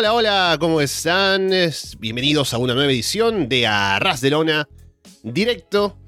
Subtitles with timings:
[0.00, 1.50] Hola, hola, ¿cómo están?
[1.98, 4.68] Bienvenidos a una nueva edición de Arras de Lona
[5.24, 5.98] Directo.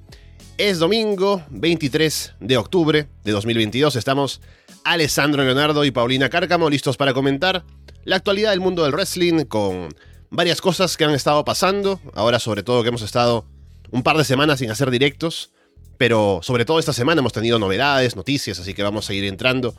[0.57, 3.97] Es domingo 23 de octubre de 2022.
[3.97, 4.43] Estamos
[4.85, 7.65] Alessandro Leonardo y Paulina Cárcamo listos para comentar
[8.05, 9.89] la actualidad del mundo del wrestling con
[10.31, 12.01] varias cosas que han estado pasando.
[12.15, 13.45] Ahora, sobre todo, que hemos estado
[13.91, 15.51] un par de semanas sin hacer directos.
[15.99, 19.75] Pero sobre todo esta semana hemos tenido novedades, noticias, así que vamos a ir entrando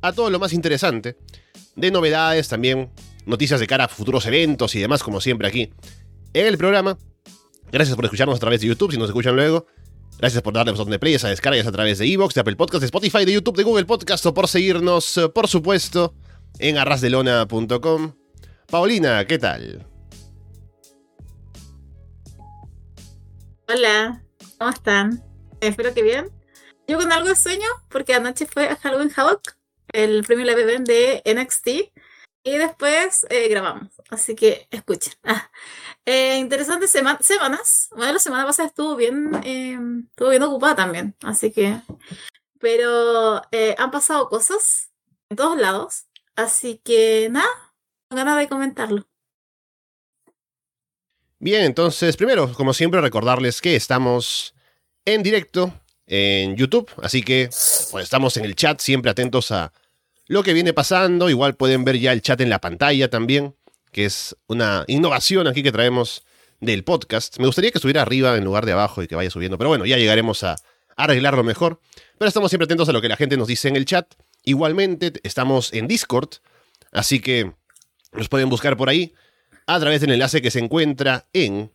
[0.00, 1.16] a todo lo más interesante
[1.76, 2.90] de novedades, también
[3.26, 5.72] noticias de cara a futuros eventos y demás, como siempre aquí
[6.32, 6.98] en el programa.
[7.70, 9.66] Gracias por escucharnos a través de YouTube, si nos escuchan luego.
[10.18, 12.80] Gracias por darle botón de play a descargas a través de Evox, de Apple Podcast,
[12.80, 16.14] de Spotify, de YouTube, de Google Podcast o por seguirnos, eh, por supuesto,
[16.58, 18.14] en arrasdelona.com.
[18.66, 19.86] Paulina, ¿qué tal?
[23.68, 24.22] Hola,
[24.58, 25.24] ¿cómo están?
[25.60, 26.30] Espero que bien.
[26.86, 29.56] Yo con algo de sueño, porque anoche fue Halloween Havoc,
[29.92, 31.68] el premio la de NXT,
[32.44, 33.88] y después eh, grabamos.
[34.10, 35.14] Así que escuchen.
[35.22, 35.50] Ah,
[36.04, 37.88] eh, interesantes semanas.
[37.94, 39.78] Bueno, la semana pasada estuvo bien, eh,
[40.10, 41.14] estuvo bien ocupada también.
[41.22, 41.80] Así que.
[42.58, 43.42] Pero
[43.78, 44.90] han pasado cosas
[45.30, 46.06] en todos lados.
[46.36, 47.48] Así que nada,
[48.08, 49.08] con ganas de comentarlo.
[51.40, 54.54] Bien, entonces, primero, como siempre, recordarles que estamos
[55.04, 55.74] en directo
[56.06, 56.88] en YouTube.
[57.02, 57.48] Así que
[57.90, 59.72] pues, estamos en el chat, siempre atentos a
[60.26, 61.30] lo que viene pasando.
[61.30, 63.54] Igual pueden ver ya el chat en la pantalla también,
[63.90, 66.24] que es una innovación aquí que traemos
[66.60, 67.38] del podcast.
[67.38, 69.84] Me gustaría que estuviera arriba en lugar de abajo y que vaya subiendo, pero bueno,
[69.84, 70.56] ya llegaremos a
[70.96, 71.80] arreglarlo mejor.
[72.18, 74.14] Pero estamos siempre atentos a lo que la gente nos dice en el chat.
[74.44, 76.28] Igualmente, estamos en Discord,
[76.92, 77.52] así que
[78.12, 79.14] nos pueden buscar por ahí
[79.66, 81.72] a través del enlace que se encuentra en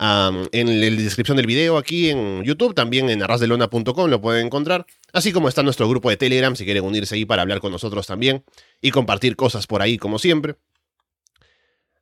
[0.00, 5.30] en la descripción del video aquí en YouTube, también en arrasdelona.com lo pueden encontrar, así
[5.30, 8.42] como está nuestro grupo de Telegram si quieren unirse ahí para hablar con nosotros también
[8.80, 10.56] y compartir cosas por ahí como siempre.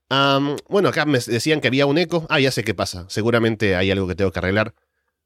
[0.08, 2.24] bueno, acá me decían que había un eco.
[2.28, 3.06] Ah, ya sé qué pasa.
[3.08, 4.74] Seguramente hay algo que tengo que arreglar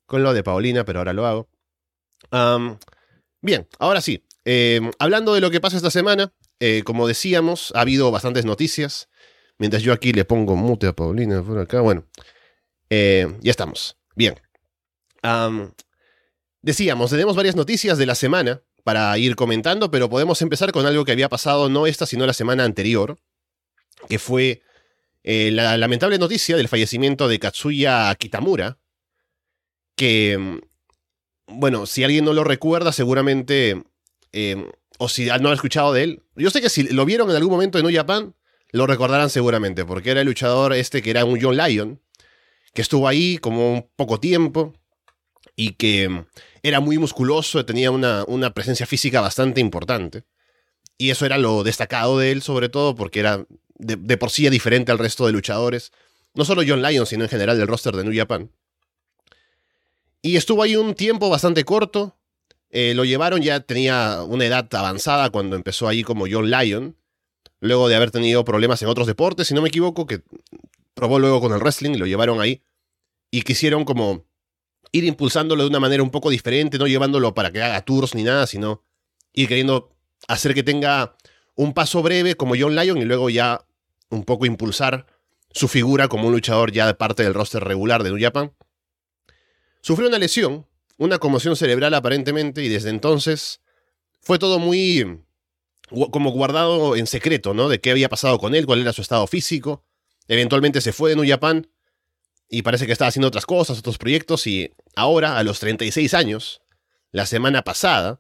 [0.07, 1.49] con lo de Paulina, pero ahora lo hago.
[3.43, 4.25] bien, ahora sí.
[4.45, 9.09] Em, hablando de lo que pasa esta semana, eh, como decíamos, ha habido bastantes noticias.
[9.59, 11.81] Mientras yo aquí le pongo mute a Paulina por acá.
[11.83, 12.07] Bueno,
[12.95, 13.97] eh, ya estamos.
[14.15, 14.35] Bien.
[16.61, 21.07] decíamos, tenemos varias noticias de la semana para ir comentando, pero podemos empezar con algo
[21.07, 23.19] que había pasado no esta, sino la semana anterior,
[24.11, 24.61] que fue
[25.23, 28.79] eh, la lamentable noticia del fallecimiento de Katsuya Kitamura,
[29.97, 30.59] que, mm,
[31.47, 33.85] bueno, si alguien no lo recuerda, seguramente,
[34.33, 34.67] em,
[34.99, 37.53] o si no ha escuchado de él, yo sé que si lo vieron en algún
[37.53, 38.35] momento en New Japan,
[38.71, 42.02] lo recordarán seguramente, porque era el luchador este que era un John Lyon,
[42.75, 44.73] que estuvo ahí como un poco tiempo
[45.57, 46.25] y que
[46.63, 50.25] era muy musculoso, tenía una, una presencia física bastante importante.
[50.99, 53.45] Y eso era lo destacado de él, sobre todo porque era
[53.75, 55.93] de, por sí diferente al resto de luchadores.
[56.35, 58.51] No solo John Lyon, sino en general del roster de New Japan.
[60.23, 62.17] Y estuvo ahí un tiempo bastante corto.
[62.71, 66.97] Eh, lo llevaron, ya tenía una edad avanzada cuando empezó ahí como John Lyon.
[67.61, 70.23] Luego de haber tenido problemas en otros deportes, si no me equivoco, que
[70.95, 72.63] probó luego con el wrestling lo llevaron ahí.
[73.31, 74.27] Y quisieron como
[74.93, 78.23] ir impulsándolo de una manera un poco diferente, no llevándolo para que haga tours ni
[78.25, 78.85] nada, sino
[79.33, 79.91] ir queriendo
[80.29, 81.17] hacer que tenga
[81.55, 83.65] un paso breve como John Lyon y luego ya
[84.11, 85.07] un poco impulsar
[85.51, 88.53] su figura como un luchador ya de parte del roster regular de New Japan.
[89.81, 90.67] Sufrió una lesión,
[90.97, 93.61] una conmoción cerebral aparentemente, y desde entonces
[94.21, 95.21] fue todo muy
[96.11, 97.69] como guardado en secreto, ¿no?
[97.69, 99.85] De qué había pasado con él, cuál era su estado físico.
[100.33, 101.69] Eventualmente se fue de New Japan
[102.49, 106.63] y parece que estaba haciendo otras cosas, otros proyectos y ahora, a los 36 años,
[107.11, 108.19] la semana pasada,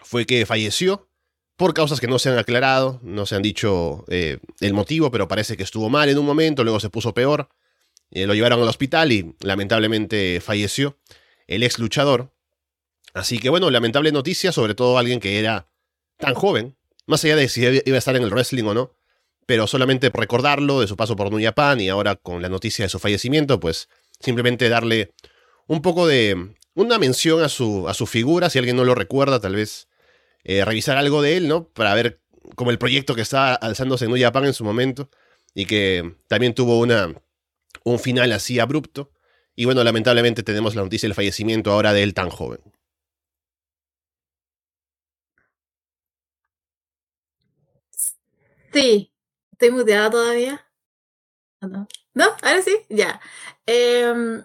[0.00, 1.10] fue que falleció
[1.56, 5.28] por causas que no se han aclarado, no se han dicho eh, el motivo, pero
[5.28, 7.50] parece que estuvo mal en un momento, luego se puso peor,
[8.12, 10.96] eh, lo llevaron al hospital y lamentablemente falleció
[11.48, 12.32] el ex luchador.
[13.12, 15.68] Así que bueno, lamentable noticia, sobre todo alguien que era
[16.16, 18.95] tan joven, más allá de si iba a estar en el wrestling o no,
[19.46, 22.88] pero solamente recordarlo de su paso por New Japan y ahora con la noticia de
[22.88, 23.88] su fallecimiento, pues
[24.20, 25.12] simplemente darle
[25.66, 29.40] un poco de una mención a su, a su figura, si alguien no lo recuerda,
[29.40, 29.88] tal vez
[30.44, 31.68] eh, revisar algo de él, ¿no?
[31.68, 32.20] Para ver
[32.54, 35.10] como el proyecto que estaba alzándose en New Japan en su momento
[35.54, 37.14] y que también tuvo una,
[37.84, 39.12] un final así abrupto.
[39.54, 42.60] Y bueno, lamentablemente tenemos la noticia del fallecimiento ahora de él tan joven.
[48.72, 49.10] Sí,
[49.56, 50.66] ¿Estoy muteada todavía?
[52.14, 52.24] no?
[52.42, 53.20] Ahora sí, ya.
[53.66, 54.44] Em,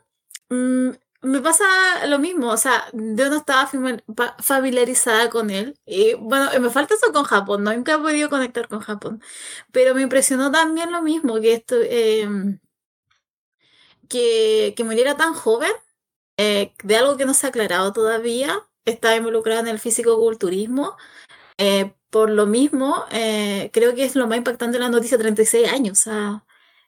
[0.50, 0.92] mm,
[1.24, 1.66] me pasa
[2.08, 3.70] lo mismo, o sea, yo no estaba
[4.40, 5.78] familiarizada con él.
[5.86, 7.74] Y bueno, me falta eso con Japón, ¿no?
[7.74, 9.22] nunca he podido conectar con Japón.
[9.72, 12.60] Pero me impresionó también lo mismo, que esto, em,
[14.10, 15.72] que, que muriera tan joven,
[16.38, 18.68] eh, de algo que no se ha aclarado todavía.
[18.86, 20.98] Está involucrado en el físico-culturismo.
[21.58, 25.70] Eh, por lo mismo, eh, creo que es lo más impactante de la noticia, 36
[25.70, 26.00] años.
[26.00, 26.46] O sea,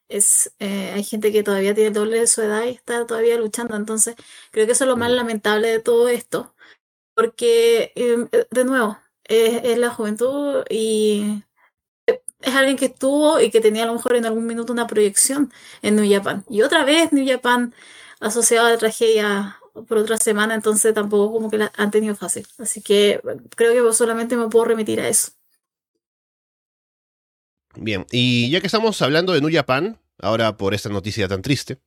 [0.09, 3.37] es, eh, hay gente que todavía tiene el doble de su edad y está todavía
[3.37, 3.75] luchando.
[3.77, 4.15] Entonces,
[4.51, 5.15] creo que eso es lo más mm.
[5.15, 6.53] lamentable de todo esto.
[7.15, 11.43] Porque, em, eh, de nuevo, es, la juventud y
[12.41, 15.51] es alguien que estuvo y que tenía a lo mejor en algún minuto una proyección
[15.81, 16.45] en New Japan.
[16.49, 17.73] Y otra vez New Japan
[18.19, 22.45] asociado a la tragedia por otra semana, entonces tampoco como que la han tenido fácil.
[22.59, 23.19] Así que
[23.55, 25.31] creo que solamente me puedo remitir a eso.
[27.75, 31.79] Bien, y ya que estamos hablando de New Japan, ahora por esta noticia tan triste,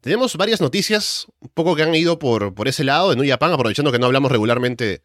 [0.00, 3.52] tenemos varias noticias, un poco que han ido por, por ese lado de New Japan,
[3.52, 5.02] aprovechando que no hablamos regularmente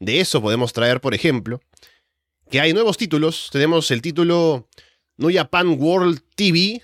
[0.00, 1.60] de eso, podemos traer, por ejemplo,
[2.50, 3.50] que hay nuevos títulos.
[3.52, 4.68] Tenemos el título
[5.18, 6.82] New Japan World TV,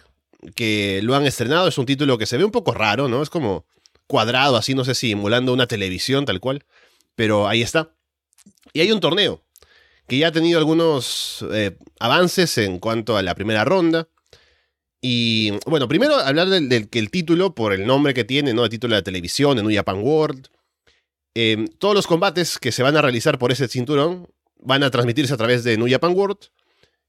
[0.54, 3.22] que lo han estrenado, es un título que se ve un poco raro, ¿no?
[3.22, 3.64] Es como
[4.06, 6.64] cuadrado, así, no sé si emulando una televisión tal cual,
[7.14, 7.94] pero ahí está.
[8.72, 9.42] Y hay un torneo
[10.06, 14.08] que ya ha tenido algunos eh, avances en cuanto a la primera ronda.
[15.00, 18.64] Y bueno, primero hablar del, título, por el nombre que tiene, ¿no?
[18.64, 20.48] El título de la televisión, en New Japan World.
[21.34, 25.34] Em, todos los combates que se van a realizar por ese cinturón van a transmitirse
[25.34, 26.38] a través de New Japan World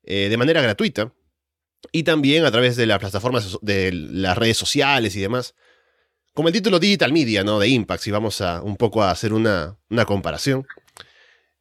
[0.04, 1.14] eh, de manera gratuita.
[1.92, 5.56] Y también a través de las plataformas de las redes sociales y demás.
[6.36, 7.60] Como el título Digital Media, ¿no?
[7.60, 10.68] De Impact, si vamos a un poco a hacer una, comparación.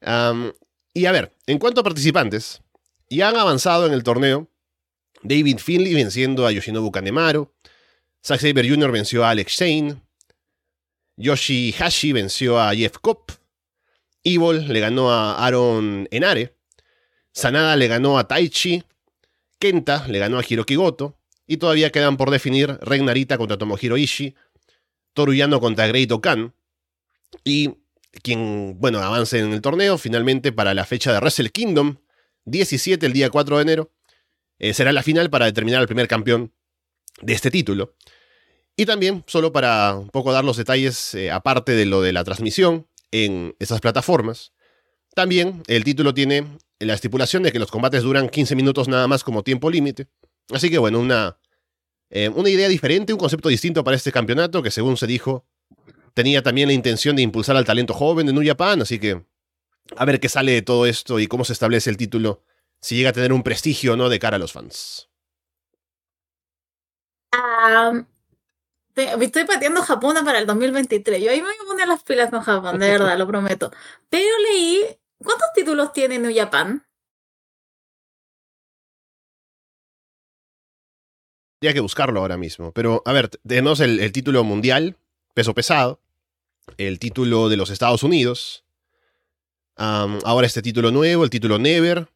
[0.03, 2.61] Y a ver, en cuanto a participantes,
[3.09, 4.50] ya han avanzado en el torneo.
[5.23, 7.53] David Finley venciendo a Yoshinobu Kanemaru.
[8.26, 8.91] Zack Saber Jr.
[8.91, 10.03] venció a Alex Shane.
[11.17, 13.31] Yoshi Hashi venció a Jeff Cobb.
[14.25, 16.56] Evil le ganó a Aaron Enare.
[17.31, 18.82] Sanada le ganó a Taichi.
[19.61, 21.17] Kenta le ganó a Hiroki Goto.
[21.47, 24.35] Y todavía quedan por definir Regnarita contra Tomohiro Ishii.
[25.14, 26.55] Toruyano contra Great Okan.
[27.44, 27.76] Y
[28.22, 31.96] quien, bueno, avance en el torneo finalmente para la fecha de Wrestle Kingdom,
[32.44, 33.93] 17, el día 4 de enero.
[34.58, 36.52] Eh, será la final para determinar al primer campeón
[37.22, 37.94] de este título.
[38.76, 42.25] Y también, solo para un poco dar los detalles, eh, aparte de lo de la
[42.25, 44.52] transmisión en esas plataformas,
[45.14, 49.22] también el título tiene la estipulación de que los combates duran 15 minutos nada más
[49.22, 50.08] como tiempo límite.
[50.50, 51.38] Así que bueno, una,
[52.16, 55.44] eh, una idea diferente, un concepto distinto para este campeonato que según se dijo
[56.14, 59.26] tenía también la intención de impulsar al talento joven de New Japan, así que
[59.96, 62.44] a ver qué sale de todo esto y cómo se establece el título,
[62.81, 65.11] si llega a tener un prestigio no de cara a los fans.
[68.94, 71.20] estoy pateando Japón para el 2023.
[71.20, 73.72] Yo ahí me voy a poner las pilas con Japón, de verdad, lo prometo.
[74.08, 74.84] Pero leí,
[75.19, 76.87] ¿cuántos títulos tiene New Japan?
[81.64, 82.73] Tendría que buscarlo ahora mismo.
[82.73, 84.99] Pero, a ver, tenemos el título mundial,
[85.33, 86.04] peso pesado
[86.76, 88.64] el título de los Estados Unidos.
[89.76, 92.09] ahora este título nuevo, el título Never,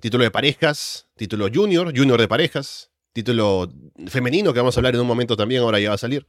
[0.00, 3.70] título de parejas, título Junior, Junior de parejas, título
[4.06, 6.26] femenino que vamos a hablar en un momento también, ahora ya va a salir.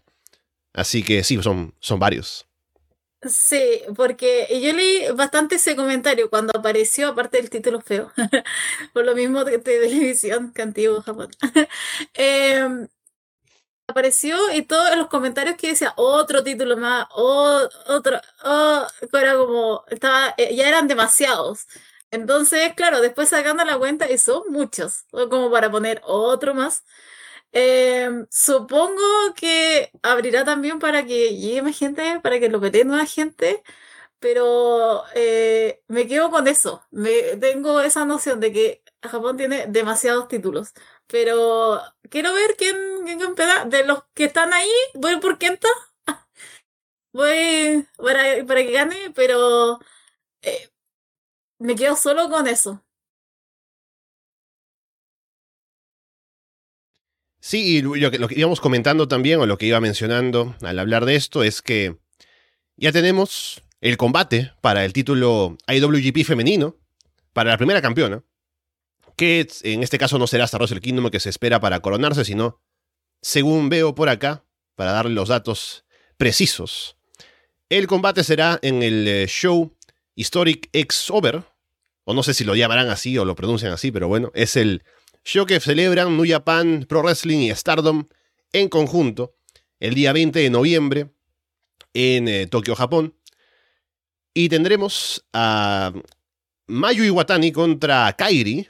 [0.73, 2.48] Así que sí, son, son varios.
[3.21, 8.11] Sí, porque yo leí bastante ese comentario cuando apareció, aparte del título feo,
[8.93, 11.29] por lo mismo de, televisión que antiguo Japón.
[12.13, 12.87] eh,
[13.87, 20.33] apareció y todos los comentarios que decía otro título más, otro, oh, era como, estaba,
[20.37, 21.67] eh, ya eran demasiados.
[22.11, 26.83] Entonces, claro, después sacando la cuenta, y son muchos, como para poner otro más.
[27.51, 29.01] Em, supongo
[29.35, 33.63] que abrirá también para que llegue más gente, para que lo pete nueva gente,
[34.19, 36.83] pero eh, me quedo con eso.
[36.91, 40.73] Me, tengo esa noción de que Japón tiene demasiados títulos.
[41.07, 43.35] Pero quiero ver quién, quién
[43.69, 45.67] De los que están ahí, voy por Kenta.
[47.13, 49.79] Voy para, para que gane, pero
[50.43, 50.69] eh,
[51.59, 52.83] me quedo solo con eso.
[57.49, 61.15] Sí, y lo que, íbamos comentando también, o lo que iba mencionando al hablar de
[61.15, 61.97] esto, es que
[62.77, 66.77] ya tenemos el combate para el título IWGP femenino,
[67.33, 68.23] para la primera campeona
[69.15, 72.61] que en este caso no será hasta Russell Kingdom que se espera para coronarse, sino,
[73.19, 74.43] según veo por acá,
[74.75, 75.85] para darle los datos
[76.17, 76.97] precisos,
[77.69, 79.75] el combate será en el eh, show
[80.13, 81.41] Historic X Over,
[82.03, 84.83] o no sé si lo llamarán así o lo pronuncian así, pero bueno, es el
[85.23, 88.07] show que celebran New Japan Pro Wrestling y Stardom
[88.51, 89.35] en conjunto
[89.79, 91.09] el día 20 de noviembre
[91.93, 93.15] en eh, Tokio, Japón.
[94.33, 95.91] Y tendremos a
[96.67, 98.67] Mayu Iwatani contra Kairi,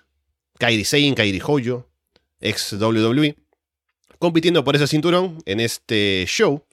[0.57, 1.89] Kairi Sein, Kairi Hoyo,
[2.39, 3.35] ex WWE,
[4.19, 6.65] compitiendo por ese cinturón en este show.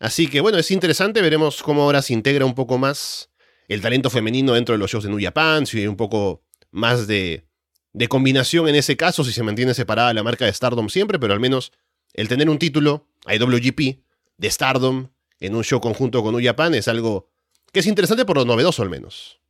[0.00, 3.30] Así que bueno, es interesante, veremos cómo ahora se integra un poco más
[3.66, 7.06] el talento femenino dentro de los shows de New Japan, si hay un poco más
[7.06, 7.47] de,
[7.92, 11.32] de combinación en ese caso, si se mantiene separada la marca de Stardom siempre, pero
[11.32, 11.72] al menos
[12.14, 14.00] el tener un título, IWGP,
[14.36, 15.08] de Stardom,
[15.40, 17.28] en un show conjunto con New Japan, es algo
[17.72, 19.40] que es interesante por lo novedoso al menos.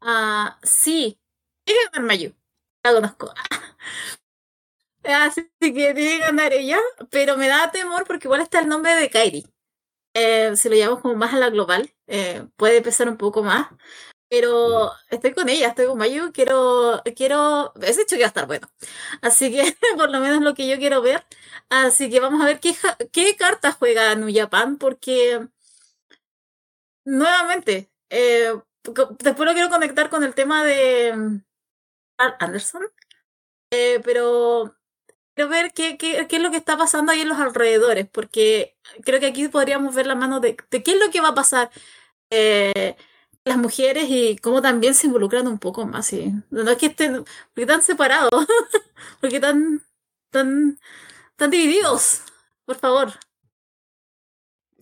[0.00, 1.18] Ah, sí.
[1.66, 2.34] Es ganar Mayu.
[2.82, 3.34] La conozco.
[5.04, 6.78] Así que tiene que ganar ella,
[7.10, 9.46] pero me da temor porque igual está el nombre de Kairi.
[10.14, 13.68] Eh, si lo llevamos como más a la global, eh, puede pesar un poco más.
[14.28, 18.46] Pero estoy con ella, estoy con Mayu, quiero, quiero, ese hecho que va a estar
[18.46, 18.68] bueno.
[19.22, 21.24] Así que por lo menos lo que yo quiero ver.
[21.70, 22.74] Así que vamos a ver qué,
[23.12, 25.48] qué cartas juega New Japan, porque
[27.04, 28.52] nuevamente, eh,
[29.18, 31.40] después lo quiero conectar con el tema de mm,
[32.18, 32.82] Anderson,
[33.70, 34.74] eh, pero
[35.34, 38.76] quiero ver qué, qué, qué, es lo que está pasando ahí en los alrededores, porque
[39.04, 41.34] creo que aquí podríamos ver la mano de, de qué es lo que va a
[41.34, 41.70] pasar
[42.30, 42.96] eh,
[43.48, 46.12] las mujeres y cómo también se involucran un poco más.
[46.12, 47.24] Y no es que estén,
[47.54, 48.30] porque están separados,
[49.20, 49.82] porque están
[50.30, 50.78] tan,
[51.36, 52.22] tan divididos,
[52.64, 53.12] por favor.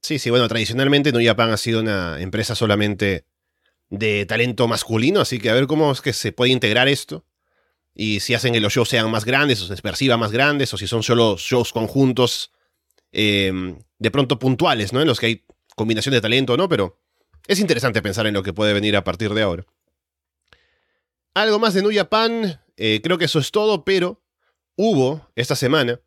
[0.03, 3.25] Sí, sí, bueno, tradicionalmente New Japan ha sido una empresa solamente
[3.89, 7.25] de talento masculino, así que a ver cómo es que se puede integrar esto.
[7.95, 10.77] Y si hacen que los shows sean más grandes o se perciban más grandes, o
[10.77, 12.53] si son solo shows conjuntos
[13.11, 13.53] eh,
[13.99, 15.01] de pronto puntuales, ¿no?
[15.01, 15.45] En los que hay
[15.75, 16.69] combinación de talento, ¿no?
[16.69, 17.01] Pero
[17.47, 19.65] es interesante pensar en lo que puede venir a partir de ahora.
[21.35, 24.23] Algo más de New Japan, eh, creo que eso es todo, pero
[24.75, 26.01] hubo esta semana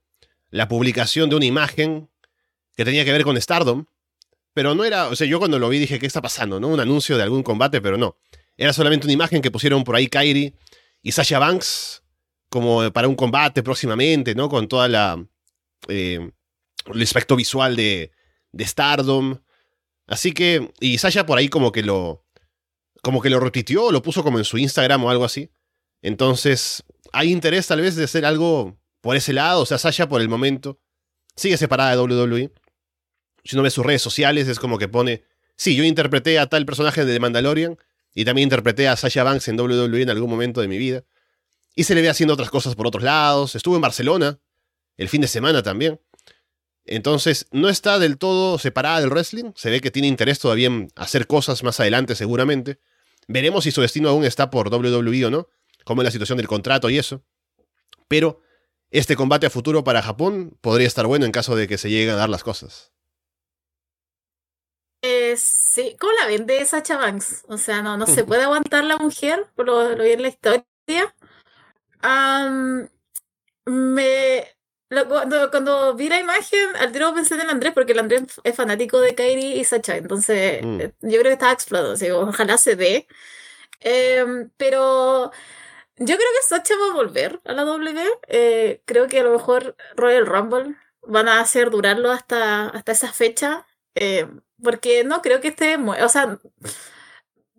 [0.49, 2.09] la publicación de una imagen
[2.75, 3.85] que tenía que ver con Stardom,
[4.53, 6.59] pero no era, o sea, yo cuando lo vi dije, ¿qué está pasando?
[6.59, 6.67] ¿No?
[6.67, 8.17] Un anuncio de algún combate, pero no.
[8.57, 10.53] Era solamente una imagen que pusieron por ahí Kairi
[11.01, 12.03] y Sasha Banks
[12.49, 14.49] como para un combate próximamente, ¿no?
[14.49, 15.23] Con toda la...
[15.87, 16.31] Eh,
[16.93, 18.11] el aspecto visual de
[18.59, 19.39] Stardom.
[20.09, 22.25] Así que, y Sasha por ahí como que lo,
[23.01, 25.51] como que lo repitió, lo puso como en su Instagram o algo así.
[26.01, 29.61] Entonces, hay interés tal vez de hacer algo por ese lado.
[29.61, 30.79] O sea, Sasha por el momento
[31.35, 32.51] sigue separada de WWE
[33.43, 35.23] si uno ve sus redes sociales, es como que pone,
[35.55, 37.77] sí, yo interpreté a tal personaje de The Mandalorian
[38.13, 41.03] y también interpreté a Sasha Banks en WWE en algún momento de mi vida.
[41.75, 43.55] Y se le ve haciendo otras cosas por otros lados.
[43.55, 44.39] Estuvo en Barcelona
[44.97, 45.99] el fin de semana también.
[46.91, 49.51] Entonces, no está del todo separada del wrestling.
[49.55, 52.79] Se ve que tiene interés todavía en hacer cosas más adelante, seguramente.
[53.27, 55.47] Veremos si su destino aún está por WWE o no,
[55.83, 57.23] como en la situación del contrato y eso.
[58.07, 58.41] Pero
[58.89, 62.15] este combate a futuro para Japón podría estar bueno en caso de que se lleguen
[62.15, 62.91] a dar las cosas.
[65.03, 67.45] Eh, sí, ¿cómo la vende Sacha Banks?
[67.49, 70.29] O sea, no, no se puede aguantar la mujer, por lo, lo vi en la
[70.29, 71.15] historia.
[73.67, 74.58] me,
[75.07, 78.55] cuando, cuando, vi la imagen, al tiro pensé en el Andrés, porque el Andrés es
[78.55, 80.81] fanático de Kairi y Sacha, entonces mm.
[80.81, 83.07] eh, yo creo que estaba explotado, ojalá se dé.
[83.81, 85.31] Em, pero
[85.97, 88.01] yo creo que Sacha va a volver a la W.
[88.27, 93.11] Eh, creo que a lo mejor Royal Rumble van a hacer durarlo hasta, hasta esa
[93.13, 93.65] fecha.
[93.95, 94.27] Eh,
[94.63, 95.77] porque no creo que esté.
[95.77, 96.39] O sea,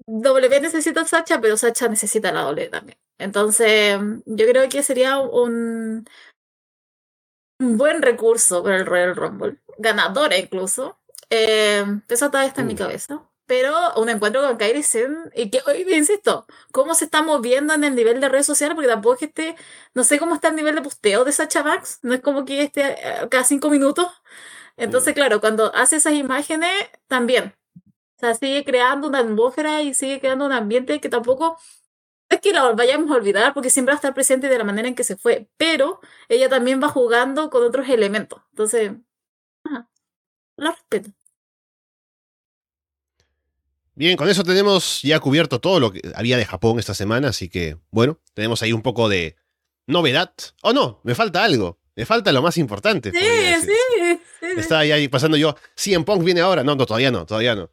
[0.06, 2.98] W necesita a Sacha, pero Sacha necesita a la W también.
[3.18, 6.06] Entonces, yo creo que sería un,
[7.60, 9.58] un buen recurso para el Royal Rumble.
[9.78, 10.98] Ganadora incluso.
[11.28, 12.78] Eh, eso todavía está en mi mm.
[12.78, 13.22] cabeza.
[13.46, 17.82] Pero un encuentro con Kairi Sen, y que hoy insisto, cómo se está moviendo en
[17.82, 19.56] el nivel de redes sociales, porque tampoco es que esté,
[19.92, 22.62] no sé cómo está el nivel de posteo de Sacha Max, no es como que
[22.62, 24.08] esté eh, cada cinco minutos.
[24.76, 26.70] Entonces, claro, cuando hace esas imágenes,
[27.08, 27.54] también.
[28.16, 31.58] O sea, sigue creando una atmósfera y sigue creando un ambiente que tampoco
[32.40, 34.88] es que la vayamos a olvidar porque siempre va a estar presente de la manera
[34.88, 38.40] en que se fue, pero ella también va jugando con otros elementos.
[38.50, 38.92] Entonces,
[39.64, 39.88] ajá,
[40.56, 41.10] la respeto.
[43.94, 47.50] Bien, con eso tenemos ya cubierto todo lo que había de Japón esta semana, así
[47.50, 49.36] que bueno, tenemos ahí un poco de
[49.86, 50.32] novedad.
[50.62, 51.78] Oh no, me falta algo.
[51.96, 53.10] Me falta lo más importante.
[53.10, 53.18] Sí,
[53.60, 54.46] sí, sí.
[54.56, 55.54] Estaba ahí pasando yo.
[55.84, 56.64] en Punk viene ahora.
[56.64, 57.70] No, no, todavía no, todavía no.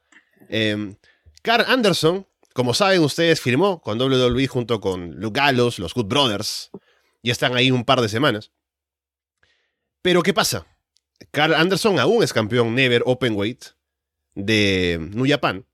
[0.49, 0.95] Eh,
[1.41, 2.27] Carl Anderson,
[2.57, 6.71] como saben ustedes, firmó con WWE junto con Luke Gallows, los Good Brothers.
[7.21, 8.51] Y están ahí un par de semanas.
[10.01, 10.65] Pero ¿qué pasa?
[11.29, 13.63] Carl Anderson aún es campeón Never Openweight
[14.33, 15.67] de New Japan.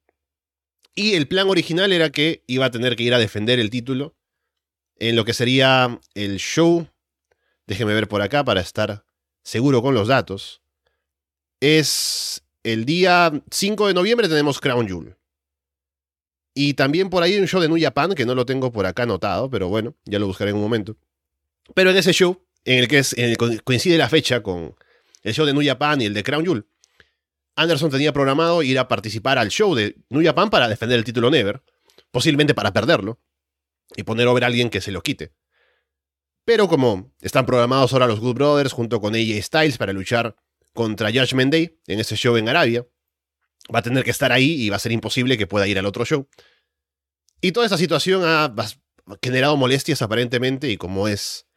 [0.93, 4.17] Y el plan original era que iba a tener que ir a defender el título
[4.97, 6.89] en lo que sería el show
[7.65, 9.05] Déjeme ver por acá para estar
[9.41, 10.61] seguro con los datos.
[11.61, 15.15] Es el día 5 de noviembre tenemos Crown Jewel.
[16.53, 19.03] Y también por ahí un show de New Japan, que no lo tengo por acá
[19.03, 20.95] anotado, pero bueno, ya lo buscaré en un momento.
[21.73, 23.03] Pero en ese show, en el que
[23.63, 24.75] coincide la fecha con
[25.23, 26.65] el show de New Japan y el de Crown Jewel,
[27.55, 31.29] Anderson tenía programado ir a participar al show de New Japan para defender el título
[31.29, 31.61] Never,
[32.11, 33.19] posiblemente para perderlo,
[33.95, 35.33] y poner over a alguien que se lo quite.
[36.45, 40.35] Pero como están programados ahora los Good Brothers junto con AJ Styles para luchar
[40.73, 42.85] contra Judgment Day en ese show en Arabia,
[43.73, 45.85] va a tener que estar ahí y va a ser imposible que pueda ir al
[45.85, 46.27] otro show.
[47.41, 48.53] Y toda esa situación ha
[49.21, 51.47] generado molestias aparentemente y como es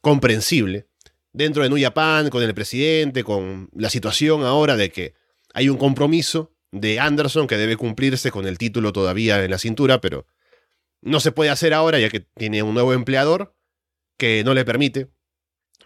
[0.00, 0.88] comprensible,
[1.32, 5.14] dentro de New Japan, con el presidente, con la situación ahora de que
[5.54, 10.00] hay un compromiso de Anderson que debe cumplirse con el título todavía en la cintura,
[10.00, 10.26] pero
[11.00, 13.54] no se puede hacer ahora ya que tiene un nuevo empleador
[14.16, 15.08] que no le permite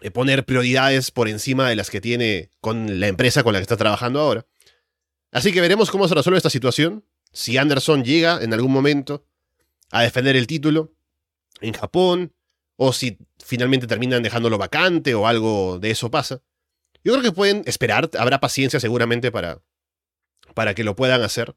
[0.01, 3.63] eh, poner prioridades por encima de las que tiene con la empresa con la que
[3.63, 4.45] está trabajando ahora.
[5.31, 9.25] Así que veremos cómo se resuelve esta situación, si Anderson llega en algún momento
[9.91, 10.93] a defender el título
[11.61, 12.33] en Japón,
[12.77, 16.41] o si finalmente terminan dejándolo vacante o algo de eso pasa.
[17.03, 19.61] Yo creo que pueden esperar, habrá paciencia seguramente para,
[20.53, 21.55] para que lo puedan hacer.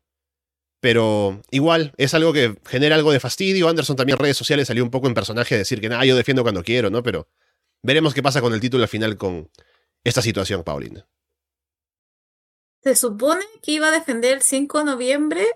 [0.80, 3.68] Pero igual, es algo que genera algo de fastidio.
[3.68, 6.16] Anderson también en redes sociales salió un poco en personaje a decir que nada, yo
[6.16, 7.02] defiendo cuando quiero, ¿no?
[7.02, 7.28] Pero
[7.82, 9.50] veremos qué pasa con el título al final con
[10.04, 11.06] esta situación, Paulina.
[12.82, 15.46] Se supone que iba a defender el 5 de noviembre,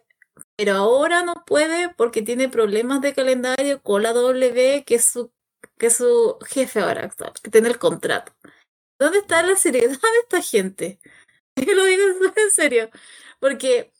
[0.57, 5.33] pero ahora no puede porque tiene problemas de calendario con la W, que es su,
[5.79, 8.33] que su jefe ahora actual, que tiene el contrato.
[8.99, 11.01] ¿Dónde está la seriedad de esta gente?
[11.57, 12.05] Yo lo digo
[12.37, 12.91] en serio.
[13.41, 13.93] Porque,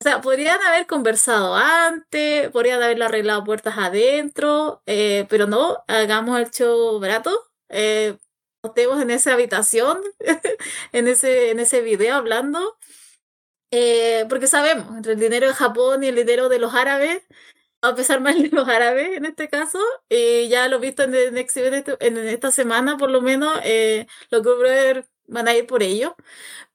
[0.00, 6.38] o sea, podrían haber conversado antes, podrían haberlo arreglado puertas adentro, eh, pero no, hagamos
[6.40, 7.32] el show barato.
[7.68, 8.18] Eh,
[8.62, 10.00] estemos en esa habitación,
[10.92, 12.76] en ese, en ese video hablando,
[13.70, 17.22] eh, porque sabemos, entre el dinero de Japón y el dinero de los árabes,
[17.84, 21.02] va a pesar más de los árabes en este caso, y ya lo he visto
[21.04, 21.36] en, en,
[22.00, 26.16] en esta semana por lo menos, eh, los Brothers van a ir por ello,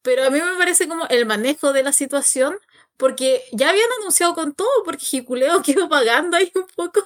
[0.02, 2.58] pero a mí me parece como el manejo de la situación,
[2.98, 7.06] porque ya habían anunciado con todo, porque Jiculeo quedó pagando ahí un poco,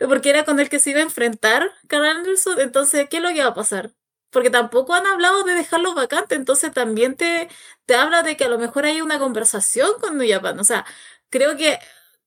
[0.00, 3.30] porque era con el que se iba a enfrentar Carl Anderson, entonces, ¿qué es lo
[3.30, 3.92] que iba a pasar?
[4.30, 7.48] Porque tampoco han hablado de dejarlos vacantes, entonces también te,
[7.86, 10.58] te habla de que a lo mejor hay una conversación con New Japan.
[10.60, 10.84] O sea,
[11.30, 11.78] creo que,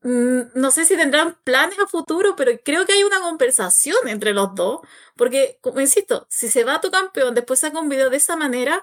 [0.02, 4.34] mm, no sé si tendrán planes a futuro, pero creo que hay una conversación entre
[4.34, 4.82] los dos,
[5.16, 8.36] porque, como insisto, si se va a tu campeón, después saca un video de esa
[8.36, 8.82] manera,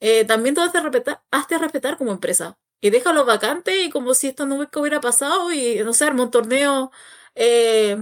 [0.00, 2.58] eh, también te has de respetar, has de respetar como empresa.
[2.80, 6.30] Y déjalo vacante y como si esto no hubiera pasado y, no sé, arma un
[6.32, 6.90] torneo
[7.34, 7.96] eh,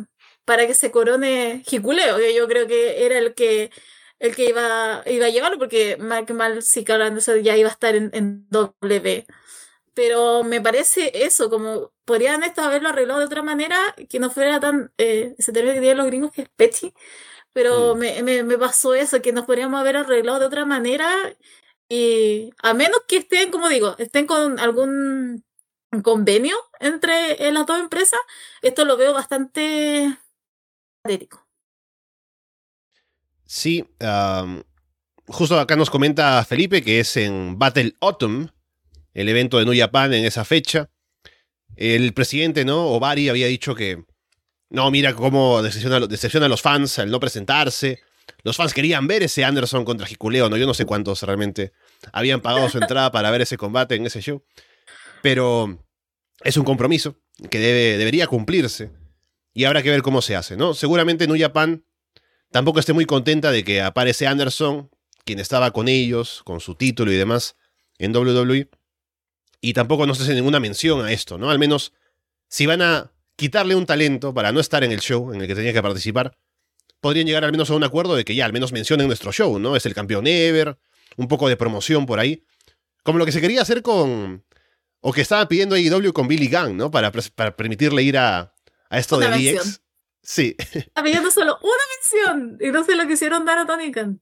[0.44, 3.70] para que se corone Jiculeo, que yo creo que era el que
[4.20, 7.96] el que iba, iba a llevarlo, porque mal que mal si ya iba a estar
[7.96, 9.26] en, en W.
[9.94, 13.76] Pero me parece eso, como podrían esto haberlo arreglado de otra manera,
[14.08, 16.94] que no fuera tan, eh, se tendría que los gringos que es petty,
[17.52, 17.98] pero mm.
[17.98, 21.10] me, me, me, pasó eso, que nos podríamos haber arreglado de otra manera,
[21.88, 25.44] y a menos que estén, como digo, estén con algún
[26.02, 28.20] convenio entre las dos empresas,
[28.62, 30.16] esto lo veo bastante
[31.02, 31.39] patético.
[33.52, 33.84] Sí,
[35.26, 38.48] justo acá nos comenta Felipe que es en Battle Autumn,
[39.12, 40.88] el evento de New Japan en esa fecha.
[41.74, 42.86] El presidente, ¿no?
[42.86, 44.04] Obari había dicho que
[44.68, 47.98] no, mira cómo decepciona, a los fans al no presentarse.
[48.44, 50.56] Los fans querían ver ese Anderson contra Jiculeo, ¿no?
[50.56, 51.72] Yo no sé cuántos realmente
[52.12, 54.44] habían pagado su entrada para ver ese combate en ese show.
[55.22, 55.84] Pero
[56.44, 57.16] es un compromiso
[57.50, 58.92] que debe, debería cumplirse.
[59.52, 60.72] Y habrá que ver cómo se hace, ¿no?
[60.72, 61.84] Seguramente New Japan
[62.50, 64.90] Tampoco esté muy contenta de que aparece Anderson,
[65.24, 67.56] quien estaba con ellos, con su título y demás,
[67.98, 68.68] en WWE.
[69.60, 71.50] Y tampoco nos hace ninguna mención a esto, ¿no?
[71.50, 71.92] Al menos,
[72.48, 75.54] si van a quitarle un talento para no estar en el show en el que
[75.54, 76.36] tenía que participar,
[77.00, 79.58] podrían llegar al menos a un acuerdo de que ya al menos mencionen nuestro show,
[79.58, 79.76] ¿no?
[79.76, 80.78] Es el campeón ever,
[81.16, 82.42] un poco de promoción por ahí.
[83.02, 84.44] Como lo que se quería hacer con.
[85.00, 86.90] O que estaba pidiendo AEW con Billy Gunn, ¿no?
[86.90, 88.54] Para, para permitirle ir a,
[88.90, 89.79] a esto de DX.
[90.22, 90.56] Sí.
[90.94, 94.20] Habiendo solo una mención y no se lo quisieron dar a Tony Khan.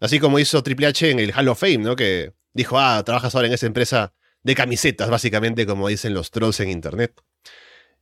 [0.00, 1.96] Así como hizo Triple H en el Hall of Fame, ¿no?
[1.96, 6.60] Que dijo, ah, trabajas ahora en esa empresa de camisetas, básicamente, como dicen los trolls
[6.60, 7.20] en internet.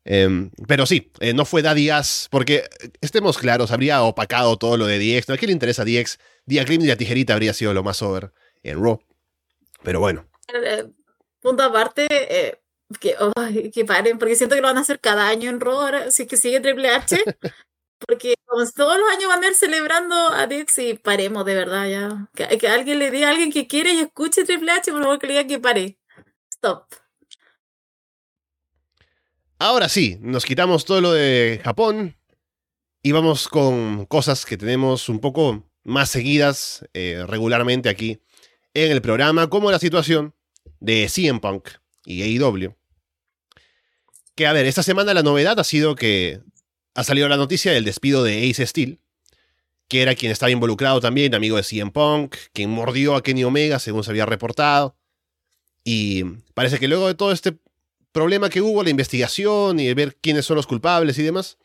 [0.05, 2.69] Em, pero sí, eh, no fue Daddy Ass, porque
[3.01, 5.29] estemos claros, habría opacado todo lo de DX.
[5.29, 5.35] ¿no?
[5.35, 6.19] ¿A quién le interesa DX?
[6.45, 9.01] Dia y la tijerita habría sido lo más over en Raw.
[9.83, 10.29] Pero bueno.
[10.53, 10.85] Eh,
[11.41, 12.59] punto aparte,
[12.99, 13.17] que,
[13.73, 16.29] que paren, porque siento que lo van a hacer cada año en Raw, si es
[16.29, 17.17] que sigue Triple H.
[18.07, 21.89] Porque como todos los años van a ir celebrando a Dix y paremos de verdad
[21.89, 22.29] ya.
[22.35, 25.19] Que, que alguien le diga a alguien que quiere y escuche Triple H, por favor
[25.19, 25.99] que le diga que pare.
[26.53, 26.87] Stop.
[29.59, 32.15] Ahora sí, nos quitamos todo lo de Japón
[33.03, 38.21] y vamos con cosas que tenemos un poco más seguidas eh, regularmente aquí
[38.75, 40.35] en el programa, como la situación
[40.81, 41.69] de CM Punk
[42.05, 42.75] y AEW.
[44.35, 46.41] Que a ver, esta semana la novedad ha sido que
[46.95, 49.01] ha salido la noticia del despido de Ace Steel,
[49.89, 53.79] que era quien estaba involucrado también, amigo de CM Punk, quien mordió a Kenny Omega
[53.79, 54.97] según se había reportado.
[55.85, 57.59] Y parece que luego de todo este
[58.11, 61.59] problema que hubo, la investigación y de ver quiénes son los culpables y demás,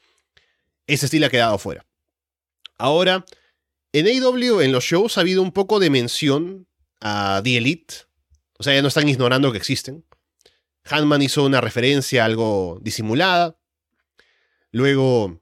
[0.87, 1.85] ese Steel ha quedado fuera.
[2.77, 3.25] Ahora,
[3.93, 6.67] en AEW, en los shows, ha habido un poco de mención
[7.01, 7.95] a The Elite.
[8.57, 10.05] O sea, ya no están ignorando que existen.
[10.85, 13.57] Hanman hizo una referencia algo disimulada.
[14.71, 15.41] Luego,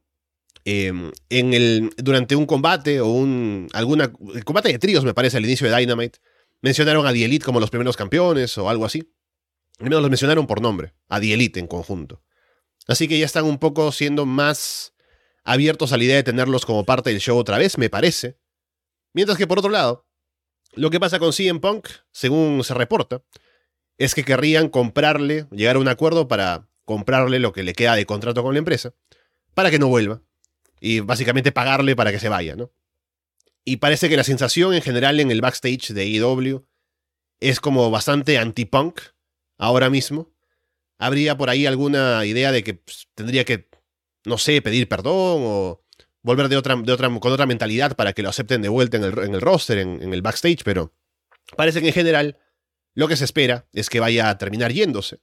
[0.65, 5.37] em, en el, durante un combate o un alguna, el combate de tríos, me parece,
[5.37, 6.19] al inicio de Dynamite,
[6.61, 9.11] mencionaron a The Elite como los primeros campeones o algo así.
[9.79, 12.23] Al menos los mencionaron por nombre, a The Elite en conjunto.
[12.87, 14.93] Así que ya están un poco siendo más
[15.43, 18.39] abiertos a la idea de tenerlos como parte del show otra vez, me parece.
[19.13, 20.07] Mientras que por otro lado,
[20.73, 23.23] lo que pasa con CM Punk, según se reporta,
[23.97, 28.05] es que querrían comprarle, llegar a un acuerdo para comprarle lo que le queda de
[28.05, 28.93] contrato con la empresa,
[29.53, 30.21] para que no vuelva.
[30.79, 32.71] Y básicamente pagarle para que se vaya, ¿no?
[33.65, 36.65] Y parece que la sensación en general en el backstage de AEW
[37.39, 39.01] es como bastante anti-punk
[39.57, 40.31] ahora mismo.
[40.99, 43.67] Habría por ahí alguna idea de que pues, tendría que,
[44.25, 45.83] no sé, pedir perdón o
[46.21, 49.03] volver de otra, de otra, con otra mentalidad para que lo acepten de vuelta en
[49.03, 50.93] el, en el roster, en, en el backstage, pero
[51.55, 52.37] parece que en general
[52.97, 55.21] lo que se espera es que vaya a terminar yéndose.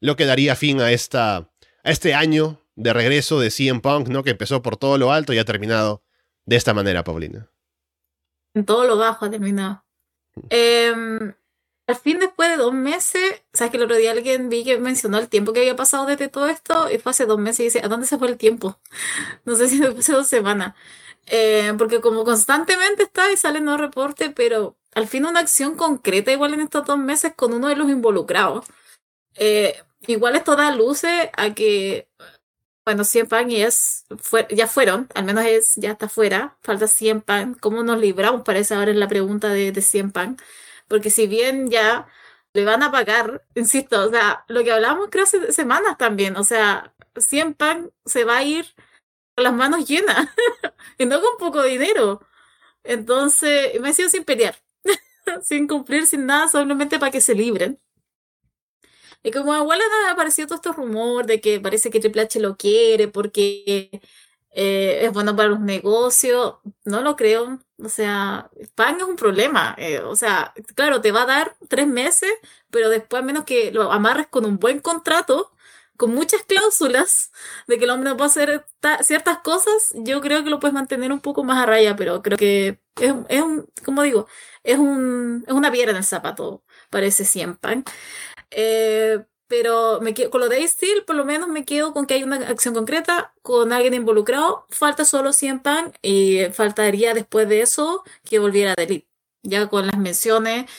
[0.00, 1.50] Lo que daría fin a, esta, a
[1.82, 4.22] este año de regreso de CM Punk, ¿no?
[4.22, 6.02] Que empezó por todo lo alto y ha terminado
[6.46, 7.50] de esta manera, Paulina.
[8.54, 9.84] En todo lo bajo ha terminado.
[10.48, 10.94] Eh,
[11.86, 15.18] al fin, después de dos meses, sabes que el otro día alguien vi que mencionó
[15.18, 17.80] el tiempo que había pasado desde todo esto, y fue hace dos meses y dice,
[17.84, 18.80] ¿a dónde se fue el tiempo?
[19.44, 20.74] No sé si hace dos semanas.
[21.26, 26.32] Eh, porque como constantemente está y sale no reporte, pero al fin una acción concreta
[26.32, 28.66] igual en estos dos meses con uno de los involucrados.
[29.36, 32.08] Eh, igual esto da luces a que,
[32.84, 34.06] bueno, 100 pan y es,
[34.50, 37.54] ya fueron, al menos es, ya está fuera, falta 100 pan.
[37.54, 38.42] ¿Cómo nos libramos?
[38.44, 40.36] Parece ahora es la pregunta de, de 100 pan.
[40.88, 42.08] Porque si bien ya
[42.54, 46.44] le van a pagar, insisto, o sea, lo que hablábamos creo hace semanas también, o
[46.44, 48.66] sea, 100 pan se va a ir
[49.36, 50.28] con las manos llenas
[50.98, 52.22] y no con poco dinero.
[52.84, 54.56] Entonces, me he sido sin pelear.
[55.42, 57.78] sin cumplir, sin nada, solamente para que se libren.
[59.22, 62.56] Y como igual ha aparecido todo este rumor de que parece que Triple H lo
[62.56, 63.90] quiere porque
[64.50, 67.58] eh, es bueno para los negocios, no lo creo.
[67.82, 69.74] O sea, pan es un problema.
[69.78, 72.30] Eh, o sea, claro, te va a dar tres meses,
[72.70, 75.52] pero después, a menos que lo amarres con un buen contrato,
[75.98, 77.32] con muchas cláusulas
[77.66, 78.66] de que el hombre no puede hacer
[79.02, 82.38] ciertas cosas, yo creo que lo puedes mantener un poco más a raya, pero creo
[82.38, 84.26] que es, es un, como digo,
[84.62, 87.82] es, un, es una piedra en el zapato, parece siempre.
[88.50, 92.14] Eh, pero me quedo, con lo de Steel, por lo menos me quedo con que
[92.14, 94.66] hay una acción concreta, con alguien involucrado.
[94.70, 99.08] Falta solo 100 pan y faltaría después de eso que volviera a Elite.
[99.42, 100.70] Ya con las menciones.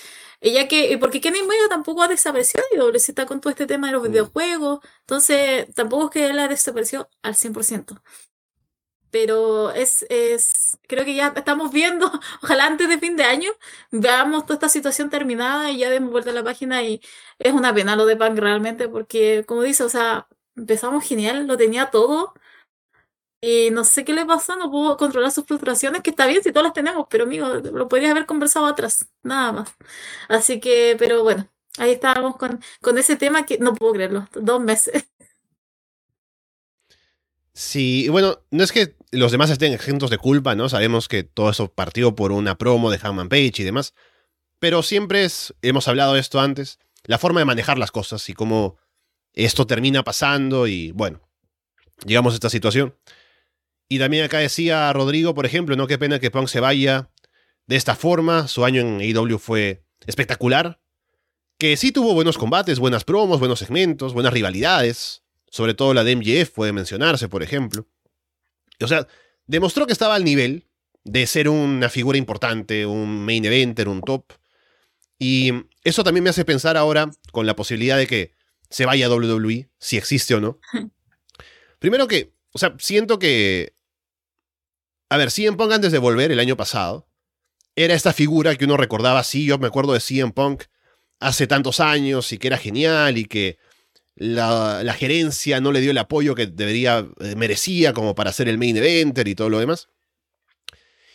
[0.41, 3.93] Ya que, porque Kenny Omega tampoco ha desaparecido y está con todo este tema de
[3.93, 4.79] los videojuegos.
[5.01, 8.01] Entonces, tampoco es que él ha desaparecido al 100%
[9.11, 12.11] pero es, es, creo que ya estamos viendo,
[12.43, 13.51] ojalá antes de fin de año,
[13.91, 17.01] veamos toda esta situación terminada y ya demos vuelta a la página y
[17.39, 21.57] es una pena lo de Punk realmente porque, como dice, o sea, empezamos genial, lo
[21.57, 22.33] tenía todo
[23.41, 26.51] y no sé qué le pasó, no pudo controlar sus fluctuaciones, que está bien si
[26.51, 29.75] todas las tenemos, pero amigo, lo podrías haber conversado atrás, nada más.
[30.27, 34.61] Así que, pero bueno, ahí estábamos con, con ese tema que no puedo creerlo, dos
[34.61, 35.05] meses.
[37.53, 40.69] Sí, bueno, no es que los demás estén exentos de culpa, ¿no?
[40.69, 43.93] Sabemos que todo eso partió por una promo de Hammond Page y demás.
[44.59, 48.33] Pero siempre es, hemos hablado de esto antes, la forma de manejar las cosas y
[48.33, 48.77] cómo
[49.33, 51.21] esto termina pasando y bueno,
[52.05, 52.95] llegamos a esta situación.
[53.89, 57.09] Y también acá decía Rodrigo, por ejemplo, no qué pena que Punk se vaya
[57.65, 58.47] de esta forma.
[58.47, 60.79] Su año en AEW fue espectacular.
[61.57, 65.23] Que sí tuvo buenos combates, buenas promos, buenos segmentos, buenas rivalidades.
[65.49, 67.87] Sobre todo la de MJF puede mencionarse, por ejemplo.
[68.79, 69.07] O sea,
[69.47, 70.67] demostró que estaba al nivel
[71.03, 74.33] de ser una figura importante, un main eventer, un top.
[75.17, 75.51] Y
[75.83, 78.33] eso también me hace pensar ahora con la posibilidad de que
[78.69, 80.59] se vaya a WWE, si existe o no.
[81.79, 83.78] Primero que, o sea, siento que
[85.09, 87.07] a ver, CM Punk antes de volver el año pasado,
[87.75, 90.63] era esta figura que uno recordaba, sí, yo me acuerdo de CM Punk
[91.19, 93.57] hace tantos años y que era genial y que
[94.15, 98.57] la, gerencia no le dio el apoyo que debería, eh, merecía como para ser el
[98.57, 99.89] main eventer y todo lo demás.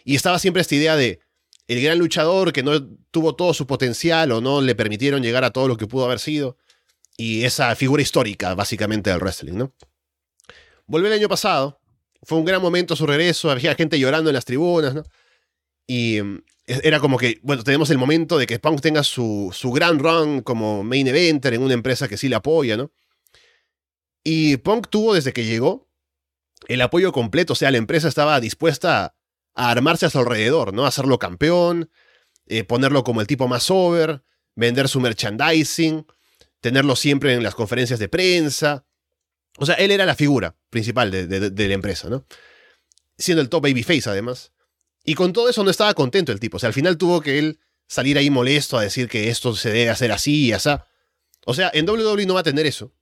[0.05, 1.21] Y estaba siempre esta idea de
[1.67, 5.51] el gran luchador que no tuvo todo su potencial o no le permitieron llegar a
[5.51, 6.59] todo lo que pudo haber sido.
[7.17, 9.73] Y esa figura histórica, básicamente, del wrestling, ¿no?
[10.87, 11.81] Volvió el año pasado.
[12.25, 13.51] Fue un gran momento su regreso.
[13.51, 15.03] Había gente llorando en las tribunas, ¿no?
[15.87, 19.71] Y mm, era como que, bueno, tenemos el momento de que Punk tenga su, su
[19.71, 22.91] gran run como main eventer en una empresa que sí le apoya, ¿no?
[24.25, 25.89] Y Punk tuvo desde que llegó
[26.69, 29.15] el apoyo completo, o sea, la empresa estaba dispuesta
[29.55, 30.87] a, armarse a su alrededor, ¿no?
[30.87, 31.91] Hacerlo campeón,
[32.47, 34.23] eh, ponerlo como el tipo más over,
[34.55, 36.07] vender su merchandising,
[36.61, 38.87] tenerlo siempre en las conferencias de prensa.
[39.59, 42.25] O sea, él era la figura principal de, la empresa, ¿no?
[43.17, 44.53] Siendo el top babyface, además.
[45.05, 46.57] Y con todo eso no estaba contento el tipo.
[46.57, 49.71] O sea, al final tuvo que él salir ahí molesto a decir que esto se
[49.71, 50.71] debe hacer así y así.
[51.47, 52.93] O sea, en WWE no va a tener eso.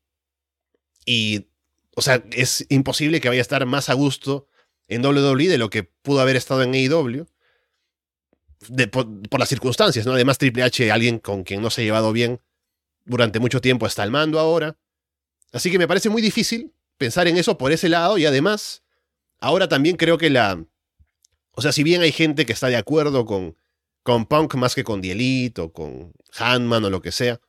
[1.06, 1.48] Y,
[1.94, 4.48] o sea, es imposible que vaya a estar más a gusto
[4.88, 7.26] en WWE de lo que pudo haber estado en AEW.
[8.90, 10.12] por, las circunstancias, ¿no?
[10.12, 12.40] Además, Triple H, alguien con quien no se ha llevado bien
[13.04, 14.76] durante mucho tiempo, está al mando ahora.
[15.52, 18.82] Así que me parece muy difícil pensar en eso por ese lado y además,
[19.38, 20.64] ahora también creo que la,
[21.52, 23.56] o sea, si bien hay gente que está de acuerdo con,
[24.02, 27.40] con Punk más que con Dielit o con Handman o lo que sea,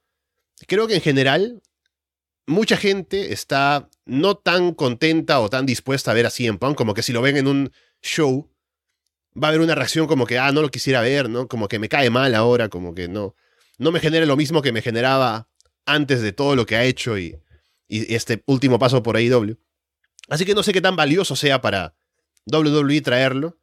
[0.67, 1.61] creo que en general
[2.45, 6.93] mucha gente está no tan contenta o tan dispuesta a ver así en Punk, como
[6.93, 8.49] que si lo ven en un show,
[9.41, 11.47] va a haber una reacción como que, ah, no lo quisiera ver, ¿no?
[11.47, 13.35] Como que me cae mal ahora, como que no,
[13.77, 15.47] no me genera lo mismo que me generaba
[15.85, 17.39] antes de todo lo que ha hecho y,
[17.93, 19.57] y este último paso por AEW.
[20.29, 21.95] Así que no sé qué tan valioso sea para
[22.45, 23.59] WWE traerlo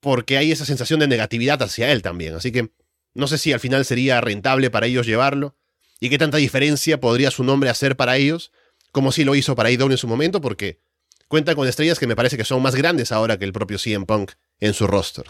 [0.00, 2.34] porque hay esa sensación de negatividad hacia él también.
[2.34, 2.72] Así que
[3.14, 5.56] no sé si al final sería rentable para ellos llevarlo
[6.00, 8.52] y qué tanta diferencia podría su nombre hacer para ellos,
[8.92, 10.80] como si lo hizo para IW en su momento, porque
[11.26, 14.06] cuenta con estrellas que me parece que son más grandes ahora que el propio CM
[14.06, 15.26] Punk en su roster.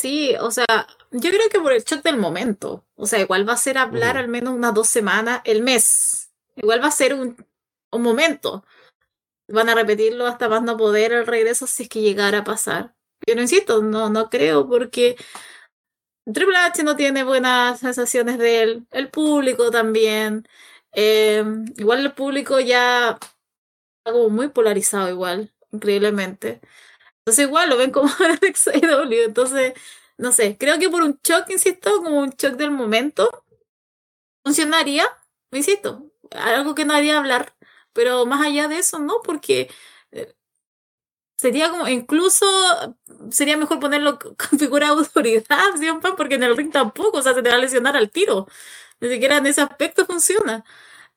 [0.00, 0.64] Sí, o sea,
[1.10, 2.86] yo creo que por el shock del momento.
[2.96, 6.30] O sea, igual va a ser hablar al menos unas dos semanas, el mes.
[6.56, 7.36] Igual va a ser un,
[7.92, 8.64] un momento
[9.48, 12.94] van a repetirlo hasta más no poder el regreso si es que llegara a pasar.
[13.26, 15.16] Yo no insisto, no, no creo, porque
[16.32, 20.46] Triple H no tiene buenas sensaciones de él, el público también.
[20.92, 21.44] Eh,
[21.76, 23.18] igual el público ya
[24.04, 26.60] algo muy polarizado igual, increíblemente.
[27.24, 28.08] Entonces igual lo ven como
[28.42, 29.74] en XAW, entonces,
[30.18, 33.30] no sé, creo que por un shock, insisto, como un shock del momento,
[34.44, 35.06] funcionaría,
[35.52, 37.54] insisto, algo que no haría hablar
[37.92, 39.68] pero más allá de eso, no, porque
[40.12, 40.32] eh,
[41.36, 42.46] sería como, incluso
[43.30, 44.18] sería mejor ponerlo
[44.50, 45.44] con figura de autoridad,
[46.16, 48.46] porque en el ring tampoco, o sea, se te va a lesionar al tiro.
[49.00, 50.64] Ni siquiera en ese aspecto funciona.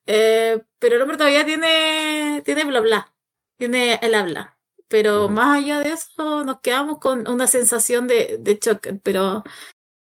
[0.08, 3.14] Eh, pero el hombre todavía tiene, tiene bla bla,
[3.58, 4.58] tiene el habla.
[4.88, 8.88] Pero más allá de eso, nos quedamos con una sensación de, de shock.
[9.02, 9.44] Pero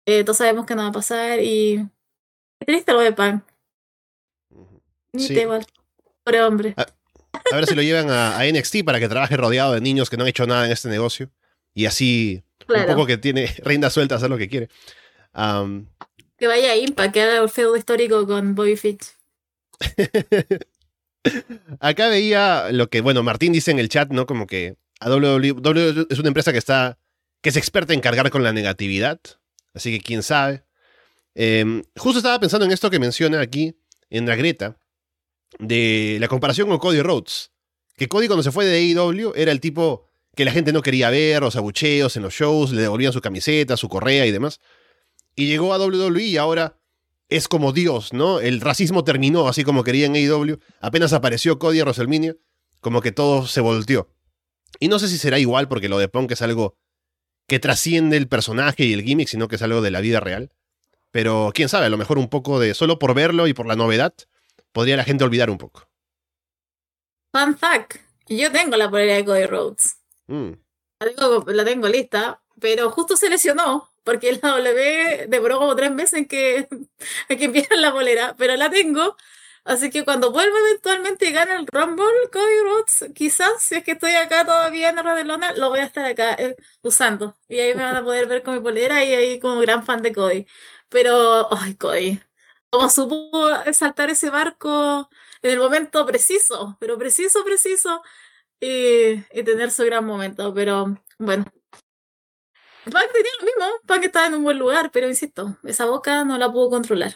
[0.06, 1.88] eh, todos sabemos que no va a pasar y.
[2.60, 3.44] Es triste lo de Pan.
[5.12, 5.66] Ni te igual
[6.46, 6.74] hombre.
[6.78, 10.24] A, ver si lo llevan a, NXT para que trabaje rodeado de niños que no
[10.24, 11.30] han hecho nada en este negocio.
[11.74, 14.70] Y así, un poco que tiene rienda suelta a hacer lo que quiere.
[16.38, 19.06] que vaya a Impact, que haga el feudo histórico con Bobby Fitch.
[21.80, 24.26] Acá veía lo que, bueno, Martín dice en el chat, ¿no?
[24.26, 26.98] Como que a WWE, es una empresa que está,
[27.42, 29.20] que es experta en cargar con la negatividad.
[29.74, 30.64] Así que quién sabe.
[31.34, 33.76] Em, justo estaba pensando en esto que menciona aquí
[34.10, 34.78] en la Greta,
[35.60, 37.52] de la comparación con Cody Rhodes.
[37.98, 41.10] Que Cody cuando se fue de AEW era el tipo que la gente no quería
[41.10, 44.60] ver, los abucheos en los shows, le devolvían su camiseta, su correa y demás.
[45.36, 46.78] Y llegó a WWE y ahora
[47.30, 48.40] es como Dios, ¿no?
[48.40, 50.60] El racismo terminó así como quería en AEW.
[50.80, 52.36] Apenas apareció Cody a WrestleMania,
[52.82, 54.10] como que todo se volteó.
[54.80, 56.78] Y no sé si será igual porque lo de Punk es algo
[57.48, 60.52] que trasciende el personaje y el gimmick, sino que es algo de la vida real.
[61.12, 63.76] Pero quién sabe, a lo mejor un poco de solo por verlo y por la
[63.76, 64.14] novedad,
[64.72, 65.88] podría la gente olvidar un poco.
[67.32, 69.98] Fun fact, yo tengo la polera de Cody Rhodes.
[70.28, 70.52] Mm.
[71.48, 76.28] La, tengo, lista, pero justo se lesionó porque la W demoró como tres meses en
[76.28, 76.68] que,
[77.30, 79.18] en que enviaran la polera, pero la tengo.
[79.66, 83.94] Así que cuando vuelva eventualmente y gane el Rumble, Cody Rhodes, quizás, si es que
[83.94, 87.36] estoy acá todavía en Rodelona, lo voy a estar acá eh, usando.
[87.50, 90.02] Y ahí me van a poder ver con mi polera y ahí como gran fan
[90.04, 90.48] de Cody.
[90.90, 92.22] Pero, ay, Cody,
[92.70, 95.10] como supo saltar ese barco
[95.42, 98.02] en el momento preciso, pero preciso, preciso,
[98.60, 100.54] y, tener su gran momento.
[100.54, 101.46] Pero bueno.
[102.86, 103.66] Punk tenía lo mismo.
[103.86, 107.16] Punk estaba en un buen lugar, pero insisto, esa boca no la pudo controlar.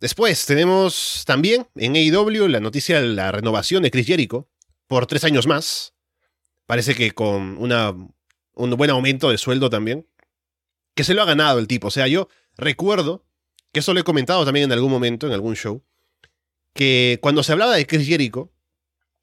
[0.00, 4.48] Después tenemos también en AEW la noticia de la renovación de Chris Jericho
[4.86, 5.94] por tres años más.
[6.64, 10.08] Parece que con un buen aumento de sueldo también.
[10.94, 11.88] Que se lo ha ganado el tipo.
[11.88, 13.26] O sea, yo recuerdo,
[13.72, 15.84] que eso lo he comentado también en algún momento, en algún show,
[16.72, 18.52] que cuando se hablaba de Chris Jericho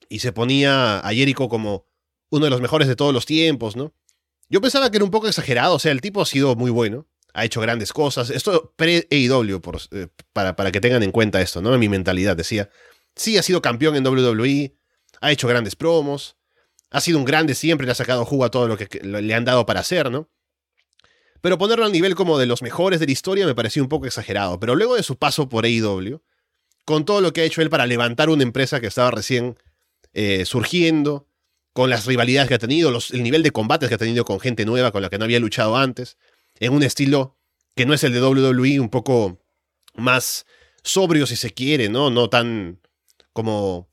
[0.10, 1.86] y se ponía a Jericho como
[2.30, 3.93] uno de los mejores de todos los tiempos, ¿no?
[4.50, 7.08] Yo pensaba que era un poco exagerado, o sea, el tipo ha sido muy bueno
[7.38, 8.32] ha hecho grandes cosas.
[8.32, 11.72] Esto pre-AEW, eh, para, para que tengan en cuenta esto, ¿no?
[11.72, 12.67] En mi mentalidad decía,
[13.15, 14.76] sí, ha sido campeón en WWE,
[15.22, 16.36] ha hecho grandes promos,
[16.89, 19.46] ha sido un grande siempre, le ha sacado jugo a todo lo que le han
[19.46, 20.32] dado para hacer, ¿no?
[21.39, 24.08] Pero ponerlo al nivel como de los mejores de la historia me pareció un poco
[24.08, 24.60] exagerado.
[24.60, 26.24] Pero luego de su paso por AEW,
[26.86, 29.58] con todo lo que ha hecho él para levantar una empresa que estaba recién
[30.19, 31.27] eh, surgiendo,
[31.73, 34.65] con las rivalidades que ha tenido, el nivel de combates que ha tenido con gente
[34.65, 36.17] nueva con la que no había luchado antes,
[36.60, 37.38] en un estilo
[37.75, 39.39] que no es el de WWE, un poco
[39.93, 40.47] más
[40.82, 42.10] sobrio si se quiere, ¿no?
[42.10, 42.80] No tan
[43.32, 43.89] como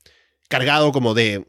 [0.47, 1.45] cargado como de,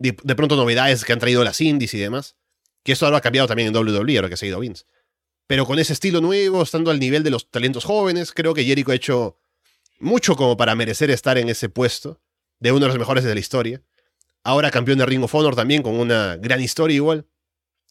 [0.00, 2.34] de, pronto novedades que han traído las indies y demás.
[2.82, 4.86] Que eso ahora ha cambiado también en WWE, ahora que se ha ido Vince.
[5.46, 8.90] Pero con ese estilo nuevo, estando al nivel de los talentos jóvenes, creo que Jericho
[8.90, 9.38] ha hecho
[10.00, 12.20] mucho como para merecer estar en ese puesto
[12.58, 13.82] de uno de los mejores de la historia.
[14.46, 17.26] Ahora campeón de Ring of Honor también, con una gran historia igual.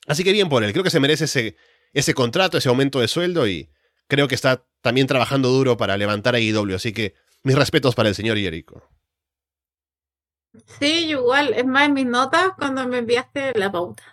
[0.07, 1.57] Así que bien por él, creo que se merece ese,
[1.91, 3.69] ese contrato, ese aumento de sueldo y
[4.07, 6.73] creo que está también trabajando duro para levantar a IW.
[6.73, 7.13] Así que
[7.43, 8.81] mis respetos para el señor Jericho.
[10.79, 11.53] Sí, igual.
[11.55, 14.03] Es más, en mis notas, cuando me enviaste la pauta,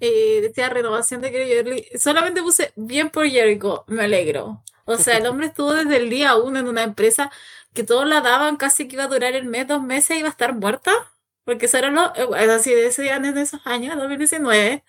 [0.00, 1.98] eh, decía renovación de Jericho.
[1.98, 3.84] Solamente puse bien por Jericho.
[3.88, 4.62] Me alegro.
[4.86, 7.30] O sea, el hombre estuvo desde el día uno en una empresa
[7.74, 10.28] que todos la daban casi que iba a durar el mes, dos meses y iba
[10.28, 11.12] a estar muerta
[11.46, 14.84] porque eso era lo, eh, así de ese año, de esos años, 2019.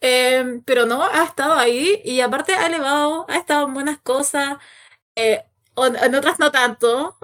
[0.00, 4.58] Em, pero no, ha estado ahí y aparte ha elevado, ha estado en buenas cosas,
[5.16, 5.44] eh,
[5.76, 7.16] en otras no tanto,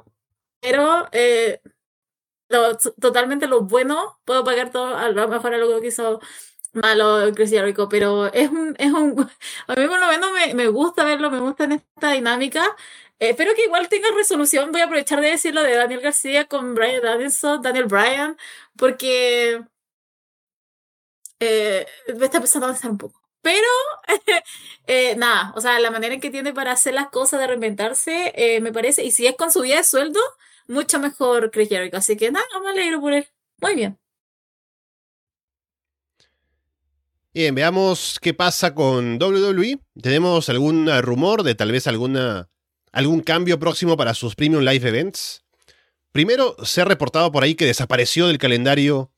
[0.60, 1.60] pero eh,
[3.00, 6.20] totalmente lo bueno, puedo pagar todo, a lo mejor a lo que hizo
[6.72, 9.20] malo Chris Jericho, pero es un, es un,
[9.68, 12.64] a mí por lo menos me, me gusta verlo, me gusta en esta dinámica,
[13.22, 14.72] eh, espero que igual tenga resolución.
[14.72, 18.36] Voy a aprovechar de decir lo de Daniel García con Brian Danielson, Daniel Bryan,
[18.76, 19.62] porque
[21.38, 21.86] eh,
[22.18, 23.20] me está empezando a avanzar un poco.
[23.42, 23.66] Pero,
[24.86, 28.60] eh, nada, o sea, la manera en que tiene para hacer las cosas, de reinventarse,
[28.60, 30.20] me parece, y si es con su vida de sueldo,
[30.66, 31.96] mucho mejor Chris Jericho.
[31.98, 33.26] Así que nada, me alegro por él.
[33.60, 33.98] Muy bien.
[37.34, 39.78] Bien, veamos qué pasa con WWE.
[40.02, 42.51] ¿Tenemos algún rumor de tal vez alguna
[42.92, 45.42] algún cambio próximo para sus Premium Live Events.
[46.12, 49.10] Primero, se ha reportado por ahí que desapareció del calendario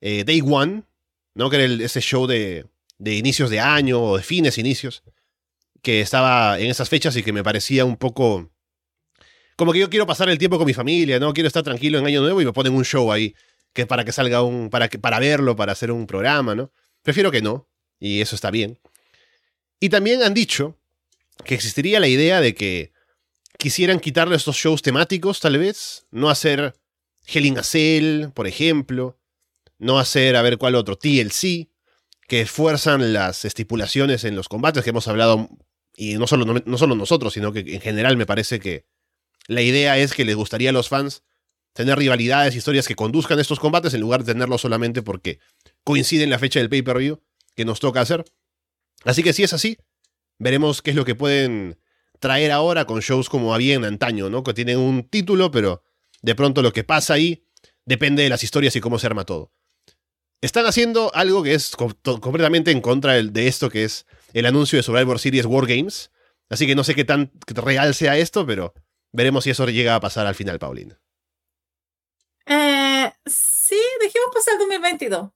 [0.00, 0.84] eh, Day One,
[1.34, 1.48] ¿no?
[1.48, 2.66] que era ese show de,
[2.98, 5.02] de inicios de año o de fines, inicios,
[5.82, 8.50] que estaba en esas fechas y que me parecía un poco...
[9.56, 11.32] Como que yo quiero pasar el tiempo con mi familia, ¿no?
[11.32, 13.34] Quiero estar tranquilo en Año Nuevo y me ponen un show ahí,
[13.72, 14.68] que para que salga un...
[14.68, 16.70] para, que, para verlo, para hacer un programa, ¿no?
[17.02, 17.66] Prefiero que no,
[17.98, 18.78] y eso está bien.
[19.80, 20.76] Y también han dicho
[21.44, 22.92] que existiría la idea de que
[23.58, 26.06] quisieran quitarle estos shows temáticos, tal vez.
[26.10, 26.74] No hacer
[27.56, 29.18] a Cell, por ejemplo.
[29.78, 31.68] No hacer, a ver cuál otro, TLC,
[32.28, 35.48] que fuerzan las estipulaciones en los combates que hemos hablado.
[35.94, 38.86] Y no solo, no, solo nosotros, sino que en general me parece que
[39.48, 41.22] la idea es que les gustaría a los fans
[41.72, 45.40] tener rivalidades, historias que conduzcan estos combates en lugar de tenerlos solamente porque
[45.84, 47.20] coincide en la fecha del pay-per-view
[47.54, 48.24] que nos toca hacer.
[49.04, 49.76] Así que si es así,
[50.38, 51.78] veremos qué es lo que pueden
[52.18, 54.42] traer ahora con shows como había en antaño, ¿no?
[54.42, 55.82] Que tienen un título, pero
[56.22, 57.44] de pronto lo que pasa ahí
[57.84, 59.52] depende de las historias y cómo se arma todo.
[60.40, 64.82] Están haciendo algo que es completamente en contra de esto, que es el anuncio de
[64.82, 66.10] Survivor Series War Games.
[66.50, 68.74] Así que no sé qué tan real sea esto, pero
[69.12, 71.00] veremos si eso llega a pasar al final, Paulina.
[72.46, 75.30] Eh, sí, dejemos pasar el 2022.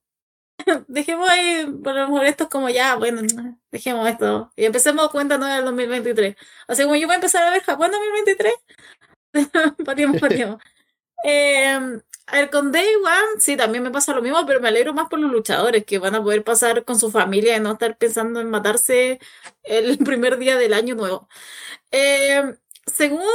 [0.89, 3.23] dejemos ahí, por lo mejor esto es como ya, bueno,
[3.71, 4.53] dejemos esto.
[4.57, 6.37] Y empecemos cuenta nueva del 2023.
[6.69, 8.55] O sea, como yo voy a empezar a ver Japón 2023,
[9.85, 10.63] patimos, patimos.
[11.25, 14.95] Eh, a ver, con Day One, sí, también me pasa lo mismo, pero me alegro
[14.95, 17.97] más por los luchadores que van a poder pasar con su familia y no estar
[17.99, 19.19] pensando en matarse
[19.65, 21.29] el primer día del año nuevo.
[21.91, 22.57] Eh,
[22.87, 23.29] Segundo,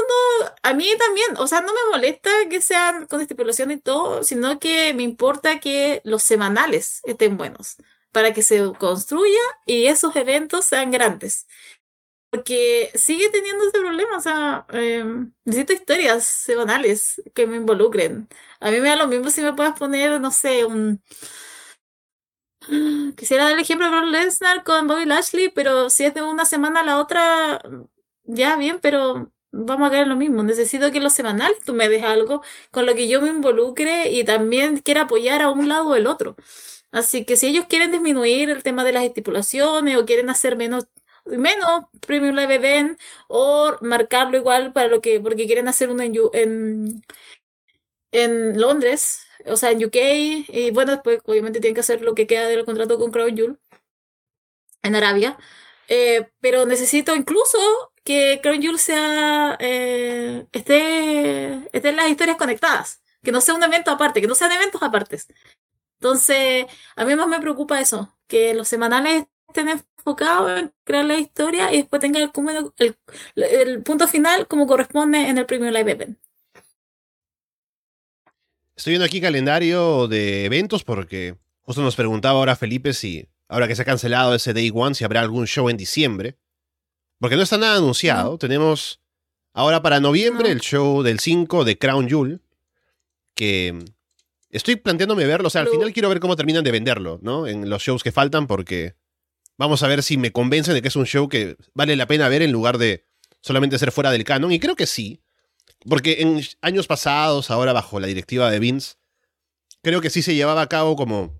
[0.64, 4.60] a mí también, o sea, no me molesta que sean con estipulación y todo, sino
[4.60, 7.78] que me importa que los semanales estén buenos
[8.12, 11.48] para que se construya y esos eventos sean grandes.
[12.32, 18.28] porque sigue teniendo ese problema, o sea, em, necesito historias semanales que me involucren.
[18.60, 21.02] A mí me da lo mismo si me puedes poner, no sé, un...
[23.18, 26.46] Quisiera dar el ejemplo de Brock Lesnar con Bobby Lashley, pero si es de una
[26.46, 27.62] semana a la otra,
[28.24, 30.44] ya bien, pero vamos a caer en lo mismo.
[30.44, 32.42] Necesito que en los semanales tú me des algo
[32.72, 36.08] con lo que yo me involucre y también quiera apoyar a un lado o el
[36.08, 36.36] otro.
[36.92, 40.88] Así que si ellos quieren disminuir el tema de las estipulaciones o quieren hacer menos
[41.26, 46.14] menos Premium Live Event o marcarlo igual para lo que porque quieren hacer uno en,
[46.34, 47.04] en,
[48.12, 49.96] en Londres, o sea, en UK
[50.48, 53.60] y bueno, después obviamente tienen que hacer lo que queda del contrato con Crown Jewel
[54.84, 55.38] en Arabia.
[55.88, 57.58] Eh, pero necesito incluso
[58.06, 63.90] que Jewel sea eh, esté, esté en las historias conectadas, que no sea un evento
[63.90, 65.28] aparte, que no sean eventos apartes.
[66.00, 71.18] Entonces, a mí más me preocupa eso, que los semanales estén enfocados en crear la
[71.18, 72.96] historia y después tenga el,
[73.36, 76.20] el, punto final como corresponde en el Premium Live Event.
[78.76, 83.76] Estoy viendo aquí calendario de eventos porque justo nos preguntaba ahora Felipe si, ahora que
[83.76, 86.38] se ha cancelado ese Day One, si habrá algún show en diciembre.
[87.26, 88.38] Porque no está nada anunciado.
[88.38, 89.02] Tenemos
[89.52, 92.42] ahora para noviembre el show del 5 de Crown Jewel,
[93.34, 93.84] que
[94.52, 95.48] estoy planteándome verlo.
[95.48, 97.48] O sea, al final quiero ver cómo terminan de venderlo, ¿no?
[97.48, 98.96] En los shows que faltan porque
[99.58, 102.28] Vamos a ver si me convencen de que es un show que vale la pena
[102.28, 103.06] ver en lugar de
[103.42, 104.52] solamente ser fuera del canon.
[104.52, 105.22] Y creo que sí.
[105.88, 108.96] Porque en años pasados, ahora bajo la directiva de Vince,
[109.82, 111.40] creo que sí se llevaba a cabo como,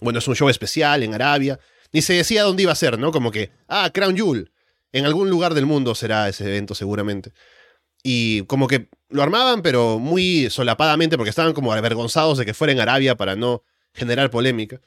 [0.00, 1.58] bueno, es un show especial en Arabia.
[1.92, 3.10] Ni se decía dónde iba a ser, ¿no?
[3.10, 4.52] Como que, ah, Crown Jewel.
[4.92, 7.32] En algún lugar del mundo será ese evento seguramente.
[8.02, 12.72] Y como que lo armaban, pero muy solapadamente, porque estaban como avergonzados de que fuera
[12.72, 13.62] en Arabia para no
[13.92, 14.80] generar polémica.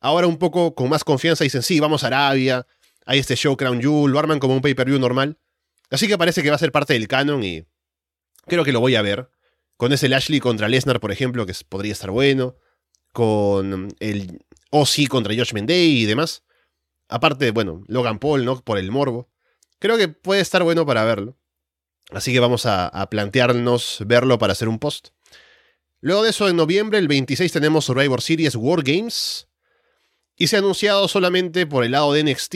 [0.00, 2.66] Ahora un poco con más confianza dicen, sí, vamos a Arabia,
[3.06, 5.38] hay este show Crown Jewel, lo arman como un pay-per-view normal.
[5.90, 7.64] Así que parece que va a ser parte del canon y
[8.46, 9.30] creo que lo voy a ver.
[9.76, 12.56] Con ese Lashley contra Lesnar, por ejemplo, que podría estar bueno.
[13.12, 16.44] Con el Ozzy contra Josh Mendey y demás.
[17.08, 18.62] Aparte, bueno, Logan Paul, ¿no?
[18.62, 19.31] Por el morbo.
[19.82, 21.36] Creo que puede estar bueno para verlo.
[22.12, 25.08] Así que vamos a, a plantearnos verlo para hacer un post.
[26.00, 29.48] Luego de eso, en noviembre, el 26, tenemos Survivor Series War Games.
[30.36, 32.54] Y se ha anunciado solamente por el lado de NXT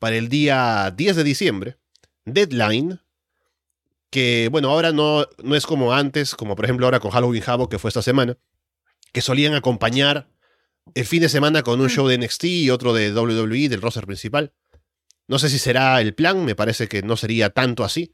[0.00, 1.76] para el día 10 de diciembre,
[2.24, 2.98] Deadline,
[4.10, 7.70] que bueno, ahora no, no es como antes, como por ejemplo ahora con Halloween Havoc,
[7.70, 8.38] que fue esta semana,
[9.12, 10.28] que solían acompañar
[10.94, 11.90] el fin de semana con un mm.
[11.90, 14.52] show de NXT y otro de WWE, del roster principal.
[15.30, 18.10] No sé si será el plan, me parece que no sería tanto así,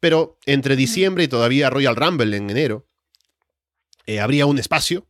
[0.00, 2.88] pero entre diciembre y todavía Royal Rumble en enero,
[4.06, 5.06] eh, habría un espacio,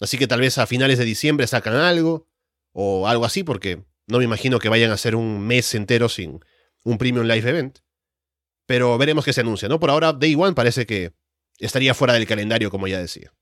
[0.00, 2.28] así que tal vez a finales de diciembre sacan algo,
[2.72, 6.44] o algo así, porque no me imagino que vayan a hacer un mes entero sin
[6.84, 7.78] un Premium Live Event.
[8.66, 9.80] Pero veremos qué se anuncia, ¿no?
[9.80, 11.14] Por ahora, Day One parece que
[11.56, 13.32] estaría fuera del calendario, como ya decía.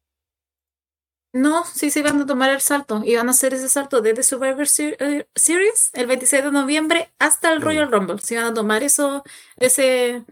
[1.36, 3.02] No, sí se van a tomar el salto.
[3.04, 7.52] Y van a hacer ese salto desde Survivor eh, Series, el 26 de noviembre, hasta
[7.52, 7.62] el mm.
[7.62, 8.18] Royal Rumble.
[8.20, 9.22] Si van a tomar eso,
[9.56, 10.24] ese,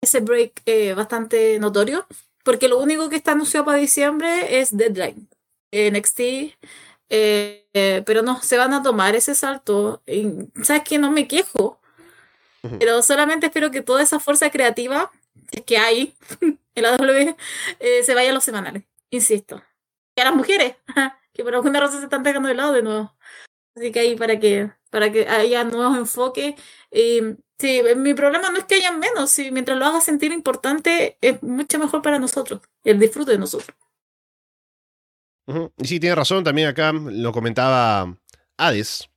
[0.00, 2.06] ese break eh, bastante notorio.
[2.44, 5.28] Porque lo único que está anunciado para diciembre es Deadline.
[5.72, 6.20] NXT
[7.08, 10.02] eh, pero no, se van a tomar ese salto.
[10.06, 10.28] Y,
[10.62, 11.80] ¿Sabes que No me quejo.
[12.80, 15.12] Pero solamente espero que toda esa fuerza creativa
[15.66, 17.36] que hay en la W
[17.78, 18.84] eh, se vaya a los semanales.
[19.10, 19.62] Insisto.
[20.16, 20.76] Y a las mujeres,
[21.32, 23.14] que por alguna razón se están dejando de lado de nuevo.
[23.76, 26.54] Así que ahí para que, para que haya nuevos enfoques.
[27.58, 31.42] Sí, mi problema no es que haya menos, si mientras lo haga sentir importante, es
[31.42, 33.76] mucho mejor para nosotros, el disfrute de nosotros.
[35.78, 38.14] Y sí, tiene razón, también acá lo comentaba
[38.58, 39.08] Hades,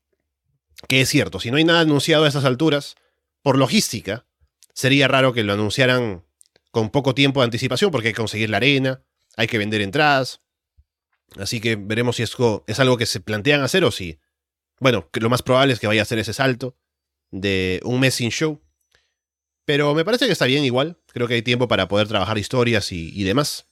[0.88, 2.96] que es cierto, si no hay nada anunciado a estas alturas,
[3.42, 4.26] por logística,
[4.74, 6.24] sería raro que lo anunciaran
[6.72, 9.04] con poco tiempo de anticipación, porque hay que conseguir la arena,
[9.36, 10.42] hay que vender entradas.
[11.38, 14.20] Así que veremos si esto es algo que se plantean hacer o si,
[14.80, 16.76] bueno, que lo más probable es que vaya a hacer ese salto
[17.32, 18.62] de un mes sin show.
[19.66, 22.92] Pero me parece que está bien igual, creo que hay tiempo para poder trabajar historias
[22.92, 23.70] y demás.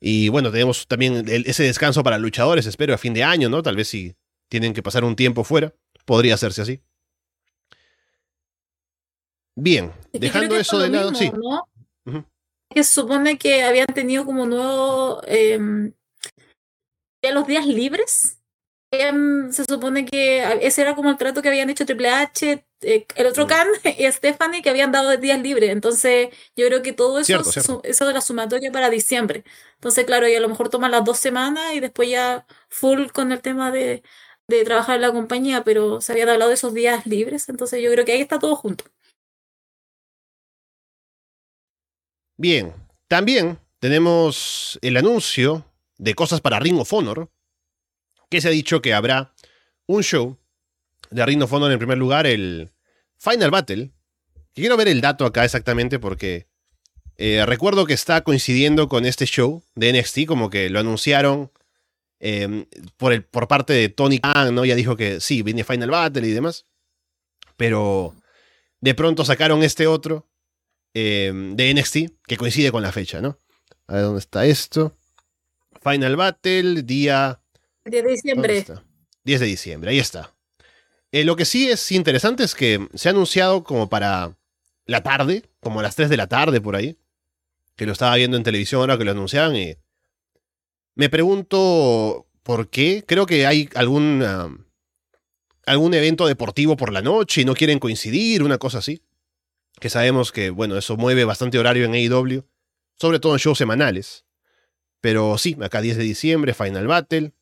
[0.00, 3.62] Y bueno, tenemos también ese descanso para luchadores, espero, a fin de año, ¿no?
[3.62, 4.16] Tal vez si
[4.48, 5.74] tienen que pasar un tiempo fuera,
[6.06, 6.82] podría hacerse así.
[9.54, 11.30] Bien, dejando eso de lado, sí.
[12.70, 15.20] Que se supone que habían tenido como nuevo.
[15.26, 15.92] Eh,
[17.22, 18.38] en los días libres.
[18.92, 23.06] Em, se supone que ese era como el trato que habían hecho Triple H, eh,
[23.14, 23.48] el otro mm.
[23.48, 23.68] Khan
[23.98, 25.70] y Stephanie que habían dado días libres.
[25.70, 29.44] Entonces, yo creo que todo eso, cierto, eso de la sumatoria para diciembre.
[29.74, 33.30] Entonces, claro, y a lo mejor toman las dos semanas y después ya full con
[33.30, 34.02] el tema de,
[34.48, 37.48] de trabajar en la compañía, pero se habían hablado de esos días libres.
[37.48, 38.84] Entonces, yo creo que ahí está todo junto.
[42.36, 42.72] Bien,
[43.06, 45.69] también tenemos el anuncio
[46.00, 47.30] de cosas para Ring of Honor,
[48.30, 49.34] que se ha dicho que habrá
[49.86, 50.38] un show
[51.10, 52.70] de Ring of Honor en primer lugar, el
[53.18, 53.90] Final Battle.
[54.54, 56.48] quiero ver el dato acá exactamente porque
[57.18, 61.52] eh, recuerdo que está coincidiendo con este show de NXT, como que lo anunciaron
[62.18, 62.64] em,
[62.96, 64.64] por, el, por parte de Tony Khan, ¿no?
[64.64, 66.64] Ya dijo que sí, viene Final Battle y demás.
[67.58, 68.14] Pero
[68.80, 70.30] de pronto sacaron este otro
[70.94, 71.96] em, de NXT
[72.26, 73.36] que coincide con la fecha, ¿no?
[73.86, 74.96] A ver dónde está esto.
[75.82, 77.40] Final Battle, día.
[77.84, 78.64] 10 de diciembre.
[79.24, 80.34] 10 de diciembre, ahí está.
[81.12, 84.36] Eh, lo que sí es interesante es que se ha anunciado como para
[84.86, 86.98] la tarde, como a las 3 de la tarde por ahí,
[87.76, 89.76] que lo estaba viendo en televisión ahora que lo anunciaban y
[90.94, 93.04] me pregunto por qué.
[93.06, 94.66] Creo que hay algún,
[95.66, 99.02] algún evento deportivo por la noche y no quieren coincidir, una cosa así.
[99.80, 102.44] Que sabemos que, bueno, eso mueve bastante horario en AEW,
[102.96, 104.24] sobre todo en shows semanales.
[105.00, 107.32] Pero sí, acá 10 de diciembre, Final Battle,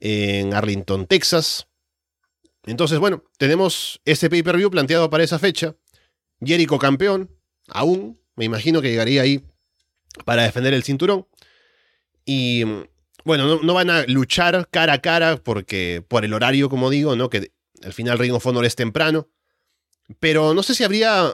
[0.00, 1.68] en Arlington, Texas.
[2.64, 5.74] Entonces, bueno, tenemos ese pay-per-view planteado para esa fecha.
[6.40, 7.30] Jericho campeón,
[7.68, 9.44] aún, me imagino que llegaría ahí
[10.24, 11.26] para defender el cinturón.
[12.24, 12.64] Y
[13.24, 17.30] bueno, no, van a luchar cara a cara porque por el horario, como digo, ¿no?
[17.30, 19.28] Que al final Ring of Honor es temprano.
[20.20, 21.32] Pero no sé si habría,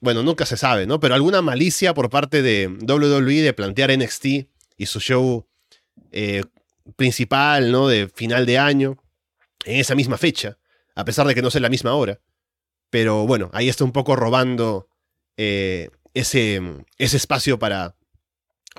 [0.00, 1.00] bueno, nunca se sabe, ¿no?
[1.00, 4.26] Pero alguna malicia por parte de WWE de plantear NXT
[4.82, 5.46] y su show
[6.10, 6.42] eh,
[6.96, 7.88] principal, ¿no?
[7.88, 8.98] De final de año,
[9.64, 10.58] en esa misma fecha,
[10.94, 12.20] a pesar de que no sea la misma hora.
[12.90, 14.88] Pero bueno, ahí está un poco robando
[15.36, 16.60] eh, ese,
[16.98, 17.96] ese espacio para,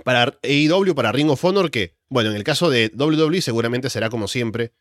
[0.04, 4.10] para AEW, para Ring of Honor, que, bueno, en el caso de WWE seguramente será
[4.10, 4.74] como siempre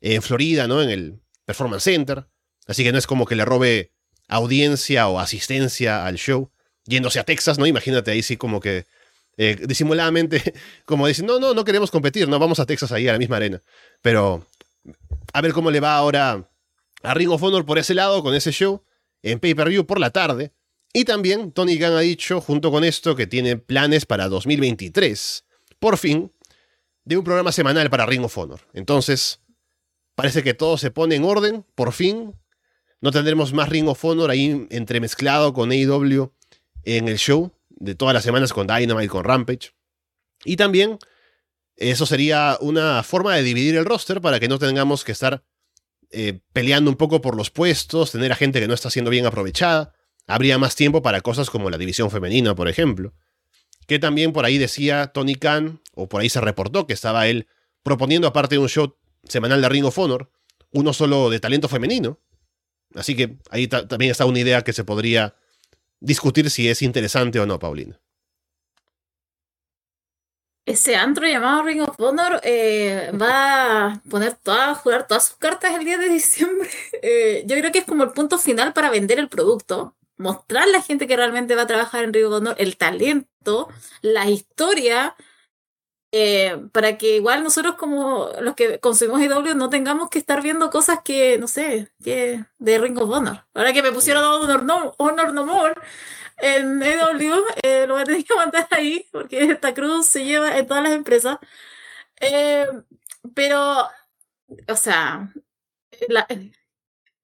[0.00, 0.82] en Florida, ¿no?
[0.82, 2.26] En el Performance Center.
[2.66, 3.92] Así que no es como que le robe
[4.28, 6.52] audiencia o asistencia al show,
[6.86, 7.66] yéndose a Texas, ¿no?
[7.66, 8.86] Imagínate ahí sí como que
[9.42, 10.52] eh, disimuladamente,
[10.84, 13.36] como dicen, no, no, no queremos competir, no, vamos a Texas ahí, a la misma
[13.36, 13.62] arena.
[14.02, 14.46] Pero
[15.32, 16.46] a ver cómo le va ahora
[17.02, 18.84] a Ring of Honor por ese lado, con ese show,
[19.22, 20.52] en pay-per-view por la tarde.
[20.92, 25.46] Y también Tony Khan ha dicho, junto con esto, que tiene planes para 2023,
[25.78, 26.30] por fin,
[27.06, 28.60] de un programa semanal para Ring of Honor.
[28.74, 29.40] Entonces,
[30.16, 32.34] parece que todo se pone en orden, por fin.
[33.00, 36.30] No tendremos más Ring of Honor ahí entremezclado con AEW
[36.84, 39.72] en el show de todas las semanas con Dynamite, con Rampage.
[40.44, 40.98] Y también
[41.76, 45.42] eso sería una forma de dividir el roster para que no tengamos que estar
[46.10, 49.26] eh, peleando un poco por los puestos, tener a gente que no está siendo bien
[49.26, 49.94] aprovechada.
[50.26, 53.14] Habría más tiempo para cosas como la división femenina, por ejemplo.
[53.86, 57.48] Que también por ahí decía Tony Khan, o por ahí se reportó que estaba él
[57.82, 60.30] proponiendo, aparte de un show semanal de Ring of Honor,
[60.72, 62.20] uno solo de talento femenino.
[62.94, 65.34] Así que ahí también está una idea que se podría
[66.00, 68.00] discutir si es interesante o no, Paulina.
[70.66, 75.74] Ese antro llamado Ring of Honor eh, va a poner todas, jugar todas sus cartas
[75.74, 76.68] el día de diciembre.
[77.02, 80.66] Eh, yo creo que es como el punto final para vender el producto, mostrar a
[80.66, 83.68] la gente que realmente va a trabajar en Ring of Honor, el talento,
[84.02, 85.16] la historia,
[86.12, 90.70] eh, para que igual nosotros como los que consumimos IW no tengamos que estar viendo
[90.70, 93.44] cosas que, no sé, que de Ring of Honor.
[93.54, 95.74] Ahora que me pusieron Honor No, Honor no More
[96.38, 100.58] en EW, eh, lo voy a tener que mandar ahí, porque esta cruz se lleva
[100.58, 101.38] en todas las empresas.
[102.20, 102.66] Eh,
[103.34, 103.88] pero,
[104.68, 105.32] o sea,
[106.08, 106.26] la,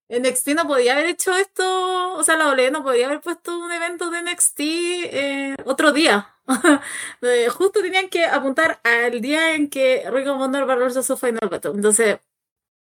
[0.08, 3.72] NXT no podía haber hecho esto, o sea, la OLE no podía haber puesto un
[3.72, 6.34] evento de NXT eh, otro día.
[7.50, 11.48] Justo tenían que apuntar al día en que Ring of Honor va a su Final
[11.50, 11.72] Battle.
[11.74, 12.18] Entonces,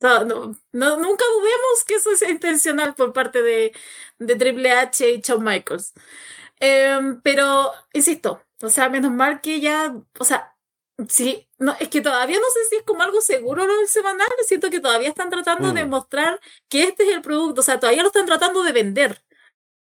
[0.01, 3.73] no, no, nunca dudemos que eso sea intencional por parte de,
[4.19, 5.93] de Triple H y Shawn Michaels.
[6.61, 10.57] Em, pero, insisto, o sea, menos mal que ya, o sea,
[11.09, 14.29] sí, no, es que todavía no sé si es como algo seguro lo del semanal,
[14.47, 15.89] siento que todavía están tratando de mm.
[15.89, 19.23] mostrar que este es el producto, o sea, todavía lo están tratando de vender.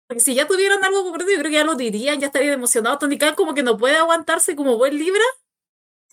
[0.07, 2.99] Porque si ya tuvieran algo concreto, yo creo que ya lo dirían, ya estarían emocionados.
[2.99, 5.25] Tony Khan como que no puede aguantarse como buen Libra,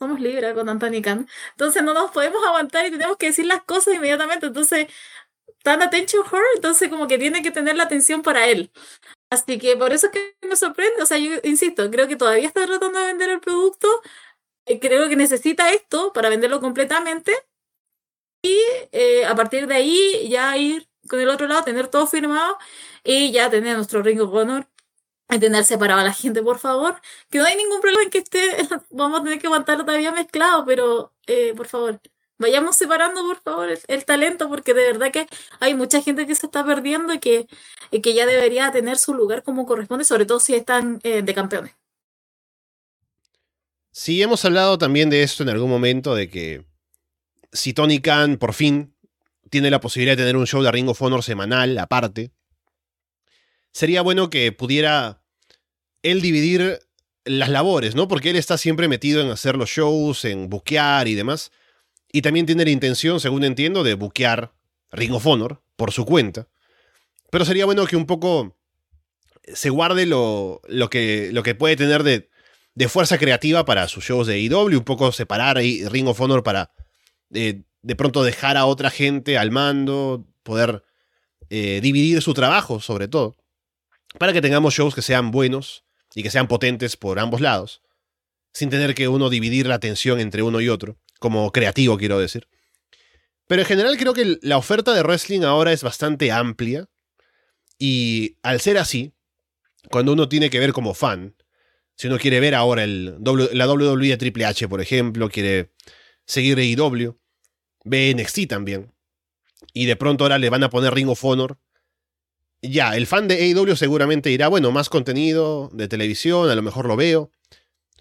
[0.02, 1.28] somos libres con Anthony Khan.
[1.52, 4.48] Entonces no nos podemos aguantar y tenemos que decir las cosas inmediatamente.
[4.48, 4.88] Entonces,
[5.64, 8.72] tan attention her, entonces como que tiene que tener la atención para él.
[9.30, 11.04] Así que por eso es que me sorprende.
[11.04, 13.88] O sea, yo insisto, creo que todavía está tratando de vender el producto.
[14.72, 17.34] Eh, creo que necesita esto para venderlo completamente.
[18.44, 18.58] Y
[18.92, 22.58] eh, a partir de ahí ya ir con el otro lado, tener todo firmado
[23.04, 24.68] y ya tener nuestro Ring of Honor
[25.40, 27.02] tener separado a la gente, por favor.
[27.30, 28.40] Que no hay ningún problema en que esté,
[28.92, 32.02] vamos a tener que aguantarlo todavía mezclado, pero eh, por favor,
[32.38, 35.28] vayamos separando, por favor, el, talento, porque de verdad que
[35.60, 37.48] hay mucha gente que se está perdiendo y que,
[38.04, 41.81] que ya debería tener su lugar como corresponde, sobre todo si están eh, de campeones.
[43.94, 46.64] Sí, hemos hablado también de esto en algún momento, de que
[47.52, 48.96] si Tony Khan por fin
[49.50, 52.32] tiene la posibilidad de tener un show de Ring of Honor semanal aparte,
[53.74, 55.22] sería bueno que pudiera
[56.04, 56.80] él dividir
[57.26, 58.08] las labores, ¿no?
[58.08, 61.52] Porque él está siempre metido en hacer los shows, en buquear y demás.
[62.14, 64.54] Y también tiene la intención, según entiendo, de buquear
[64.92, 66.48] Ring of Honor por su cuenta.
[67.30, 68.58] Pero sería bueno que un poco
[69.54, 72.31] se guarde lo, lo, que, lo que puede tener de,
[72.76, 76.44] de, fuerza creativa para sus shows de IW, un poco separar ahí Ring of Honor
[76.44, 76.72] para
[77.34, 80.84] eh, de pronto dejar a otra gente al mando, poder
[81.50, 83.36] eh, dividir su trabajo sobre todo,
[84.18, 87.82] para que tengamos shows que sean buenos y que sean potentes por ambos lados,
[88.54, 92.48] sin tener que uno dividir la atención entre uno y otro, como creativo quiero decir.
[93.48, 96.88] Pero en general creo que la oferta de wrestling ahora es bastante amplia
[97.78, 99.14] y al ser así,
[99.90, 101.36] cuando uno tiene que ver como fan,
[102.02, 103.20] si uno quiere ver ahora el,
[103.54, 105.72] la WWE de Triple H, por ejemplo, quiere
[106.26, 107.16] seguir AEW,
[107.84, 108.92] ve NXT también,
[109.72, 111.60] y de pronto ahora le van a poner Ring of Honor,
[112.60, 116.88] ya, el fan de AEW seguramente dirá, bueno, más contenido de televisión, a lo mejor
[116.88, 117.30] lo veo,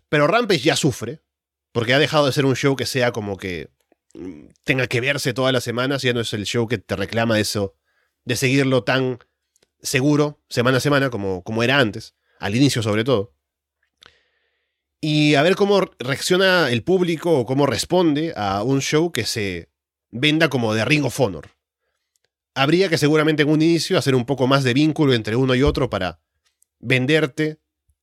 [0.09, 1.20] pero Rampage ya sufre,
[1.70, 3.68] porque ha dejado de ser un show que sea como que
[4.14, 7.38] mm, tenga que verse todas las semanas, ya no es el show que te reclama
[7.38, 7.76] eso,
[8.24, 9.18] de seguirlo tan
[9.82, 13.34] seguro semana a semana como, como era antes, al inicio sobre todo.
[15.01, 19.70] Y a ver cómo reacciona el público o cómo responde a un show que se
[20.11, 21.51] venda como de Ring of Honor.
[22.55, 25.62] Habría que seguramente en un inicio hacer un poco más de vínculo entre uno y
[25.62, 26.20] otro para
[26.80, 27.61] venderte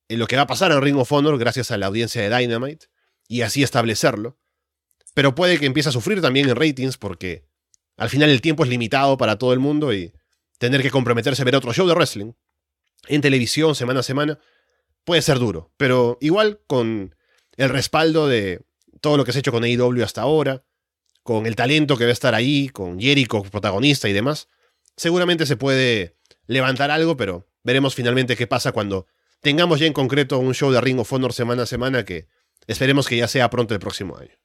[0.09, 2.35] en lo que va a pasar en Ring of Honor gracias a la audiencia de
[2.35, 2.87] Dynamite
[3.27, 4.39] y así establecerlo.
[5.13, 7.45] Pero puede que empiece a sufrir también en ratings porque
[7.97, 10.13] al final el tiempo es limitado para todo el mundo y
[10.57, 12.33] tener que comprometerse a ver otro show de wrestling
[13.07, 14.39] en televisión semana a semana
[15.07, 15.71] puede ser duro.
[15.77, 17.15] Pero igual con
[17.55, 18.65] el respaldo de
[18.99, 20.65] todo lo que se ha hecho con AEW hasta ahora,
[21.23, 24.49] con el talento que va a estar ahí, con Jericho protagonista y demás,
[24.97, 29.07] seguramente se puede levantar algo, pero veremos finalmente qué pasa cuando
[29.39, 32.27] tengamos ya en concreto un show de Ring of Honor semana a semana que
[32.67, 34.35] esperemos que ya sea pronto el próximo año.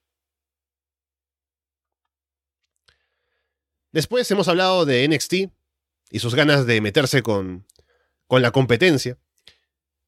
[3.91, 5.35] Después hemos hablado de NXT
[6.11, 7.67] y sus ganas de meterse con,
[8.29, 9.19] con la competencia.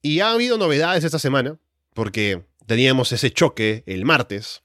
[0.05, 1.59] Y ha habido novedades esta semana,
[1.95, 4.63] porque teníamos ese choque el martes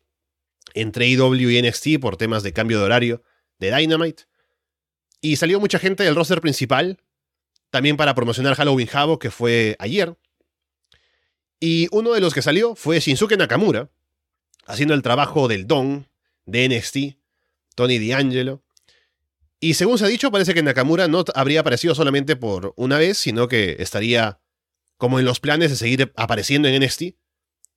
[0.74, 3.24] entre IW y NXT por temas de cambio de horario
[3.58, 4.24] de Dynamite.
[5.22, 7.00] Y salió mucha gente del roster principal,
[7.70, 10.18] también para promocionar Halloween Havoc, que fue ayer.
[11.62, 13.90] Y uno de los que salió fue Shinsuke Nakamura,
[14.66, 16.10] haciendo el trabajo del Don
[16.48, 17.18] de NXT,
[17.76, 18.62] Tony D'Angelo.
[19.62, 23.18] Y según se ha dicho, parece que Nakamura no habría aparecido solamente por una vez,
[23.18, 24.42] sino que estaría
[25.00, 27.16] como en los planes de seguir apareciendo en NXT.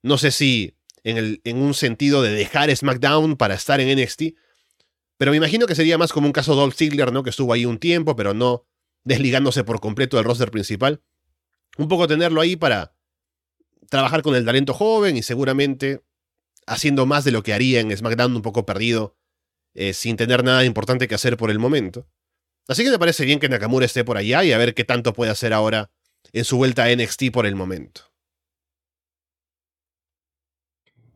[0.03, 4.35] No sé si en, el, en un sentido de dejar SmackDown para estar en NXT,
[5.17, 7.23] pero me imagino que sería más como un caso Dolph Ziggler, ¿no?
[7.23, 8.67] Que estuvo ahí un tiempo, pero no
[9.05, 11.01] desligándose por completo del roster principal.
[11.77, 12.93] Un poco tenerlo ahí para
[13.89, 16.03] trabajar con el talento joven y seguramente
[16.67, 19.15] haciendo más de lo que haría en SmackDown un poco perdido
[19.75, 22.05] eh, sin tener nada importante que hacer por el momento.
[22.67, 25.13] Así que me parece bien que Nakamura esté por allá y a ver qué tanto
[25.13, 25.89] puede hacer ahora
[26.33, 28.01] en su vuelta a NXT por el momento.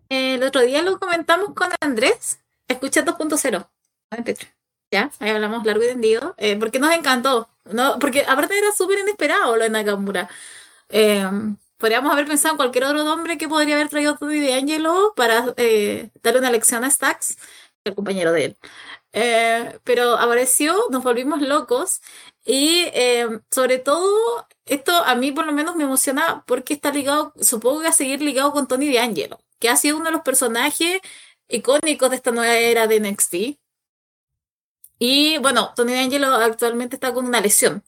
[0.09, 2.39] El otro día lo comentamos con Andrés,
[2.69, 3.67] escucha 2.0,
[4.89, 7.99] ya, ahí hablamos largo y tendido, eh, porque nos encantó, ¿no?
[7.99, 10.29] porque aparte era súper inesperado lo de Nakamura.
[10.87, 11.25] Eh,
[11.77, 15.41] podríamos haber pensado en cualquier otro nombre que podría haber traído Tony de Angelo para
[16.23, 17.37] darle una lección a Stacks
[17.83, 18.57] el compañero de él.
[19.13, 22.01] Eh, pero apareció, nos volvimos locos
[22.47, 27.33] y eh, sobre todo esto a mí por lo menos me emociona porque está ligado,
[27.41, 30.21] supongo que va a seguir ligado con Tony D'Angelo, que ha sido uno de los
[30.21, 31.01] personajes
[31.49, 33.59] icónicos de esta nueva era de NXT.
[34.99, 37.83] Y bueno, Tony D'Angelo actualmente está con una lesión,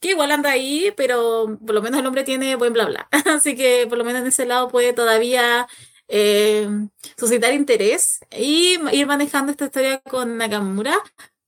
[0.00, 3.08] que igual anda ahí, pero por lo menos el hombre tiene buen bla bla.
[3.26, 5.68] Así que por lo menos en ese lado puede todavía
[6.08, 6.68] eh,
[7.18, 10.96] suscitar interés y ir manejando esta historia con Nakamura.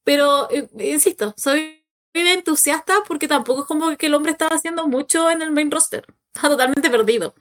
[0.04, 1.79] Pero, eh, insisto, soy
[2.14, 6.04] entusiasta porque tampoco es como que el hombre estaba haciendo mucho en el main roster.
[6.34, 7.34] Está totalmente perdido.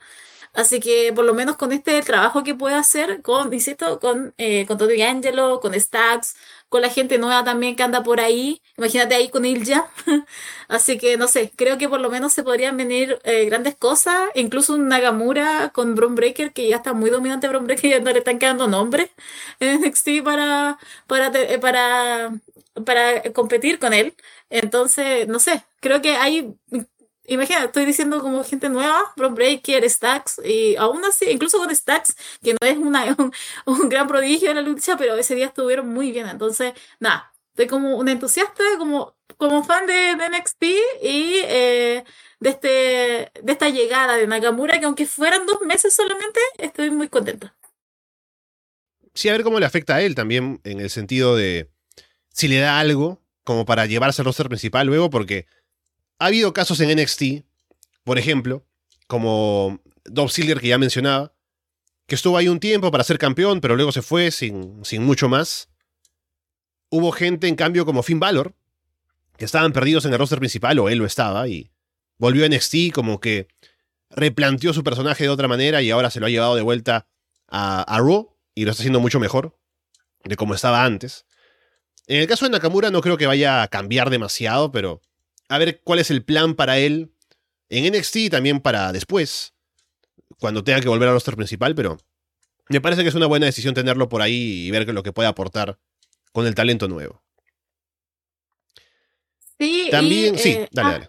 [0.54, 4.66] Así que por lo menos con este trabajo que puede hacer, con, insisto, con, eh,
[4.66, 6.36] con Tony Angelo, con Stacks,
[6.70, 8.62] con la gente nueva también que anda por ahí.
[8.78, 9.88] Imagínate ahí con Ilja.
[10.68, 14.30] Así que no sé, creo que por lo menos se podrían venir eh, grandes cosas.
[14.36, 18.12] Incluso un Nagamura con Bron Breaker, que ya está muy dominante Bron Breaker, ya no
[18.12, 19.10] le están quedando nombres
[19.60, 22.34] en NXT para, para, eh, para,
[22.86, 24.16] para competir con él.
[24.50, 26.56] Entonces, no sé, creo que hay
[27.30, 32.16] Imagina, estoy diciendo como gente nueva, Bron Breaker, Stacks, y aún así, incluso con Stacks,
[32.42, 33.16] que no es una,
[33.66, 36.28] un, gran prodigio en la lucha, pero ese día estuvieron muy bien.
[36.28, 40.64] Entonces, nada, estoy como un entusiasta, como, como fan de, NXT
[41.04, 42.04] y eh,
[42.40, 42.68] de, este,
[43.44, 47.56] de esta llegada de Nakamura, que aunque fueran dos meses solamente, estoy muy contenta.
[49.14, 51.70] Sí, a ver cómo le afecta a él también, en el sentido de
[52.34, 55.48] si le da algo como para llevarse al roster principal luego, porque
[56.20, 57.44] ha habido casos en NXT,
[58.04, 58.64] por ejemplo,
[59.08, 61.34] como Dolph Ziggler que ya mencionaba,
[62.06, 65.30] que estuvo ahí un tiempo para ser campeón, pero luego se fue sin, sin mucho
[65.30, 65.68] más.
[66.92, 68.54] Hubo gente, en cambio, como Finn Balor,
[69.36, 71.72] que estaban perdidos en el roster principal, o él lo estaba, y
[72.20, 73.48] volvió a NXT como que
[74.12, 77.08] replanteó su personaje de otra manera y ahora se lo ha llevado de vuelta
[77.48, 79.58] a, a Raw y lo está haciendo mucho mejor
[80.24, 81.26] de como estaba antes.
[82.10, 85.00] En el caso de Nakamura no creo que vaya a cambiar demasiado, pero
[85.48, 87.14] a ver cuál es el plan para él
[87.70, 89.54] en NXT y también para después,
[90.40, 92.00] cuando tenga que volver al roster principal, pero
[92.68, 95.30] me parece que es una buena decisión tenerlo por ahí y ver lo que puede
[95.30, 95.78] aportar
[96.32, 97.22] con el talento nuevo.
[99.60, 101.08] Sí, también, sí, eh, dale, ah, dale.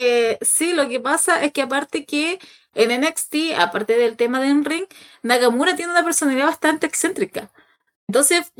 [0.00, 2.40] Eh, sí, lo que pasa es que aparte que
[2.74, 4.86] en NXT, aparte del tema de Ring,
[5.22, 7.52] Nakamura tiene una personalidad bastante excéntrica.
[8.08, 8.50] Entonces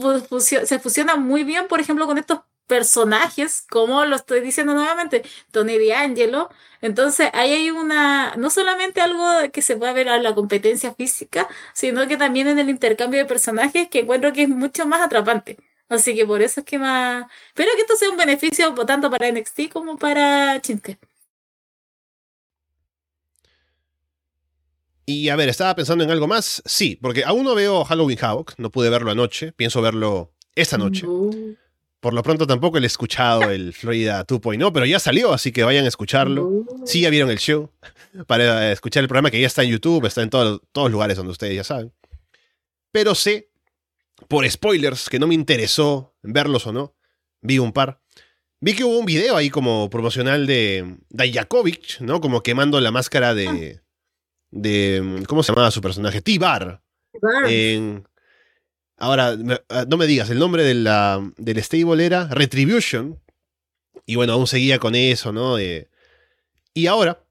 [0.67, 5.79] se fusiona muy bien, por ejemplo, con estos personajes, como lo estoy diciendo nuevamente, Tony
[5.79, 6.51] D'Angelo.
[6.83, 11.49] Entonces, ahí hay una, no solamente algo que se puede ver a la competencia física,
[11.73, 15.57] sino que también en el intercambio de personajes que encuentro que es mucho más atrapante.
[15.89, 17.27] Así que por eso es que más...
[17.49, 20.99] Espero que esto sea un beneficio tanto para NXT como para Chinke.
[25.09, 26.63] Y a ver, estaba pensando en algo más.
[26.67, 31.07] Sí, porque aún no veo Halloween Havoc, no pude verlo anoche, pienso verlo esta noche.
[31.99, 35.65] Por lo pronto tampoco le he escuchado el Florida 2.0, pero ya salió, así que
[35.65, 36.67] vayan a escucharlo.
[36.85, 37.71] Sí, ya vieron el show.
[38.27, 41.33] Para escuchar el programa que ya está en YouTube, está en todos los lugares donde
[41.33, 41.91] ustedes ya saben.
[42.93, 43.49] Pero sé,
[44.29, 46.95] por spoilers, que no me interesó verlos o no.
[47.41, 48.03] Vi un par.
[48.61, 52.21] Vi que hubo un video ahí como promocional de Dayakovic, ¿no?
[52.21, 53.81] Como quemando la máscara de.
[54.51, 56.21] De ¿Cómo se llamaba su personaje?
[56.23, 56.83] T-Bar.
[57.47, 58.07] En,
[58.99, 59.37] Ahora,
[59.69, 63.21] ah, no me digas, el nombre de la, del stable era Retribution.
[64.07, 65.57] Y bueno, aún seguía con eso, ¿no?
[65.61, 67.25] y ahora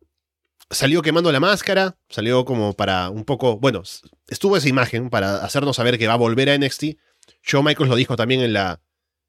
[0.69, 3.83] salió quemando la máscara, salió como para un poco, bueno,
[4.27, 6.97] estuvo esa imagen para hacernos saber que va a volver a NXT.
[7.43, 8.81] Shawn Michaels lo dijo también en la,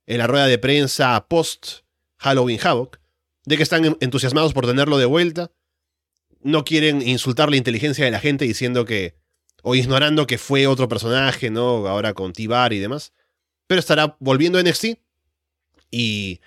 [0.07, 1.83] en la rueda de prensa post
[2.19, 2.99] Halloween Havoc,
[3.45, 5.53] de que están entusiasmados por tenerlo de vuelta.
[6.43, 9.17] No quieren insultar la inteligencia de la gente diciendo que
[9.63, 11.87] o ignorando que fue otro personaje, ¿no?
[11.89, 13.13] Ahora con T-Bar y demás.
[13.67, 14.99] Pero estará volviendo a NXT.
[15.91, 16.41] Y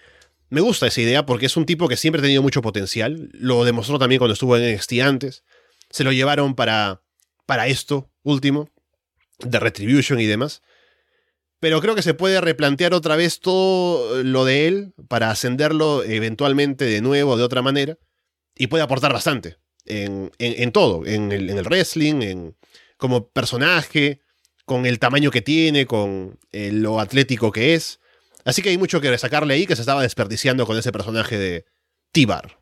[0.50, 3.30] me gusta esa idea porque es un tipo que siempre ha tenido mucho potencial.
[3.34, 5.44] Lo demostró también cuando estuvo en NXT antes.
[5.90, 7.02] Se lo llevaron para,
[7.46, 8.70] para esto último,
[9.40, 10.62] de Retribution y demás.
[11.60, 16.86] Pero creo que se puede replantear otra vez todo lo de él para ascenderlo eventualmente
[16.86, 17.98] de nuevo de otra manera.
[18.56, 22.58] Y puede aportar bastante en, en, todo, en el, en el wrestling, en,
[22.98, 24.22] como personaje,
[24.66, 28.00] con el tamaño que tiene, con eh, lo atlético que es.
[28.46, 31.66] Así que hay mucho que sacarle ahí que se estaba desperdiciando con ese personaje de
[32.12, 32.60] Tibar.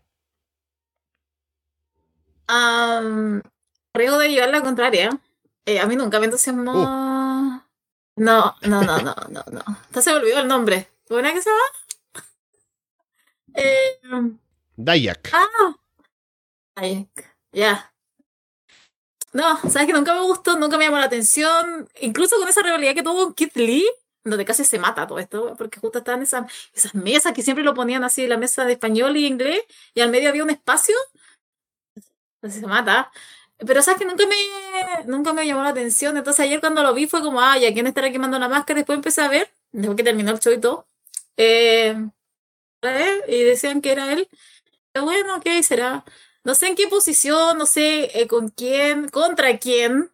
[2.50, 3.42] Um,
[3.94, 5.10] de llevar la contraria.
[5.66, 6.72] Eh, a mí nunca me entusiasmó.
[6.74, 7.62] Uh.
[8.16, 9.64] No, no, no, no, no, no.
[9.88, 10.90] Entonces se me olvidó el nombre.
[11.08, 11.50] ¿Cómo era que se?
[13.54, 14.00] Eh,
[14.76, 15.30] Dayak.
[15.34, 15.76] Ah,
[17.52, 17.94] Ya.
[19.32, 21.88] No, sabes que nunca me gustó, nunca me llamó la atención.
[22.02, 23.86] Incluso con esa rivalidad que tuvo con Kid Lee,
[24.24, 27.74] donde casi se mata todo esto, porque justo estaban esas, esas mesas que siempre lo
[27.74, 29.62] ponían así, la mesa de español y inglés,
[29.94, 30.96] y al medio había un espacio.
[32.50, 33.12] Se mata.
[33.58, 34.36] Pero sabes que nunca me,
[35.06, 36.16] nunca me llamó la atención.
[36.18, 38.78] Entonces ayer cuando lo vi fue como, ay, ¿a quién estará quemando la máscara?
[38.78, 40.88] Después empecé a ver, después que terminó el show y todo.
[41.38, 41.96] Eh,
[43.28, 44.28] y decían que era él.
[44.92, 46.06] Pero bueno, ok, será.
[46.44, 50.12] No sé en qué posición, no sé eh, con quién, contra quién.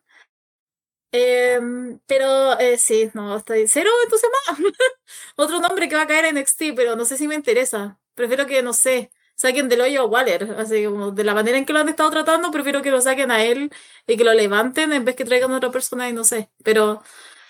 [1.11, 4.73] Em, pero eh, sí, no, estoy cero entusiasmada.
[5.37, 7.99] Otro nombre que va a caer en NXT, pero no sé si me interesa.
[8.15, 10.55] Prefiero que, no sé, saquen del hoyo a Waller.
[10.57, 13.31] Así como de la manera en que lo han estado tratando, prefiero que lo saquen
[13.31, 13.71] a él
[14.07, 16.49] y que lo levanten en vez que traigan a otra persona y no sé.
[16.63, 17.01] Pero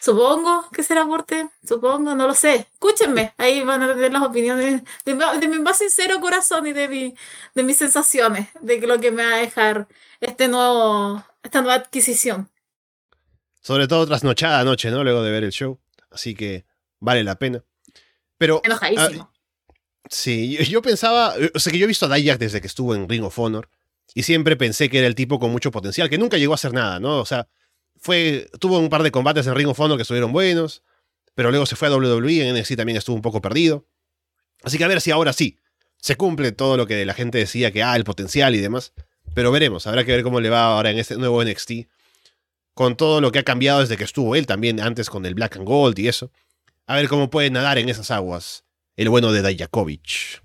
[0.01, 2.67] Supongo que será aporte, supongo, no lo sé.
[2.73, 7.15] Escúchenme, ahí van a tener las opiniones de, mi más sincero corazón y de, mi,
[7.55, 9.87] de mis sensaciones, de lo que me va a dejar
[10.21, 12.49] este nuevo, esta nueva adquisición.
[13.61, 15.03] Sobre todo trasnochada anoche, ¿no?
[15.03, 15.79] Luego de ver el show.
[16.11, 16.65] Así que
[16.99, 17.63] vale la pena.
[18.37, 18.61] Pero.
[18.63, 19.31] Enojadísimo.
[20.07, 22.93] Sí, yo, yo pensaba, o sea que yo he visto a Dijak desde que estuvo
[22.93, 23.69] en Ring of Honor
[24.13, 26.73] y siempre pensé que era el tipo con mucho potencial, que nunca llegó a hacer
[26.73, 27.19] nada, ¿no?
[27.19, 27.47] O sea,
[28.05, 30.83] fue, tuvo un par de combates en Ring of que estuvieron buenos,
[31.33, 33.87] pero luego se fue a WWE, en NXT también estuvo un poco perdido.
[34.61, 35.57] Así que a ver si ahora sí
[35.97, 38.93] se cumple todo lo que la gente decía que, ah, el potencial y demás.
[39.33, 41.71] Pero veremos, habrá que ver cómo le va ahora en este nuevo NXT,
[42.75, 45.57] con todo lo que ha cambiado desde que estuvo él también, antes con el Black
[45.57, 46.31] and Gold y eso.
[46.85, 48.65] A ver cómo puede nadar en esas aguas
[48.97, 50.43] el bueno de Dajakovic.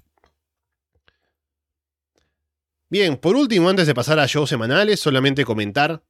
[2.88, 6.02] Bien, por último, antes de pasar a shows semanales, solamente comentar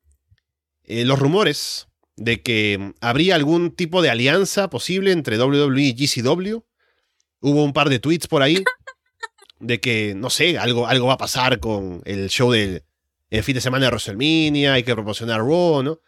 [0.91, 1.87] eh, los rumores
[2.17, 6.65] de que habría algún tipo de alianza posible entre WWE y GCW.
[7.39, 8.65] Hubo un par de tweets por ahí
[9.61, 12.83] de que, no sé, algo, algo va a pasar con el show del
[13.31, 16.01] el fin de semana de WrestleMania, hay que proporcionar Raw, ¿no?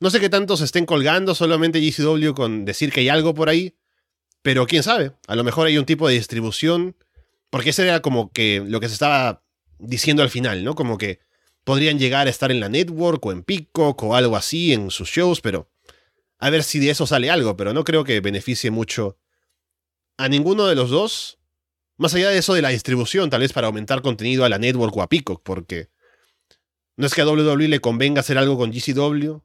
[0.00, 3.50] No sé qué tanto se estén colgando solamente GCW con decir que hay algo por
[3.50, 3.76] ahí,
[4.40, 6.96] pero quién sabe, a lo mejor hay un tipo de distribución,
[7.50, 9.44] porque ese era como que lo que se estaba
[9.78, 10.74] diciendo al final, ¿no?
[10.74, 11.20] Como que
[11.64, 15.08] podrían llegar a estar en la network o en Peacock o algo así en sus
[15.08, 15.70] shows, pero
[16.38, 19.16] a ver si de eso sale algo, pero no creo que beneficie mucho
[20.16, 21.38] a ninguno de los dos,
[21.96, 24.96] más allá de eso de la distribución, tal vez para aumentar contenido a la network
[24.96, 25.88] o a Peacock, porque
[26.96, 29.38] no es que a WWE le convenga hacer algo con GCW,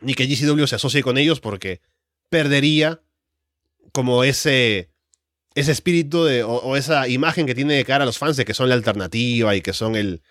[0.00, 1.80] ni que GCW se asocie con ellos, porque
[2.28, 3.00] perdería
[3.92, 4.90] como ese,
[5.54, 8.44] ese espíritu de, o, o esa imagen que tiene de cara a los fans de
[8.44, 10.22] que son la alternativa y que son el,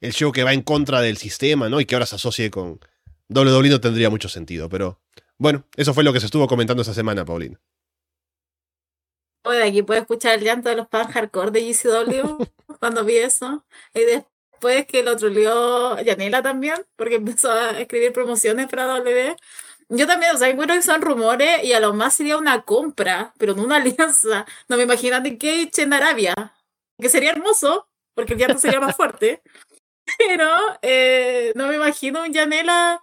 [0.00, 1.80] el show que va en contra del sistema, ¿no?
[1.80, 2.80] Y que ahora se asocie con
[3.28, 5.00] WWE no tendría mucho sentido, pero
[5.38, 7.60] bueno, eso fue lo que se estuvo comentando esta semana, Paulina.
[9.44, 12.44] Oye, aquí puedes escuchar el llanto de los fans hardcore de GCW
[12.78, 13.64] cuando vi eso.
[13.92, 19.36] Y después que lo troleó Yanela también, porque empezó a escribir promociones para W.
[19.88, 23.34] Yo también, o sea, bueno, que son rumores y a lo más sería una compra,
[23.36, 24.46] pero no una alianza.
[24.68, 26.34] No me imagino Nick Cage en Arabia,
[26.98, 29.42] que sería hermoso, porque el llanto sería más fuerte.
[30.18, 30.48] Pero
[30.82, 33.00] eh, no me imagino un Yanela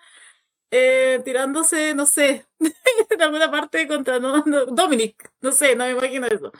[0.71, 2.45] eh, tirándose, no sé,
[3.11, 5.31] en alguna parte contra no, Dominic.
[5.41, 6.51] No sé, no me imagino eso.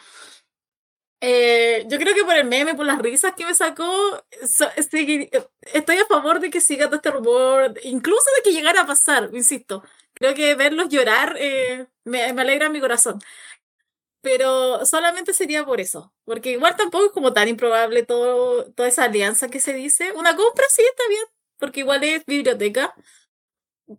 [1.22, 3.86] Eh, yo creo que por el meme, por las risas que me sacó,
[4.90, 5.30] seguir-
[5.74, 9.30] estoy a favor de que siga todo este rumor, incluso de que llegara a pasar,
[9.34, 9.84] insisto.
[10.14, 13.20] Creo que verlos llorar eh, me alegra mi corazón.
[14.22, 19.06] Pero solamente sería por eso, porque igual tampoco es como tan improbable todo, toda esa
[19.06, 20.12] alianza que se dice.
[20.14, 21.24] Una compra sí está bien,
[21.58, 22.94] porque igual es biblioteca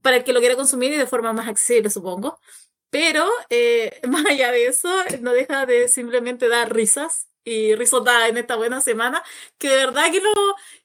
[0.03, 2.39] para el que lo quiera consumir y de forma más accesible, supongo.
[2.91, 4.89] Pero eh, más allá de eso,
[5.21, 9.23] no deja de simplemente dar risas y risotadas en esta buena semana,
[9.59, 10.31] que de verdad que, lo,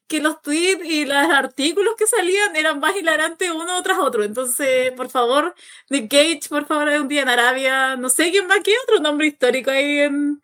[0.08, 4.24] que los tweets y los artículos que salían eran más hilarantes uno tras otro.
[4.24, 5.56] Entonces, por favor,
[5.90, 9.28] Nick Cage, por favor, un día en Arabia, no sé quién más, qué otro nombre
[9.28, 10.42] histórico ahí en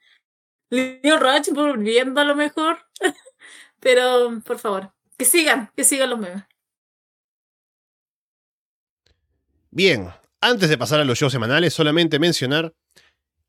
[0.69, 2.79] Leo Rush, volviendo a lo mejor.
[3.79, 6.43] Pero, por favor, que sigan, que sigan los memes.
[9.69, 10.09] Bien,
[10.41, 12.73] antes de pasar a los shows semanales, solamente mencionar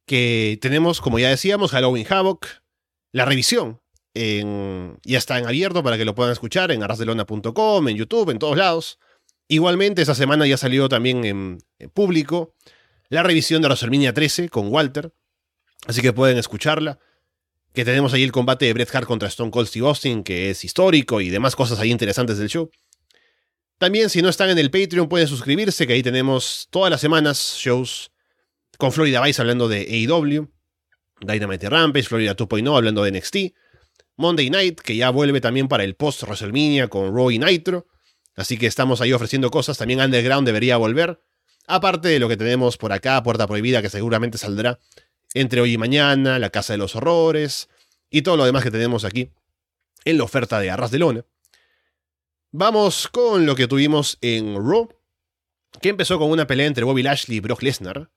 [0.06, 2.46] que tenemos, como ya decíamos, Halloween Havoc,
[3.12, 3.81] la revisión.
[4.14, 8.56] Ya está en abierto para que lo puedan escuchar en arrasdelona.com, en YouTube, en todos
[8.56, 8.98] lados.
[9.48, 12.54] Igualmente, esa semana ya salió también en, en público
[13.08, 15.12] la revisión de WrestleMania 13 con Walter.
[15.86, 16.98] Así que pueden escucharla.
[17.72, 20.64] Que tenemos ahí el combate de Bret Hart contra Stone Cold Steve Austin, que es
[20.64, 22.70] histórico y demás cosas ahí interesantes del show.
[23.78, 27.56] También, si no están en el Patreon, pueden suscribirse, que ahí tenemos todas las semanas
[27.58, 28.12] shows
[28.78, 30.48] con Florida Vice hablando de AEW,
[31.20, 33.36] Dynamite Rampage, Florida 2.0 hablando de NXT,
[34.16, 37.86] Monday Night, que ya vuelve también para el post WrestleMania con Raw y Nitro.
[38.34, 39.78] Así que estamos ahí ofreciendo cosas.
[39.78, 41.20] También Underground debería volver.
[41.66, 44.78] Aparte de lo que tenemos por acá, Puerta Prohibida, que seguramente saldrá
[45.34, 47.68] entre hoy y mañana, La Casa de los Horrores
[48.10, 49.30] y todo lo demás que tenemos aquí
[50.04, 51.24] en la oferta de Arras de Lona.
[52.50, 54.88] Vamos con lo que tuvimos en Raw,
[55.80, 58.10] que empezó con una pelea entre Bobby Lashley y Brock Lesnar,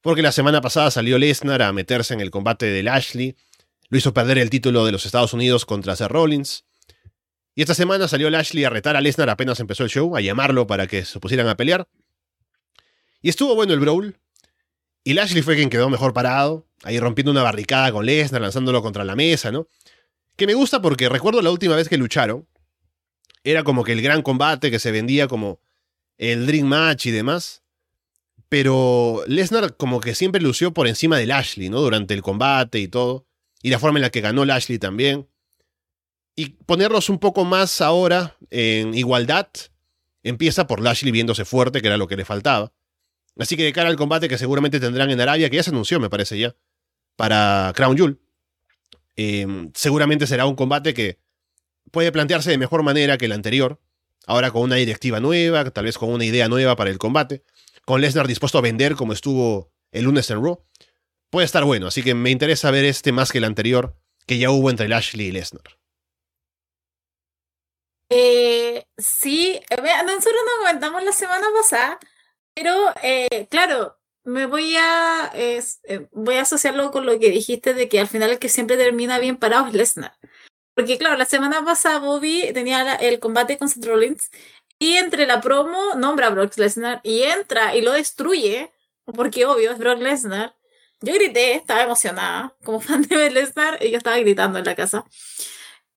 [0.00, 3.36] porque la semana pasada salió Lesnar a meterse en el combate de Lashley,
[3.88, 6.64] lo hizo perder el título de los Estados Unidos contra Seth Rollins,
[7.54, 10.66] y esta semana salió Lashley a retar a Lesnar apenas empezó el show, a llamarlo
[10.66, 11.88] para que se pusieran a pelear,
[13.20, 14.16] y estuvo bueno el brawl,
[15.04, 19.04] y Lashley fue quien quedó mejor parado, ahí rompiendo una barricada con Lesnar, lanzándolo contra
[19.04, 19.66] la mesa, ¿no?
[20.36, 22.46] Que me gusta porque recuerdo la última vez que lucharon,
[23.44, 25.60] era como que el gran combate que se vendía como
[26.18, 27.62] el Dream Match y demás.
[28.48, 31.80] Pero Lesnar como que siempre lució por encima de Lashley, ¿no?
[31.80, 33.26] Durante el combate y todo.
[33.62, 35.28] Y la forma en la que ganó Lashley también.
[36.36, 39.48] Y ponerlos un poco más ahora en igualdad
[40.22, 42.72] empieza por Lashley viéndose fuerte, que era lo que le faltaba.
[43.38, 46.00] Así que de cara al combate que seguramente tendrán en Arabia, que ya se anunció,
[46.00, 46.56] me parece ya,
[47.16, 48.20] para Crown Jewel.
[49.16, 51.18] Em, seguramente será un combate que
[51.90, 53.80] puede plantearse de mejor manera que el anterior.
[54.26, 57.44] Ahora con una directiva nueva, tal vez con una idea nueva para el combate.
[57.84, 60.62] Con Lesnar dispuesto a vender como estuvo el lunes en Raw.
[61.30, 63.94] Puede estar bueno, así que me interesa ver este más que el anterior
[64.26, 65.78] que ya hubo entre Lashley y Lesnar.
[68.10, 71.98] Eh, sí, nosotros nos comentamos la semana pasada,
[72.54, 75.62] pero eh, claro, me voy a eh,
[76.12, 79.18] voy a asociarlo con lo que dijiste de que al final el que siempre termina
[79.18, 80.16] bien parado es Lesnar.
[80.74, 84.30] Porque claro, la semana pasada Bobby tenía el combate con Seth Rollins
[84.78, 88.72] y entre la promo nombra a Brock Lesnar y entra y lo destruye,
[89.06, 90.57] porque obvio es Brock Lesnar.
[91.00, 95.04] Yo grité, estaba emocionada, como fan de Lesnar, y yo estaba gritando en la casa.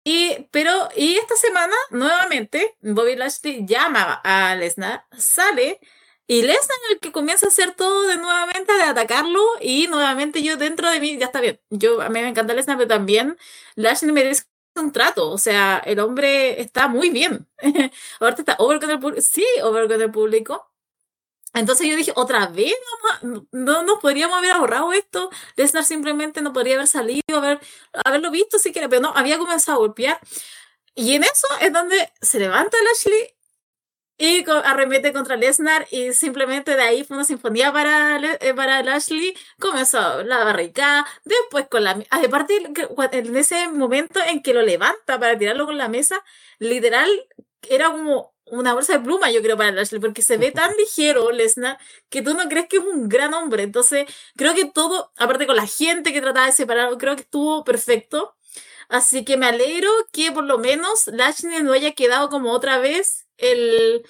[0.03, 5.79] Y, pero, y esta semana, nuevamente, Bobby Lashley llama a Lesnar, sale,
[6.27, 10.57] y Lesnar el que comienza a hacer todo de nuevamente, de atacarlo, y nuevamente yo
[10.57, 13.37] dentro de mí, ya está bien, yo, a mí me encanta Lesnar, pero también
[13.75, 14.43] Lashley merece
[14.75, 17.47] un trato, o sea, el hombre está muy bien.
[18.19, 20.70] Ahorita está over con público, sí, over con el público.
[21.53, 22.73] Entonces yo dije, otra vez,
[23.21, 25.29] no, no nos podríamos haber ahorrado esto.
[25.55, 27.59] Lesnar simplemente no podría haber salido, haber,
[28.05, 30.19] haberlo visto siquiera, pero no, había comenzado a golpear.
[30.95, 33.35] Y en eso es donde se levanta Lashley
[34.21, 39.35] y arremete contra Lesnar y simplemente de ahí fue una sinfonía para, eh, para Lashley,
[39.59, 42.03] comenzó la barricada, después con la...
[42.11, 42.71] Aparte,
[43.13, 46.23] en ese momento en que lo levanta para tirarlo con la mesa,
[46.59, 47.09] literal,
[47.67, 51.31] era como una bolsa de pluma, yo creo, para Lashley, porque se ve tan ligero
[51.31, 51.77] Lesnar
[52.09, 53.63] que tú no crees que es un gran hombre.
[53.63, 57.63] Entonces, creo que todo, aparte con la gente que trataba de separarlo, creo que estuvo
[57.63, 58.35] perfecto.
[58.89, 63.25] Así que me alegro que por lo menos Lashley no haya quedado como otra vez
[63.37, 64.03] el,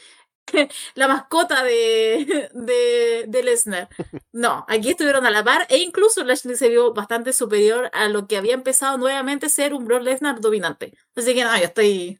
[0.96, 3.90] la mascota de, de, de Lesnar.
[4.32, 8.28] No, aquí estuvieron a la par e incluso Lashley se vio bastante superior a lo
[8.28, 10.94] que había empezado nuevamente a ser un Brock Lesnar dominante.
[11.16, 12.20] Así que no, yo estoy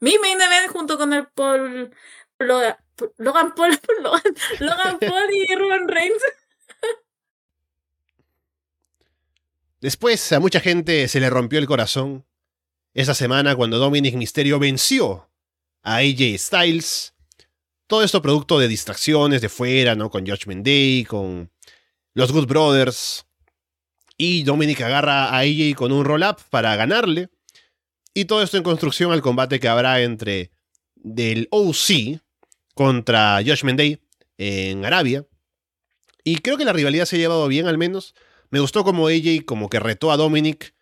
[0.00, 1.90] mi main event junto con el Paul.
[2.38, 3.78] Logan, Paul,
[4.60, 6.22] Logan, Paul y Roman Reigns.
[9.80, 12.26] Después a mucha gente se le rompió el corazón
[12.92, 15.30] esa semana cuando Dominic Mysterio venció
[15.82, 17.14] a AJ Styles.
[17.86, 20.10] Todo esto producto de distracciones de fuera, ¿no?
[20.10, 21.50] Con Judgment Day, con
[22.14, 23.26] los Good Brothers.
[24.16, 27.30] Y Dominic agarra a AJ con un roll-up para ganarle.
[28.14, 30.50] Y todo esto en construcción al combate que habrá entre
[30.96, 32.20] del OC
[32.74, 34.00] contra Judgment Day
[34.38, 35.26] en Arabia.
[36.24, 38.14] Y creo que la rivalidad se ha llevado bien al menos.
[38.50, 40.74] Me gustó como AJ como que retó a Dominic.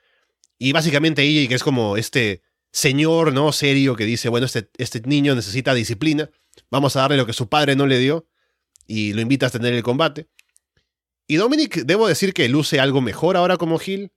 [0.59, 3.53] Y básicamente AJ que es como este señor, ¿no?
[3.53, 6.31] Serio que dice, bueno, este, este niño necesita disciplina.
[6.71, 8.27] Vamos a darle lo que su padre no le dio.
[8.87, 10.29] Y lo invita a tener el combate.
[11.27, 14.13] Y Dominic, debo decir que luce algo mejor ahora como Hill.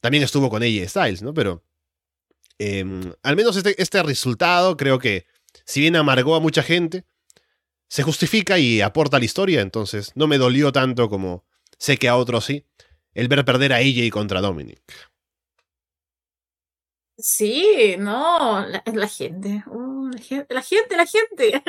[0.00, 1.34] También estuvo con AJ Styles, ¿no?
[1.34, 1.64] Pero
[2.64, 5.26] Em, al menos este, este resultado creo que,
[5.64, 7.04] si bien amargó a mucha gente,
[7.88, 11.44] se justifica y aporta a la historia, entonces no me dolió tanto como
[11.76, 12.64] sé que a otros sí,
[13.14, 14.80] el ver perder a AJ contra Dominic.
[17.18, 21.62] Sí, no, la, gente, uh, la gente, la gente, la gente.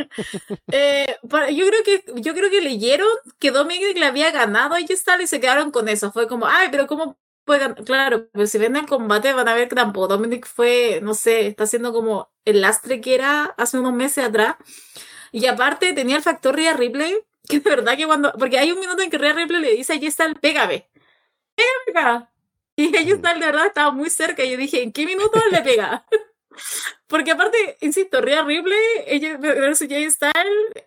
[0.71, 3.07] Eh, yo creo que, yo creo que leyeron
[3.39, 6.11] que Dominic le había ganado a Styles y se quedaron con eso.
[6.11, 9.67] Fue como, ay, pero cómo pues, claro, pero si ven el combate van a ver
[9.69, 13.93] que tampoco Dominic fue, no sé, está haciendo como el lastre que era hace unos
[13.93, 14.55] meses atrás.
[15.31, 17.17] Y aparte tenía el factor Rhea Ripley,
[17.49, 19.95] que de verdad que cuando, porque hay un minuto en que Rhea Ripley le dice,
[20.01, 20.89] está el pégame,
[21.85, 22.27] pégame
[22.75, 26.05] Y ella de verdad estaba muy cerca y yo dije, ¿en qué minuto le pega?
[27.07, 30.07] Porque aparte, insisto, Rhea Ripley, ella, versus Jay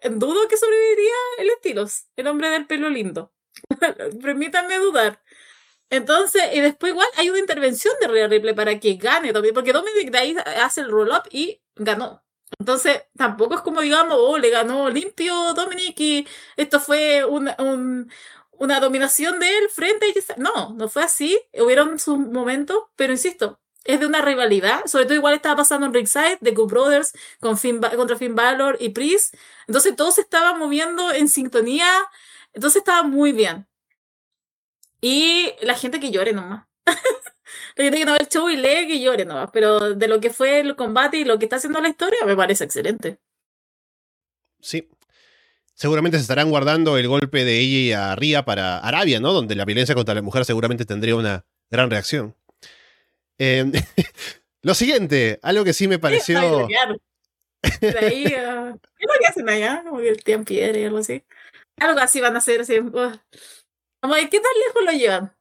[0.01, 3.33] en dudo que sobreviviría el estilos, el hombre del pelo lindo.
[4.23, 5.21] Permítanme dudar.
[5.91, 9.73] Entonces, y después igual hay una intervención de Rhea Ripley para que gane también, porque
[9.73, 12.23] Dominic ahí hace el roll-up y ganó.
[12.59, 16.27] Entonces, tampoco es como digamos, oh, le ganó limpio Dominic y
[16.57, 17.57] esto fue una,
[18.53, 21.39] una dominación de él frente a No, no fue así.
[21.55, 24.85] Hubieron sus momentos, pero insisto, es de una rivalidad.
[24.87, 28.77] Sobre todo igual estaba pasando en Ringside, de Good Brothers, con Finn, contra Finn Balor
[28.81, 29.35] y Priest.
[29.67, 31.89] Entonces todos estaban moviendo en sintonía.
[32.53, 33.67] Entonces estaba muy bien.
[35.01, 36.67] Y la gente que llore nomás.
[37.77, 39.51] la gente que no ve el show y lee que llore nomás.
[39.53, 42.37] Pero de lo que fue el combate y lo que está haciendo la historia, me
[42.37, 43.19] parece excelente.
[44.61, 44.89] Sí.
[45.75, 49.33] Seguramente se estarán guardando el golpe de ella y a Ria para Arabia, ¿no?
[49.33, 52.35] Donde la violencia contra la mujer seguramente tendría una gran reacción.
[53.39, 53.73] Em,
[54.63, 56.67] lo siguiente, algo que sí me pareció.
[56.67, 59.83] ahí, uh, ¿Qué es lo que hacen allá?
[59.87, 61.23] Como que tiran piedra y algo así.
[61.79, 62.63] Algo así van a hacer.
[62.63, 63.13] Así, uh.
[64.03, 65.37] ¿Qué tan lejos lo llevan?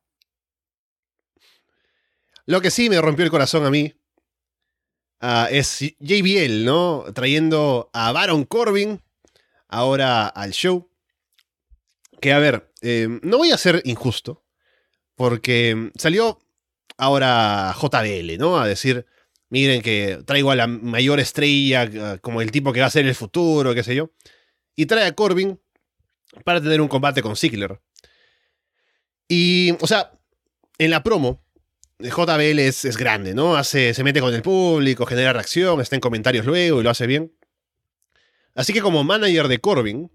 [2.45, 3.93] Lo que sí me rompió el corazón a mí
[5.19, 7.05] ah, es JBL, ¿no?
[7.13, 9.01] Trayendo a Baron Corbin
[9.67, 10.89] ahora al show.
[12.21, 14.45] Que a ver, eh, no voy a ser injusto,
[15.15, 16.39] porque salió
[16.97, 18.59] ahora JBL, ¿no?
[18.59, 19.05] A decir,
[19.49, 23.05] miren que traigo a la mayor estrella, ah, como el tipo que va a ser
[23.05, 24.11] el futuro, qué sé yo.
[24.75, 25.59] Y trae a Corbin
[26.43, 27.79] para tener un combate con Ziggler.
[29.27, 30.11] Y, o sea,
[30.77, 31.41] en la promo,
[31.99, 33.55] JBL es, es, grande, ¿no?
[33.55, 37.07] Hace, se mete con el público, genera reacción, está en comentarios luego y lo hace
[37.07, 37.31] bien.
[38.53, 40.11] Así que como manager de Corbin,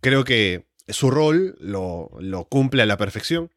[0.00, 3.50] creo que su rol lo, lo cumple a la perfección.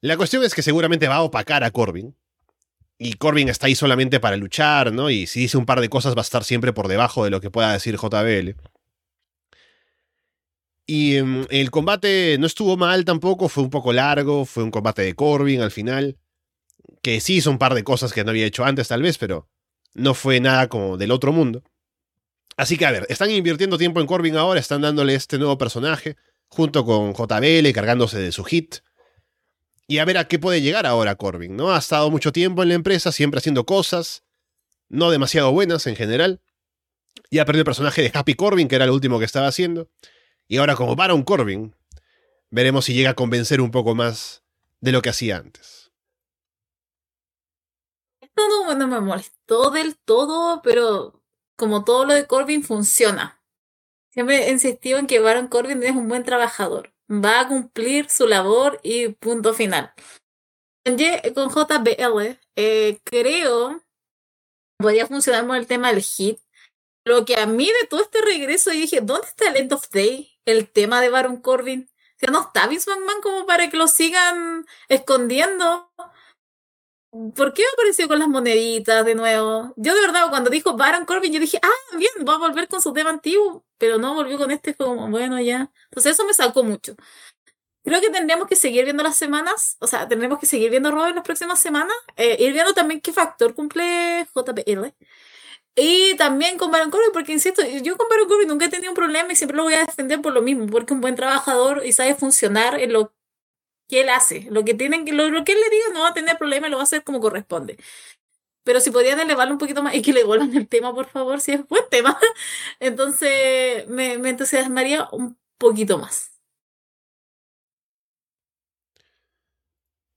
[0.00, 2.16] La cuestión es que seguramente va a opacar a Corbin.
[2.98, 5.08] Y Corbin está ahí solamente para luchar, ¿no?
[5.08, 7.40] Y si dice un par de cosas va a estar siempre por debajo de lo
[7.40, 8.56] que pueda decir JBL.
[10.92, 15.02] Y em, el combate no estuvo mal tampoco, fue un poco largo, fue un combate
[15.02, 16.18] de Corbin al final,
[17.00, 19.48] que sí hizo un par de cosas que no había hecho antes tal vez, pero
[19.94, 21.62] no fue nada como del otro mundo.
[22.56, 26.16] Así que a ver, están invirtiendo tiempo en Corbin ahora, están dándole este nuevo personaje,
[26.48, 28.78] junto con JBL, cargándose de su hit.
[29.86, 31.72] Y a ver a qué puede llegar ahora Corbin, ¿no?
[31.72, 34.24] Ha estado mucho tiempo en la empresa, siempre haciendo cosas,
[34.88, 36.40] no demasiado buenas en general.
[37.30, 39.88] Y ha perdido el personaje de Happy Corbin, que era el último que estaba haciendo.
[40.50, 41.76] Y ahora como Baron Corbin,
[42.50, 44.42] veremos si llega a convencer un poco más
[44.80, 45.92] de lo que hacía antes.
[48.20, 51.22] Esto no, me molestó del todo, pero
[51.54, 53.40] como todo lo de Corbin funciona.
[54.12, 56.92] Siempre he en que Baron Corbin es un buen trabajador.
[57.08, 59.92] Va a cumplir su labor y punto final.
[60.84, 63.80] Con JBL, eh, creo
[64.78, 66.40] podría funcionar con el tema del hit.
[67.04, 69.88] Lo que a mí de todo este regreso, yo dije, ¿dónde está el End of
[69.90, 70.29] Day?
[70.50, 71.88] El tema de Baron Corbin.
[72.16, 75.90] Sea, no está Vince McMahon como para que lo sigan escondiendo.
[77.34, 79.72] ¿Por qué apareció con las moneditas de nuevo?
[79.76, 82.80] Yo de verdad, cuando dijo Baron Corbin, yo dije, ah, bien, va a volver con
[82.80, 85.72] su tema antiguo, pero no volvió con este, como, bueno, ya.
[85.86, 86.94] Entonces eso me sacó mucho.
[87.82, 91.06] Creo que tendríamos que seguir viendo las semanas, o sea, tendremos que seguir viendo Raw
[91.06, 94.94] en las próximas semanas, eh, ir viendo también qué factor cumple JPL.
[95.76, 98.96] Y también con Baron Corbin, porque insisto, yo con Baron Corbin nunca he tenido un
[98.96, 101.86] problema y siempre lo voy a defender por lo mismo, porque es un buen trabajador
[101.86, 103.14] y sabe funcionar en lo
[103.88, 104.46] que él hace.
[104.50, 106.70] Lo que, tienen, lo, lo que él le diga no va a tener problema y
[106.70, 107.76] lo va a hacer como corresponde.
[108.64, 111.40] Pero si podrían elevarlo un poquito más y que le vuelvan el tema, por favor,
[111.40, 112.18] si es buen tema,
[112.80, 116.30] entonces me, me entusiasmaría un poquito más.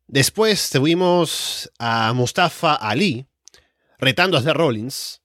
[0.08, 3.26] Después tuvimos a Mustafa Ali
[3.97, 5.22] retando a Seth Rollins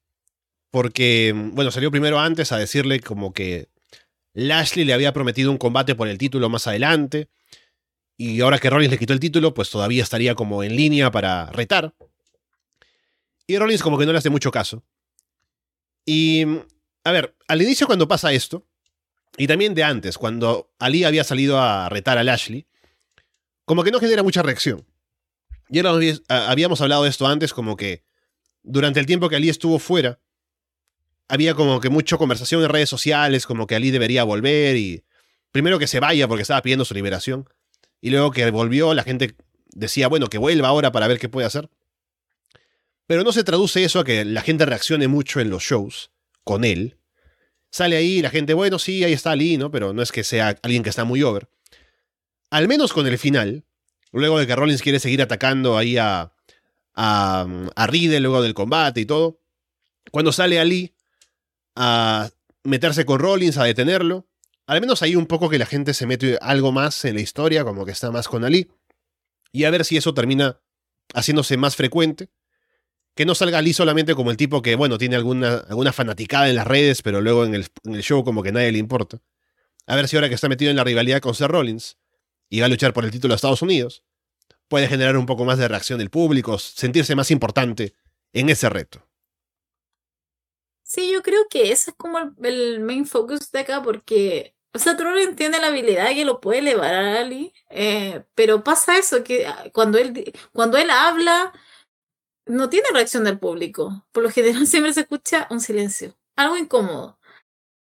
[0.71, 3.69] porque, bueno, salió primero antes a decirle como que
[4.35, 7.29] Lashley le había prometido un combate por el título más adelante,
[8.17, 11.47] y ahora que Rollins le quitó el título, pues todavía estaría como en línea para
[11.47, 11.95] retar.
[13.47, 14.85] Y Rollins como que no le hace mucho caso.
[16.05, 16.45] Y,
[17.05, 18.67] a ver, al inicio cuando pasa esto,
[19.37, 22.67] y también de antes, cuando Ali había salido a retar a Lashley,
[23.65, 24.85] como que no genera mucha reacción.
[25.69, 25.83] Ya
[26.29, 28.03] habíamos hablado de esto antes, como que
[28.63, 30.19] durante el tiempo que Ali estuvo fuera,
[31.29, 35.05] había como que mucha conversación en redes sociales, como que Ali debería volver y
[35.53, 37.49] primero que se vaya porque estaba pidiendo su liberación
[38.01, 39.37] y luego que volvió la gente
[39.67, 41.71] decía, bueno, que vuelva ahora para ver qué puede hacer.
[43.07, 46.11] Pero no se traduce eso a que la gente reaccione mucho en los shows
[46.45, 46.99] con él.
[47.71, 49.71] Sale ahí la gente, bueno, sí, ahí está Ali, ¿no?
[49.71, 51.49] Pero no es que sea alguien que está muy over.
[52.51, 53.65] Al menos con el final,
[54.13, 56.33] luego de que Rollins quiere seguir atacando ahí a,
[56.95, 57.47] a,
[57.77, 59.41] a Riddle luego del combate y todo.
[60.11, 60.95] Cuando sale Ali,
[61.81, 62.31] a
[62.65, 64.27] meterse con Rollins, a detenerlo.
[64.67, 67.63] Al menos ahí un poco que la gente se mete algo más en la historia,
[67.63, 68.69] como que está más con Ali.
[69.53, 70.61] Y a ver si eso termina
[71.15, 72.31] haciéndose más frecuente.
[73.15, 76.57] Que no salga Ali solamente como el tipo que, bueno, tiene alguna, alguna fanaticada en
[76.57, 79.21] las redes, pero luego en el, en el show como que nadie le importa.
[79.87, 81.97] A ver si ahora que está metido en la rivalidad con Seth Rollins
[82.51, 84.03] y va a luchar por el título de Estados Unidos,
[84.67, 87.95] puede generar un poco más de reacción del público, sentirse más importante
[88.33, 89.08] en ese reto.
[90.89, 94.97] Sí, yo creo que ese es como el, main focus de acá, porque, o sea,
[94.97, 99.47] Trollin tiene la habilidad que lo puede elevar a Ali, eh, pero pasa eso, que
[99.47, 101.53] ah, cuando él, cuando él habla,
[102.47, 104.07] no tiene reacción del público.
[104.13, 107.19] Por lo general siempre se escucha un silencio, algo incómodo.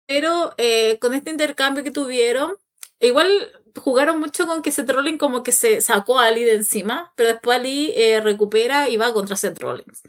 [0.06, 2.56] Pero eh, con este intercambio que tuvieron,
[3.00, 3.28] igual
[3.76, 7.58] jugaron mucho con que Rollins como que se sacó a Ali de encima, pero después
[7.58, 10.02] Ali eh, recupera y va contra Seth Rollins.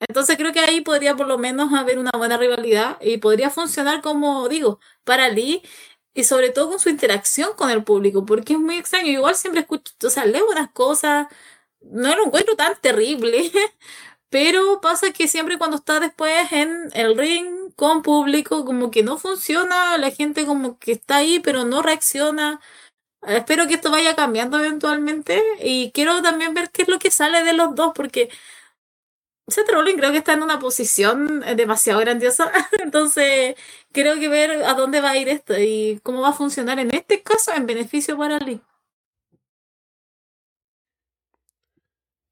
[0.00, 4.00] Entonces creo que ahí podría por lo menos haber una buena rivalidad y podría funcionar
[4.02, 5.62] como digo, para Lee
[6.14, 9.10] y sobre todo con su interacción con el público, porque es muy extraño.
[9.10, 11.28] igual siempre escucho, o sea, leo buenas cosas,
[11.80, 13.50] no lo encuentro tan terrible,
[14.30, 19.18] pero pasa que siempre cuando está después en el ring con público, como que no
[19.18, 22.60] funciona, la gente como que está ahí, pero no reacciona.
[23.22, 27.42] Espero que esto vaya cambiando eventualmente y quiero también ver qué es lo que sale
[27.44, 28.30] de los dos, porque
[29.48, 32.52] Seth Rollins creo que está en una posición demasiado grandiosa,
[32.82, 33.54] entonces
[33.92, 36.94] creo que ver a dónde va a ir esto y cómo va a funcionar en
[36.94, 38.60] este caso en beneficio para Lee.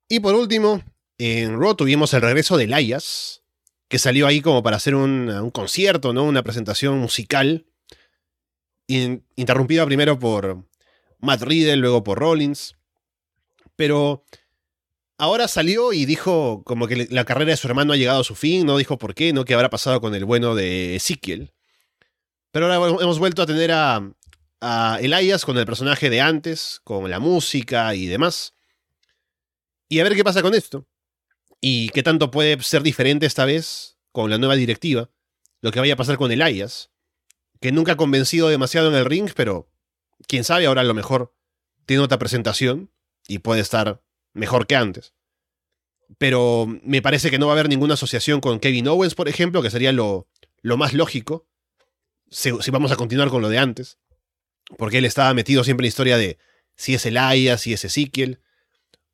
[0.09, 0.82] Y por último,
[1.18, 3.43] en Raw tuvimos el regreso de Layas,
[3.88, 6.24] que salió ahí como para hacer un, un concierto, ¿no?
[6.24, 7.66] Una presentación musical,
[8.86, 10.64] interrumpida primero por
[11.18, 12.76] Matt Riddle, luego por Rollins.
[13.74, 14.24] Pero
[15.18, 18.34] ahora salió y dijo como que la carrera de su hermano ha llegado a su
[18.34, 21.52] fin, no dijo por qué, no qué habrá pasado con el bueno de Ezekiel.
[22.51, 24.12] Pero ahora hemos vuelto a tener a,
[24.60, 28.55] a Elias con el personaje de antes, con la música y demás.
[29.88, 30.86] Y a ver qué pasa con esto.
[31.60, 35.10] Y qué tanto puede ser diferente esta vez con la nueva directiva.
[35.60, 36.90] Lo que vaya a pasar con Elias.
[37.60, 39.70] Que nunca ha convencido demasiado en el ring, pero
[40.28, 41.34] quién sabe, ahora a lo mejor
[41.86, 42.90] tiene otra presentación
[43.28, 44.02] y puede estar
[44.36, 45.14] mejor que antes.
[46.18, 49.62] Pero me parece que no va a haber ninguna asociación con Kevin Owens, por ejemplo,
[49.62, 50.28] que sería lo,
[50.62, 51.46] lo más lógico,
[52.30, 53.98] si, vamos a continuar con lo de antes.
[54.78, 56.38] Porque él estaba metido siempre en la historia de
[56.76, 58.40] si es Elias, si es Ezekiel.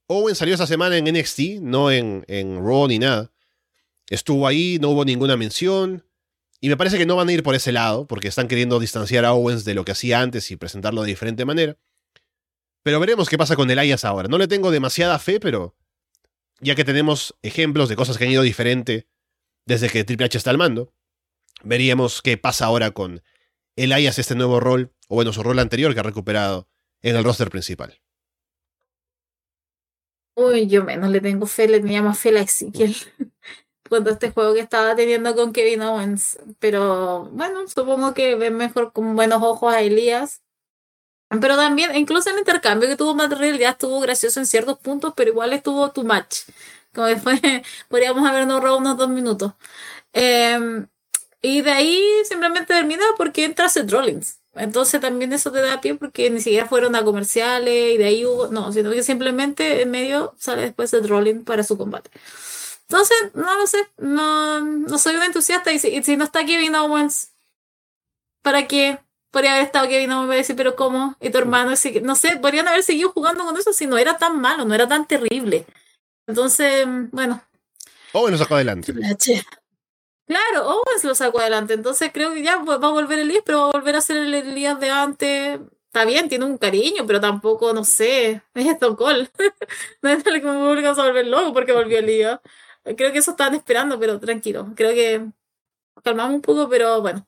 [0.06, 3.32] Owen salió esa semana en NXT, no en, en Raw ni nada.
[4.08, 6.04] Estuvo ahí, no hubo ninguna mención.
[6.60, 9.24] Y me parece que no van a ir por ese lado, porque están queriendo distanciar
[9.24, 11.76] a Owens de lo que hacía antes y presentarlo de diferente manera.
[12.82, 14.28] Pero veremos qué pasa con Elias ahora.
[14.28, 15.76] No le tengo demasiada fe, pero
[16.60, 19.08] ya que tenemos ejemplos de cosas que han ido diferente
[19.66, 20.92] desde que Triple H está al mando,
[21.62, 23.22] veríamos qué pasa ahora con
[23.76, 26.68] Elias este nuevo rol, o bueno, su rol anterior que ha recuperado
[27.00, 28.00] en el roster principal.
[30.34, 32.96] Uy, yo menos le tengo fe, le tenía más fe a Ezequiel
[33.88, 36.38] cuando este juego que estaba teniendo con Kevin Owens.
[36.58, 40.41] Pero bueno, supongo que ven mejor con buenos ojos a Elías.
[41.40, 45.30] Pero también, incluso el intercambio que tuvo Matt ya estuvo gracioso en ciertos puntos, pero
[45.30, 46.40] igual estuvo too much.
[46.94, 47.40] Como después
[47.88, 49.52] podríamos habernos robado unos dos minutos.
[50.12, 50.86] Eh,
[51.42, 54.38] y de ahí simplemente termina porque entra Seth Rollins.
[54.54, 58.26] Entonces también eso te da pie porque ni siquiera fueron a comerciales y de ahí
[58.26, 62.10] hubo, no, sino que simplemente en medio sale después Seth Rollins para su combate.
[62.82, 66.74] Entonces, no lo sé, no, no soy un entusiasta y si, si no está Kevin
[66.74, 67.32] Owens,
[68.42, 68.98] ¿para qué?
[69.32, 71.16] Podría haber estado Kevin Owens y decir, pero ¿cómo?
[71.18, 71.72] Y tu hermano,
[72.02, 74.86] no sé, podrían haber seguido jugando con eso si no era tan malo, no era
[74.86, 75.64] tan terrible.
[76.26, 77.42] Entonces, bueno.
[78.12, 78.92] Owens lo sacó adelante.
[80.26, 83.64] Claro, Owens lo sacó adelante, entonces creo que ya va a volver Elías, pero va
[83.68, 85.60] a volver a ser el Elías de antes.
[85.86, 89.30] Está bien, tiene un cariño, pero tampoco, no sé, es Stone Cold.
[90.02, 92.38] no es como público a volver loco porque volvió Elías.
[92.96, 94.72] Creo que eso estaban esperando, pero tranquilo.
[94.76, 95.26] Creo que
[96.02, 97.26] calmamos un poco, pero bueno.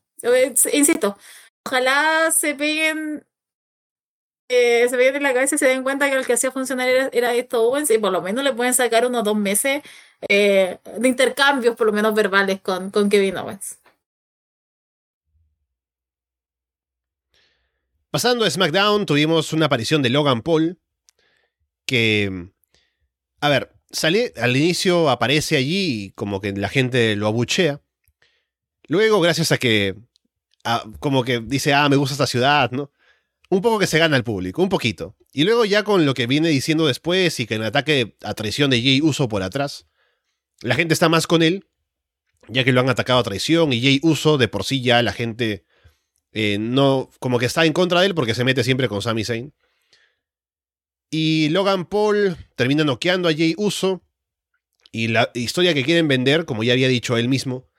[0.73, 1.17] Insisto,
[1.65, 3.25] ojalá se peguen.
[4.47, 6.87] Eh, se peguen en la cabeza y se den cuenta que lo que hacía funcionar
[6.87, 9.81] era, era esto Owens y por lo menos le pueden sacar unos dos meses
[10.29, 13.79] eh, de intercambios, por lo menos verbales, con, con Kevin Owens.
[18.11, 20.79] Pasando a SmackDown, tuvimos una aparición de Logan Paul,
[21.85, 22.49] que,
[23.41, 27.81] a ver, sale, al inicio aparece allí y como que la gente lo abuchea.
[28.87, 29.95] Luego, gracias a que,
[30.99, 32.91] como que dice, ah, me gusta esta ciudad, ¿no?
[33.49, 35.15] Un poco que se gana el público, un poquito.
[35.31, 38.33] Y luego ya con lo que viene diciendo después y que en el ataque a
[38.33, 39.87] traición de Jay Uso por atrás,
[40.61, 41.67] la gente está más con él,
[42.47, 45.13] ya que lo han atacado a traición y Jay Uso de por sí ya la
[45.13, 45.65] gente
[46.37, 49.23] eh, no, como que está en contra de él porque se mete siempre con Sami
[49.23, 49.53] Zayn.
[51.09, 54.03] Y Logan Paul termina noqueando a Jay Uso.
[54.91, 57.69] Y la historia que quieren vender, como ya había dicho él mismo,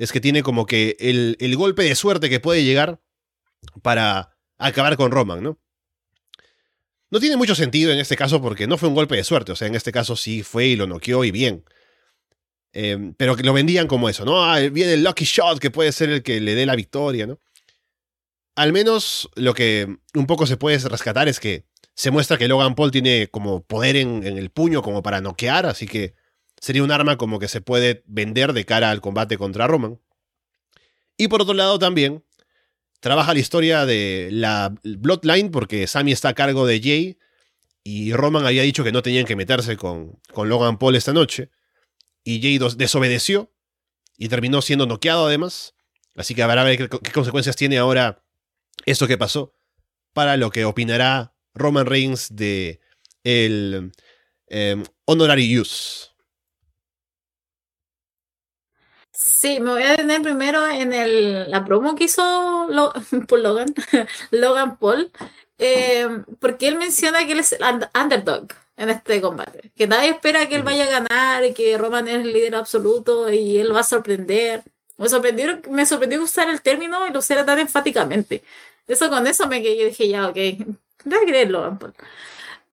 [0.00, 3.02] es que tiene como que el, el golpe de suerte que puede llegar
[3.82, 5.58] para acabar con Roman, ¿no?
[7.10, 9.56] No tiene mucho sentido en este caso porque no fue un golpe de suerte, o
[9.56, 11.64] sea, en este caso sí fue y lo noqueó y bien.
[12.72, 14.42] Em, pero que lo vendían como eso, ¿no?
[14.42, 17.38] Ah, viene el lucky shot que puede ser el que le dé la victoria, ¿no?
[18.54, 22.74] Al menos lo que un poco se puede rescatar es que se muestra que Logan
[22.74, 26.14] Paul tiene como poder en, en el puño como para noquear, así que
[26.60, 30.00] sería un arma como que se puede vender de cara al combate contra Roman.
[31.16, 32.24] Y por otro lado también
[33.00, 37.18] trabaja la historia de la Bloodline porque Sammy está a cargo de Jay
[37.82, 41.50] y Roman había dicho que no tenían que meterse con, con Logan Paul esta noche
[42.22, 43.52] y Jay desobedeció
[44.16, 45.74] y terminó siendo noqueado además.
[46.14, 48.22] Así que habrá ver qué, consecuencias tiene ahora
[48.84, 49.54] esto que pasó
[50.12, 52.80] para lo que opinará Roman Reigns de
[53.24, 53.92] el
[54.48, 56.09] eh, honorary use.
[59.12, 62.68] Sí, me voy a detener primero en el, la promo que hizo
[63.28, 63.74] por Logan,
[64.30, 65.10] Logan Paul,
[65.58, 66.06] eh,
[66.38, 67.60] porque él menciona que él es el
[67.94, 72.08] underdog en este combate, que nadie espera que él vaya a ganar y que Roman
[72.08, 74.62] es el líder absoluto y él va a sorprender.
[74.96, 78.42] Me sorprendió, me sorprendió usar el término y lo usara tan enfáticamente.
[78.86, 80.36] Eso con eso me quedé, dije ya, ok,
[81.04, 81.94] no creer Logan Paul.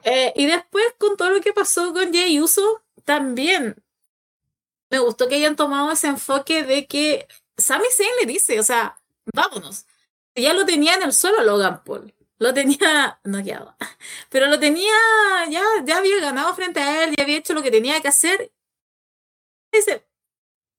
[0.03, 3.76] Eh, y después con todo lo que pasó con Jay Uso, también
[4.89, 7.27] me gustó que hayan tomado ese enfoque de que
[7.57, 8.99] Sami Zayn le dice, o sea,
[9.34, 9.85] vámonos.
[10.35, 12.14] Ya lo tenía en el solo Logan Paul.
[12.39, 13.76] Lo tenía noqueado.
[14.30, 14.93] Pero lo tenía,
[15.49, 18.51] ya, ya había ganado frente a él, ya había hecho lo que tenía que hacer.
[19.72, 20.05] Dice,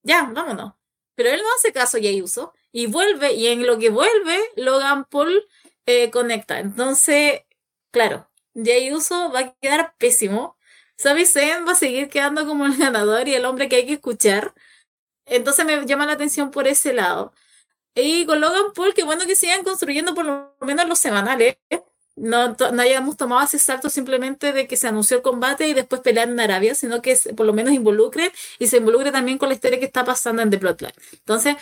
[0.03, 0.75] ya, vámonos.
[1.15, 2.55] Pero él no hace caso y uso.
[2.73, 5.47] Y vuelve, y en lo que vuelve, Logan Paul
[5.87, 6.61] eh, conecta.
[6.61, 7.43] Entonces,
[7.91, 10.58] claro, Jay Uso va a quedar pésimo
[10.99, 13.95] Sami Zayn va a seguir quedando como el ganador y el hombre que hay que
[13.95, 14.53] escuchar.
[15.27, 17.33] Entonces me llama la atención por ese lado.
[17.95, 21.57] Y con Logan Paul, que bueno que sigan construyendo por lo menos los semanales.
[22.17, 26.01] No, no hayamos tomado ese salto simplemente de que se anunció el combate y después
[26.03, 29.55] pelear en Arabia, sino que por lo menos involucre y se involucre también con la
[29.55, 30.93] historia que está pasando en The Bloodline.
[31.13, 31.57] Entonces,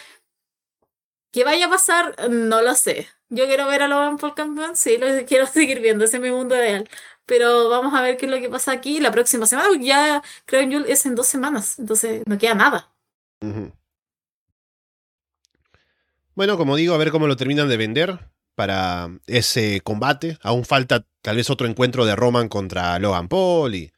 [1.32, 2.30] ¿qué vaya a pasar?
[2.30, 3.08] No lo sé.
[3.28, 6.30] Yo quiero ver a Logan Paul campeón, sí, lo quiero seguir viendo, ese es mi
[6.30, 6.88] mundo ideal
[7.26, 10.68] pero vamos a ver qué es lo que pasa aquí la próxima semana, ya creo
[10.68, 12.90] que es en dos semanas, entonces no queda nada.
[16.34, 18.18] Bueno, como digo, a ver cómo lo terminan de vender
[18.54, 20.38] para ese combate.
[20.42, 23.92] Aún falta tal vez otro encuentro de Roman contra Logan Paul y...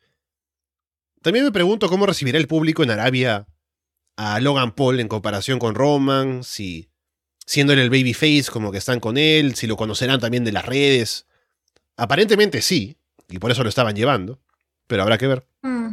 [1.22, 3.46] También me pregunto cómo recibirá el público en Arabia
[4.16, 6.90] a Logan Paul en comparación con Roman, si
[7.44, 10.66] siendo él el babyface como que están con él, si lo conocerán también de las
[10.66, 11.26] redes.
[11.96, 12.97] Aparentemente sí,
[13.28, 14.38] y por eso lo estaban llevando,
[14.86, 15.46] pero habrá que ver.
[15.62, 15.92] Mm.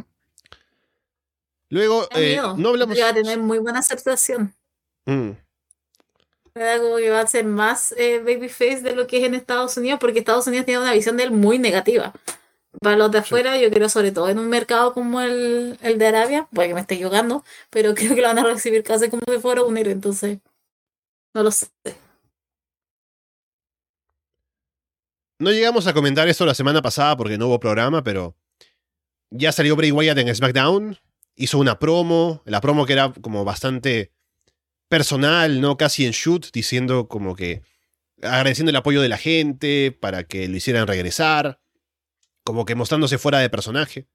[1.68, 2.98] Luego, eh, no hablamos.
[2.98, 4.54] Va a tener muy buena aceptación.
[5.04, 5.30] Mm.
[6.54, 9.98] Como que va a ser más eh, babyface de lo que es en Estados Unidos,
[10.00, 12.14] porque Estados Unidos tiene una visión de él muy negativa.
[12.80, 16.06] Para los de afuera, yo creo, sobre todo en un mercado como el, el de
[16.06, 19.22] Arabia, puede que me esté equivocando, pero creo que lo van a recibir casi como
[19.30, 20.38] si fuera un héroe, entonces
[21.34, 21.66] no lo sé.
[25.38, 28.36] No llegamos a comentar esto la semana pasada porque no hubo programa, pero
[29.30, 30.98] ya salió Bray Wyatt en SmackDown,
[31.34, 34.12] hizo una promo, la promo que era como bastante
[34.88, 35.76] personal, ¿no?
[35.76, 37.62] Casi en shoot, diciendo como que
[38.22, 41.60] agradeciendo el apoyo de la gente para que lo hicieran regresar,
[42.42, 44.06] como que mostrándose fuera de personaje.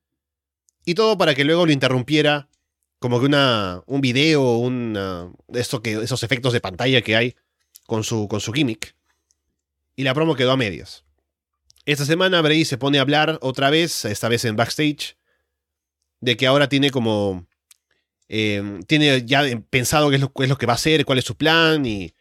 [0.85, 2.49] Y todo para que luego lo interrumpiera
[2.98, 7.35] como que una, un video, un, esto que, esos efectos de pantalla que hay
[7.85, 8.95] con su, con su gimmick.
[9.95, 11.03] Y la promo quedó a medias.
[11.85, 15.17] Esta semana Bray se pone a hablar otra vez, esta vez en backstage,
[16.19, 17.47] de que ahora tiene como...
[18.27, 21.85] Em, tiene ya pensado qué es, lo, que va a hacer, cuál es su plan
[21.85, 22.13] y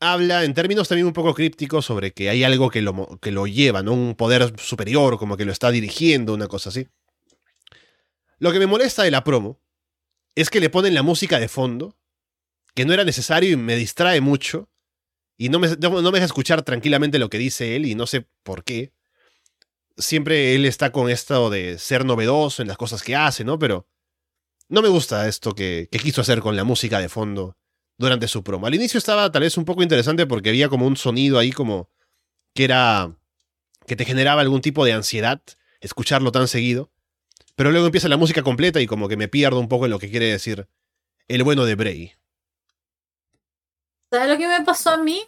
[0.00, 3.46] habla en términos también un poco crípticos sobre que hay algo que lo, que lo
[3.46, 3.92] lleva, ¿no?
[3.92, 6.88] Un poder superior, como que lo está dirigiendo, una cosa así.
[8.38, 9.60] Lo que me molesta de la promo
[10.34, 11.96] es que le ponen la música de fondo,
[12.74, 14.70] que no era necesario y me distrae mucho.
[15.36, 18.26] Y no me, no, me deja escuchar tranquilamente lo que dice él y no sé
[18.42, 18.92] por qué.
[19.96, 23.58] Siempre él está con esto de ser novedoso en las cosas que hace, ¿no?
[23.58, 23.88] Pero
[24.68, 27.56] no me gusta esto que, que quiso hacer con la música de fondo
[27.98, 28.66] durante su promo.
[28.66, 31.90] Al inicio estaba tal vez un poco interesante porque había como un sonido ahí como
[32.54, 33.16] que era
[33.86, 35.42] que te generaba algún tipo de ansiedad
[35.80, 36.90] escucharlo tan seguido.
[37.56, 39.98] Pero luego empieza la música completa y como que me pierdo un poco en lo
[39.98, 40.68] que quiere decir
[41.28, 42.12] el bueno de Bray.
[44.14, 45.26] ¿Sabes lo que me pasó a mí?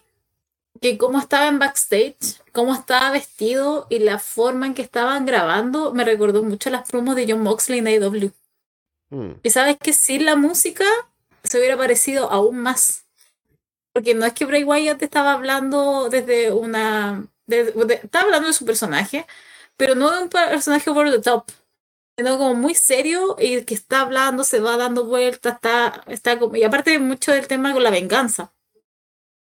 [0.80, 5.92] Que como estaba en backstage, cómo estaba vestido y la forma en que estaban grabando
[5.92, 8.30] me recordó mucho las promos de John Moxley en AEW.
[9.10, 9.32] Hmm.
[9.42, 10.84] Y sabes que sin la música
[11.42, 13.06] se hubiera parecido aún más.
[13.92, 17.26] Porque no es que Bray Wyatt estaba hablando desde una.
[17.48, 19.26] estaba hablando de su personaje,
[19.76, 21.50] pero no de un personaje over the top.
[22.16, 26.62] Sino como muy serio y que está hablando, se va dando vueltas, está, está y
[26.62, 28.52] aparte mucho del tema con la venganza.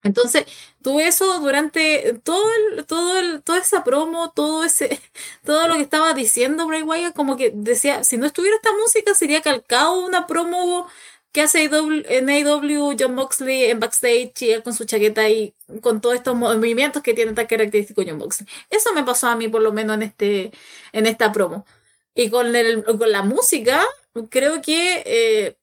[0.03, 0.47] Entonces,
[0.83, 2.43] tuve eso durante todo
[2.77, 5.01] el, todo el, toda esa promo, todo ese,
[5.45, 9.15] todo lo que estaba diciendo Bray Wyatt, como que decía, si no estuviera esta música,
[9.15, 10.89] sería calcado una promo
[11.33, 16.01] que hace en AW John Moxley en backstage y él con su chaqueta y con
[16.01, 18.49] todos estos movimientos que tiene tan característico John Moxley.
[18.69, 20.51] Eso me pasó a mí por lo menos en este,
[20.93, 21.67] en esta promo.
[22.15, 23.85] Y con el, con la música,
[24.31, 25.57] creo que eh,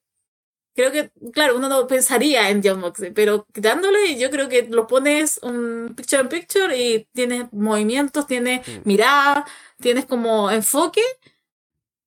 [0.78, 4.86] creo que, claro, uno no pensaría en John Moxley, pero quitándole, yo creo que lo
[4.86, 8.82] pones un picture in picture y tienes movimientos, tienes mm.
[8.84, 9.44] mirada,
[9.80, 11.02] tienes como enfoque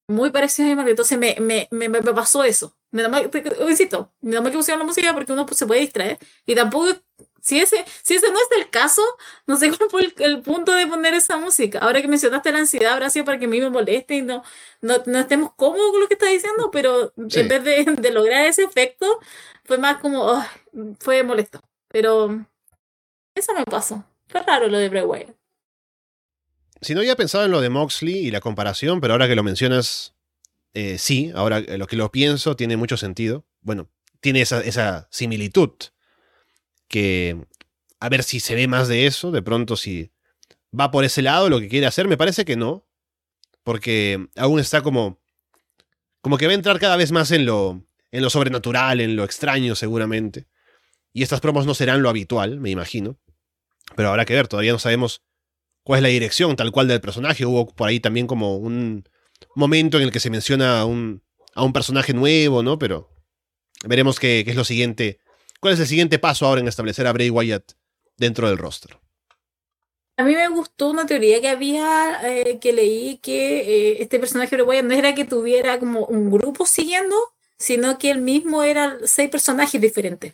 [0.07, 0.91] muy parecidos a mi madre.
[0.91, 2.73] Entonces me, me, me, me pasó eso.
[2.91, 3.29] Me da mal,
[3.67, 6.17] insisto, me da mal que pusieron la música porque uno se puede distraer.
[6.45, 6.93] Y tampoco,
[7.41, 9.01] si ese, si ese no es el caso,
[9.47, 11.79] no sé cuál fue el, punto de poner esa música.
[11.79, 14.43] Ahora que mencionaste la ansiedad, habrá sido para que a mí me moleste y no,
[14.81, 18.45] no, no estemos cómodos con lo que está diciendo, pero en vez de, de, lograr
[18.45, 19.19] ese efecto,
[19.65, 20.45] fue más como, oh,
[20.99, 21.61] fue molesto.
[21.87, 22.45] Pero
[23.35, 24.05] eso me pasó.
[24.27, 25.35] Fue raro lo de Bray Wyatt.
[26.81, 29.43] Si no había pensado en lo de Moxley y la comparación, pero ahora que lo
[29.43, 30.15] mencionas,
[30.73, 33.45] eh, sí, ahora lo que lo pienso tiene mucho sentido.
[33.61, 33.89] Bueno,
[34.19, 35.71] tiene esa, esa similitud
[36.91, 37.47] que
[37.99, 40.11] a ver si se ve más de eso, de pronto si
[40.77, 42.85] va por ese lado lo que quiere hacer, me parece que no,
[43.63, 45.19] porque aún está como
[46.21, 49.23] como que va a entrar cada vez más en lo en lo sobrenatural, en lo
[49.23, 50.47] extraño seguramente.
[51.13, 53.17] Y estas promos no serán lo habitual, me imagino.
[53.95, 55.23] Pero habrá que ver, todavía no sabemos
[55.83, 57.45] cuál es la dirección tal cual del personaje.
[57.45, 59.03] Hubo por ahí también como un
[59.55, 61.23] momento en el que se menciona a un,
[61.55, 62.77] a un personaje nuevo, ¿no?
[62.77, 63.09] Pero
[63.85, 65.19] veremos qué, es lo siguiente.
[65.61, 67.73] ¿Cuál es el siguiente paso ahora en establecer a Bray Wyatt
[68.17, 68.97] dentro del roster?
[70.17, 74.57] A mí me gustó una teoría que había, eh, que leí, que eh, este personaje
[74.57, 77.15] de Wyatt no era que tuviera como un grupo siguiendo,
[77.59, 80.33] sino que él mismo era seis personajes diferentes.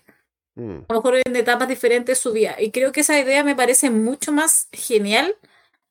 [0.55, 0.79] Mm.
[0.87, 2.55] A lo mejor en etapas diferentes su vida.
[2.57, 5.35] Y creo que esa idea me parece mucho más genial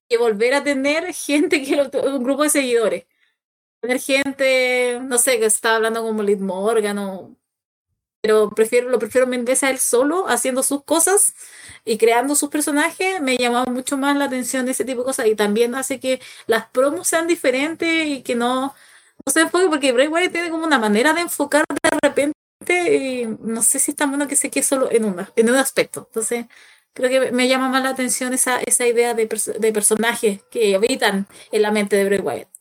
[0.08, 3.04] que volver a tener gente que un grupo de seguidores.
[3.82, 7.36] Tener gente, no sé, que está hablando como Liz Morgan o
[8.20, 11.34] pero prefiero, lo prefiero mil veces a él solo, haciendo sus cosas
[11.84, 15.36] y creando sus personajes, me llamaba mucho más la atención ese tipo de cosas y
[15.36, 18.74] también hace que las promos sean diferentes y que no,
[19.24, 22.34] no se enfoque, porque Bray Wyatt tiene como una manera de enfocar de repente
[22.96, 25.56] y no sé si es tan bueno que se quede solo en, una, en un
[25.56, 26.06] aspecto.
[26.08, 26.46] Entonces,
[26.92, 29.28] creo que me llama más la atención esa, esa idea de,
[29.58, 32.55] de personajes que habitan en la mente de Bray Wyatt.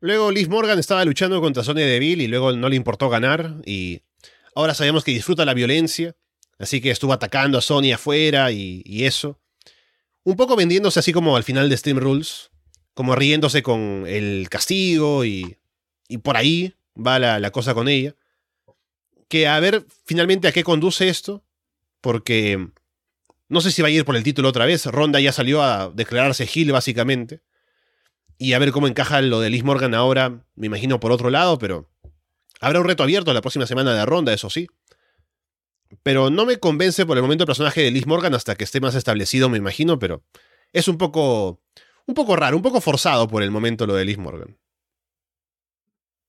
[0.00, 4.02] Luego Liz Morgan estaba luchando contra Sonya Deville y luego no le importó ganar y
[4.54, 6.14] ahora sabemos que disfruta la violencia,
[6.58, 9.40] así que estuvo atacando a Sonya afuera y, eso.
[10.22, 12.50] Un poco vendiéndose así como al final de Stream Rules,
[12.94, 15.56] como riéndose con el castigo y,
[16.08, 18.14] y por ahí va la, cosa con ella.
[19.28, 21.44] Que a ver finalmente a qué conduce esto,
[22.00, 22.68] porque
[23.48, 24.86] no sé si va a ir por el título otra vez.
[24.86, 27.40] Ronda ya salió a declararse Gil básicamente.
[28.38, 31.58] Y a ver cómo encaja lo de Liz Morgan ahora, me imagino por otro lado,
[31.58, 31.90] pero
[32.60, 34.68] habrá un reto abierto la próxima semana de Ronda, eso sí.
[36.02, 38.80] Pero no me convence por el momento el personaje de Liz Morgan hasta que esté
[38.80, 40.22] más establecido, me imagino, pero
[40.72, 41.60] es un poco
[42.06, 44.56] un poco raro, un poco forzado por el momento lo de Liz Morgan.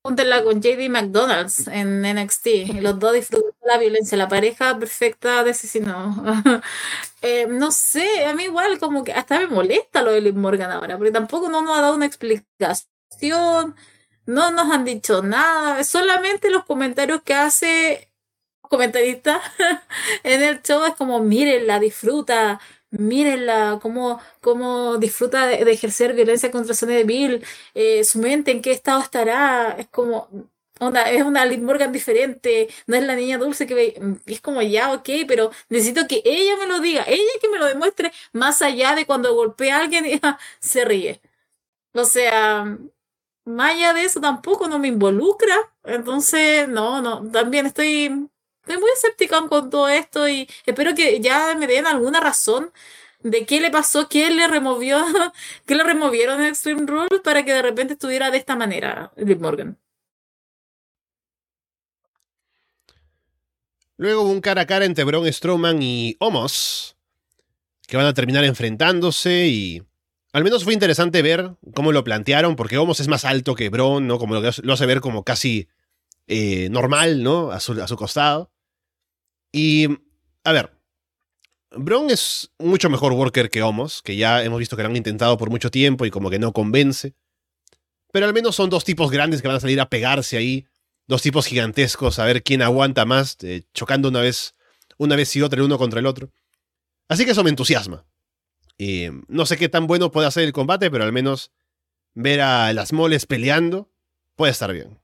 [0.02, 2.82] Con JD McDonald's en NXT.
[2.82, 6.16] Los dos disfrutan la violencia, la pareja perfecta de asesino.
[7.22, 10.72] eh, no sé, a mí igual como que hasta me molesta lo de Liz Morgan
[10.72, 13.76] ahora, porque tampoco no nos ha dado una explicación,
[14.26, 18.10] no nos han dicho nada, solamente los comentarios que hace
[18.62, 19.42] comentarista
[20.24, 22.60] en el show es como, la disfruta,
[22.92, 27.42] mírenla, cómo, cómo disfruta de, ejercer violencia contra Sonia Deville,
[27.74, 30.28] eh, su mente, en qué estado estará, es como,
[30.80, 34.62] onda, es una Liz Morgan diferente, no es la niña dulce que ve, es como
[34.62, 38.62] ya, ok, pero necesito que ella me lo diga, ella que me lo demuestre más
[38.62, 40.20] allá de cuando golpea a alguien y
[40.60, 41.22] se ríe.
[41.94, 42.78] O sea,
[43.46, 48.30] más allá de eso tampoco no me involucra, entonces, no, no, también estoy
[48.62, 52.72] estoy muy escéptica con todo esto y espero que ya me den alguna razón
[53.22, 55.00] de qué le pasó, qué le removió,
[55.66, 59.40] qué le removieron en Extreme Rules para que de repente estuviera de esta manera Liv
[59.42, 59.78] Morgan.
[64.00, 66.96] Luego hubo un cara a cara entre Braun Strowman y Omos,
[67.86, 69.84] que van a terminar enfrentándose y
[70.32, 74.08] al menos fue interesante ver cómo lo plantearon, porque Omos es más alto que Braun,
[74.08, 74.18] ¿no?
[74.18, 75.68] Como lo, hace ver como casi
[76.28, 77.52] eh, normal, ¿no?
[77.52, 78.54] A su, costado.
[79.52, 79.88] Y,
[80.46, 80.72] a ver,
[81.72, 85.38] Braun es mucho mejor worker que Homos, que ya hemos visto que lo han intentado
[85.38, 87.16] por mucho tiempo y como que no convence.
[88.14, 90.66] Pero al menos son dos tipos grandes que van a salir a pegarse ahí.
[91.10, 94.54] Dos tipos gigantescos, a ver quién aguanta más, eh, chocando una vez,
[95.00, 96.30] una vez y otra el uno contra el otro.
[97.08, 98.06] Así que eso me entusiasma.
[98.78, 101.52] Y no sé qué tan bueno puede hacer el combate, pero al menos
[102.14, 103.90] ver a las moles peleando
[104.36, 105.00] puede estar bien.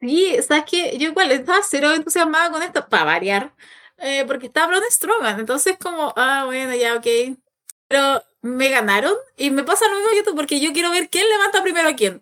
[0.00, 3.54] Sí, sabes que yo igual estaba cero entusiasmada con esto, para variar,
[3.98, 7.38] eh, porque estaba Braun Strowman, entonces como, ah, bueno, ya, ok.
[7.86, 11.24] Pero me ganaron y me pasa lo mismo que tú, porque yo quiero ver quién
[11.28, 12.20] levanta primero a quién.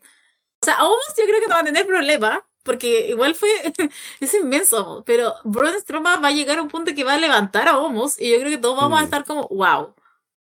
[0.64, 3.50] O sea, aún yo creo que no va a tener problema, porque igual fue,
[4.20, 7.68] es inmenso, pero Braun Strowman va a llegar a un punto que va a levantar
[7.68, 9.04] a Homos y yo creo que todos vamos a mm.
[9.04, 9.94] estar como, wow.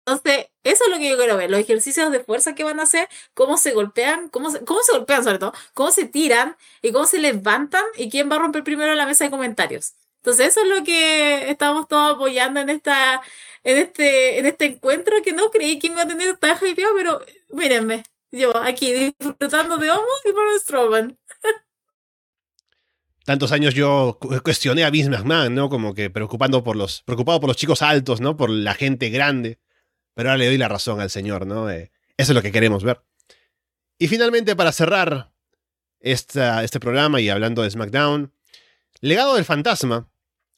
[0.05, 2.83] Entonces, eso es lo que yo quiero ver, los ejercicios de fuerza que van a
[2.83, 6.93] hacer, cómo se golpean, cómo se, cómo se golpean sobre todo, cómo se tiran y
[6.93, 9.95] cómo se levantan y quién va a romper primero la mesa de comentarios.
[10.17, 13.21] Entonces, eso es lo que estamos todos apoyando en esta,
[13.65, 17.21] en este, en este encuentro que no creí que iba a tener tan hypeado, pero
[17.49, 18.03] mírenme,
[18.34, 21.18] yo aquí disfrutando de Homo y por Strowman.
[23.26, 25.69] Tantos años yo cuestioné a Vince McMahon, ¿no?
[25.69, 28.35] Como que preocupando por los, preocupado por los chicos altos, ¿no?
[28.35, 29.60] Por la gente grande.
[30.14, 31.69] Pero ahora le doy la razón al señor, ¿no?
[31.69, 33.01] Eh, eso es lo que queremos ver.
[33.97, 35.31] Y finalmente, para cerrar
[36.01, 38.34] esta, este programa y hablando de SmackDown,
[38.99, 40.10] Legado del Fantasma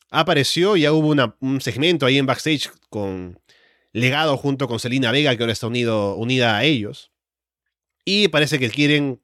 [0.09, 3.39] apareció, ya hubo un segmento ahí en backstage con
[3.91, 7.11] Legado junto con Selina Vega, que ahora está unido, unida a ellos.
[8.05, 9.21] Y parece que quieren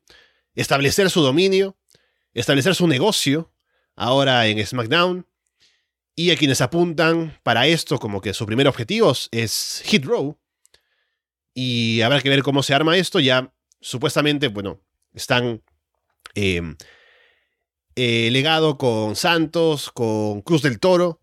[0.56, 1.78] establecer su dominio,
[2.34, 3.54] establecer su negocio
[3.96, 5.28] ahora en SmackDown.
[6.16, 10.38] Y a quienes apuntan para esto como que su primer objetivo es Hit Row.
[11.54, 13.20] Y habrá que ver cómo se arma esto.
[13.20, 14.82] Ya supuestamente, bueno,
[15.14, 15.64] están
[16.36, 16.76] em,
[17.96, 21.22] eh, legado con Santos, con Cruz del Toro,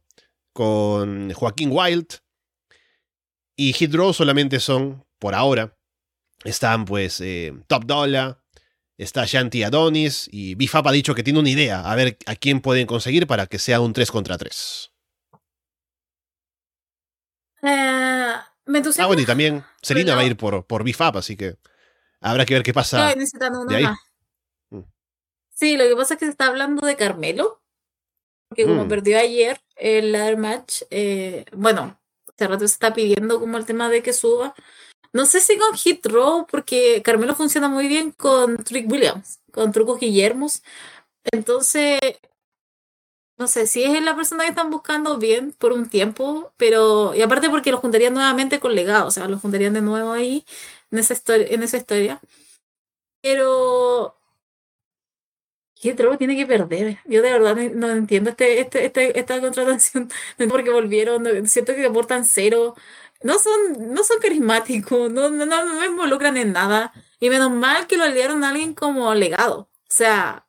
[0.53, 2.21] con Joaquín Wild.
[3.57, 5.78] Y Hit Row solamente son, por ahora,
[6.45, 8.41] están pues eh, Top Dollar,
[8.97, 12.61] está Shanti Adonis y Bifap ha dicho que tiene una idea, a ver a quién
[12.61, 14.93] pueden conseguir para que sea un 3 contra 3.
[17.63, 18.35] Eh,
[18.67, 21.57] me ah, bueno, y también Selina va a ir por, por Bifap, así que
[22.21, 23.15] habrá que ver qué pasa.
[23.15, 23.87] De ahí.
[24.71, 24.83] Mm.
[25.55, 27.63] Sí, lo que pasa es que se está hablando de Carmelo,
[28.55, 28.89] que como mm.
[28.89, 33.89] perdió ayer el ladder match, eh, bueno, hace rato se está pidiendo como el tema
[33.89, 34.55] de que suba.
[35.13, 36.07] No sé si con Hit
[36.51, 40.63] porque Carmelo funciona muy bien con Trick Williams, con Trucos Guillermos.
[41.33, 41.99] Entonces,
[43.39, 47.15] no sé si es la persona que están buscando bien por un tiempo, pero.
[47.15, 50.45] Y aparte porque lo juntarían nuevamente con legado, o sea, lo juntarían de nuevo ahí
[50.91, 51.15] en esa.
[51.37, 52.21] En esa historia.
[53.23, 54.15] Pero.
[55.77, 56.99] Hit tiene que perder.
[57.07, 60.11] Yo de verdad no, entiendo este, este, este, esta contratación.
[60.51, 61.47] Porque volvieron.
[61.47, 62.75] Siento que aportan cero
[63.23, 66.93] no son, no son carismáticos, no, no, no me involucran en nada.
[67.21, 69.69] Y menos mal que lo aliaron a alguien como legado.
[69.73, 70.47] O sea,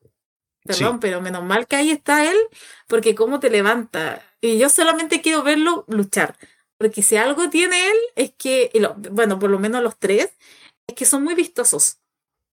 [0.66, 2.38] perdón, pero menos mal que ahí está él,
[2.88, 4.24] porque cómo te levanta.
[4.42, 6.38] Y yo solamente quiero verlo luchar.
[6.78, 8.72] Porque si algo tiene él, es que,
[9.12, 10.30] bueno, por lo menos los tres,
[10.88, 11.98] es que son muy vistosos.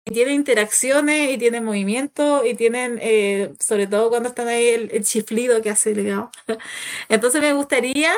[0.04, 4.90] Y tienen interacciones, y tienen movimiento, y tienen, eh, sobre todo cuando están ahí, el,
[4.92, 6.30] el chiflido que hace legado.
[7.08, 8.12] Entonces me gustaría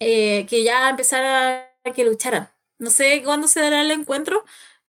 [0.00, 2.48] eh, que ya empezara a que lucharan.
[2.78, 4.44] No sé cuándo se dará el encuentro,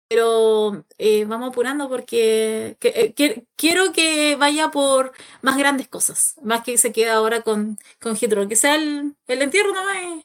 [0.08, 6.78] pero eh, vamos apurando porque eh, quiero que vaya por más grandes cosas, más que
[6.78, 10.24] se quede ahora con, con que sea el, el entierro nomás.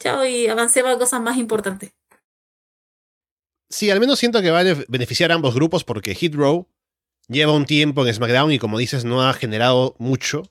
[0.00, 1.92] chao, y avancemos a cosas más importantes.
[3.70, 6.68] Sí, al menos siento que va a beneficiar a ambos grupos porque Hit Row
[7.28, 10.42] lleva un tiempo en SmackDown y como dices no ha generado mucho.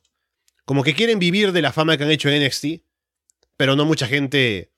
[0.66, 2.66] Como que quieren vivir de la fama que han hecho en NXT
[3.58, 4.72] pero no mucha gente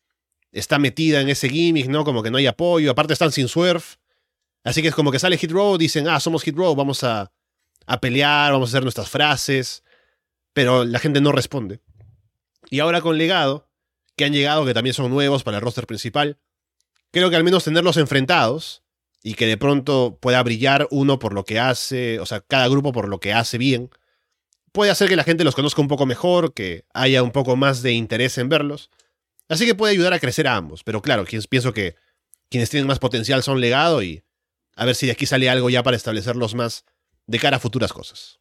[0.51, 2.03] está metida en ese gimmick, ¿no?
[2.03, 3.95] Como que no hay apoyo, aparte están sin surf.
[4.63, 7.31] Así que es como que sale Hit Row, dicen, ah, somos Hit Row, vamos a,
[7.85, 9.83] a pelear, vamos a hacer nuestras frases,
[10.53, 11.81] pero la gente no responde.
[12.69, 13.69] Y ahora con Legado,
[14.15, 16.39] que han llegado, que también son nuevos para el roster principal,
[17.11, 18.83] creo que al menos tenerlos enfrentados
[19.21, 22.91] y que de pronto pueda brillar uno por lo que hace, o sea, cada grupo
[22.91, 23.89] por lo que hace bien,
[24.75, 27.81] puede hacer que la gente los conozca un poco mejor, que haya un poco más
[27.81, 28.91] de interés en verlos.
[29.47, 30.83] Así que puede ayudar a crecer a ambos.
[30.83, 31.95] Pero claro, pienso que
[32.49, 34.23] quienes tienen más potencial son legado y
[34.75, 36.83] a ver si de aquí sale algo ya para establecerlos más
[37.25, 38.39] de cara a futuras cosas.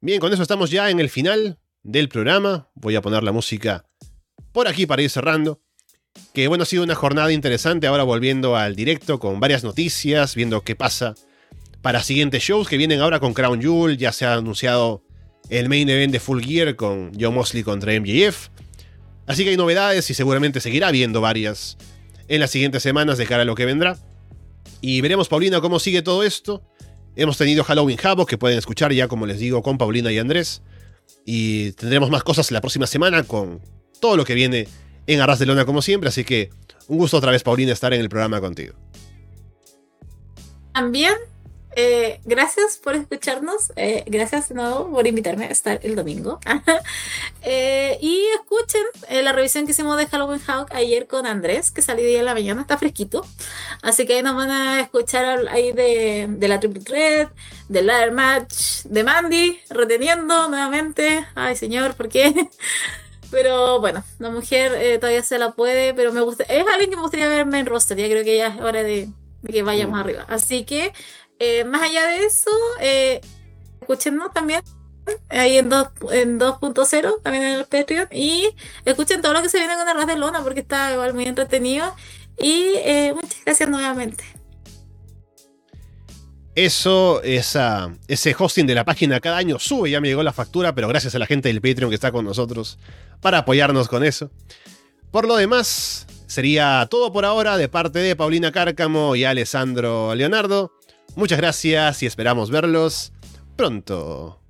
[0.00, 2.70] Bien, con eso estamos ya en el final del programa.
[2.74, 3.86] Voy a poner la música
[4.50, 5.62] por aquí para ir cerrando.
[6.34, 10.62] Que bueno, ha sido una jornada interesante ahora volviendo al directo con varias noticias, viendo
[10.62, 11.14] qué pasa
[11.86, 13.96] para siguientes shows que vienen ahora con Crown Jewel.
[13.96, 15.04] Ya se ha anunciado
[15.50, 18.48] el main event de Full Gear con Joe Mosley contra MJF.
[19.28, 21.76] Así que hay novedades y seguramente seguirá habiendo varias
[22.26, 23.96] en las siguientes semanas de cara a lo que vendrá.
[24.80, 26.60] Y veremos, Paulina, cómo sigue todo esto.
[27.14, 30.62] Hemos tenido Halloween Havoc, que pueden escuchar ya, como les digo, con Paulina y Andrés.
[31.24, 33.60] Y tendremos más cosas la próxima semana con
[34.00, 34.66] todo lo que viene
[35.06, 36.08] en Arras de Lona, como siempre.
[36.08, 36.50] Así que
[36.88, 38.74] un gusto otra vez, Paulina, estar en el programa contigo.
[40.74, 41.14] También
[41.76, 43.72] eh, gracias por escucharnos.
[43.76, 46.40] Eh, gracias de nuevo por invitarme a estar el domingo.
[47.48, 52.02] Eh, y escuchen la revisión que hicimos de Halloween Hawk ayer con Andrés, que salí
[52.02, 53.24] de la mañana, está fresquito.
[53.82, 57.28] Así que ahí nos van a escuchar ahí de, de la Triple Red,
[57.68, 61.24] del Ladder Match, de Mandy, reteniendo nuevamente.
[61.36, 62.34] Ay, señor, ¿por qué?
[63.30, 66.96] Pero bueno, la mujer eh, todavía se la puede, pero me gusta, es alguien que
[66.96, 69.08] me gustaría verme en roster, ya creo que ya es hora de,
[69.50, 70.04] que vaya más mm.
[70.04, 70.26] arriba.
[70.28, 70.92] Así que,
[71.38, 72.50] eh, más allá de eso,
[72.80, 73.20] eh,
[74.34, 74.62] también
[75.28, 76.38] ahí en 2.0, en
[77.22, 78.48] también en el Patreon, y
[78.84, 81.94] escuchen todo lo que se viene con el de Lona, porque está igual muy entretenido.
[82.38, 84.24] Y eh, muchas gracias nuevamente.
[86.54, 90.74] Eso, esa, ese hosting de la página cada año sube, ya me llegó la factura,
[90.74, 92.78] pero gracias a la gente del Patreon que está con nosotros
[93.20, 94.30] para apoyarnos con eso.
[95.10, 100.72] Por lo demás, sería todo por ahora de parte de Paulina Cárcamo y Alessandro Leonardo.
[101.16, 103.12] Muchas gracias y esperamos verlos
[103.56, 104.45] pronto.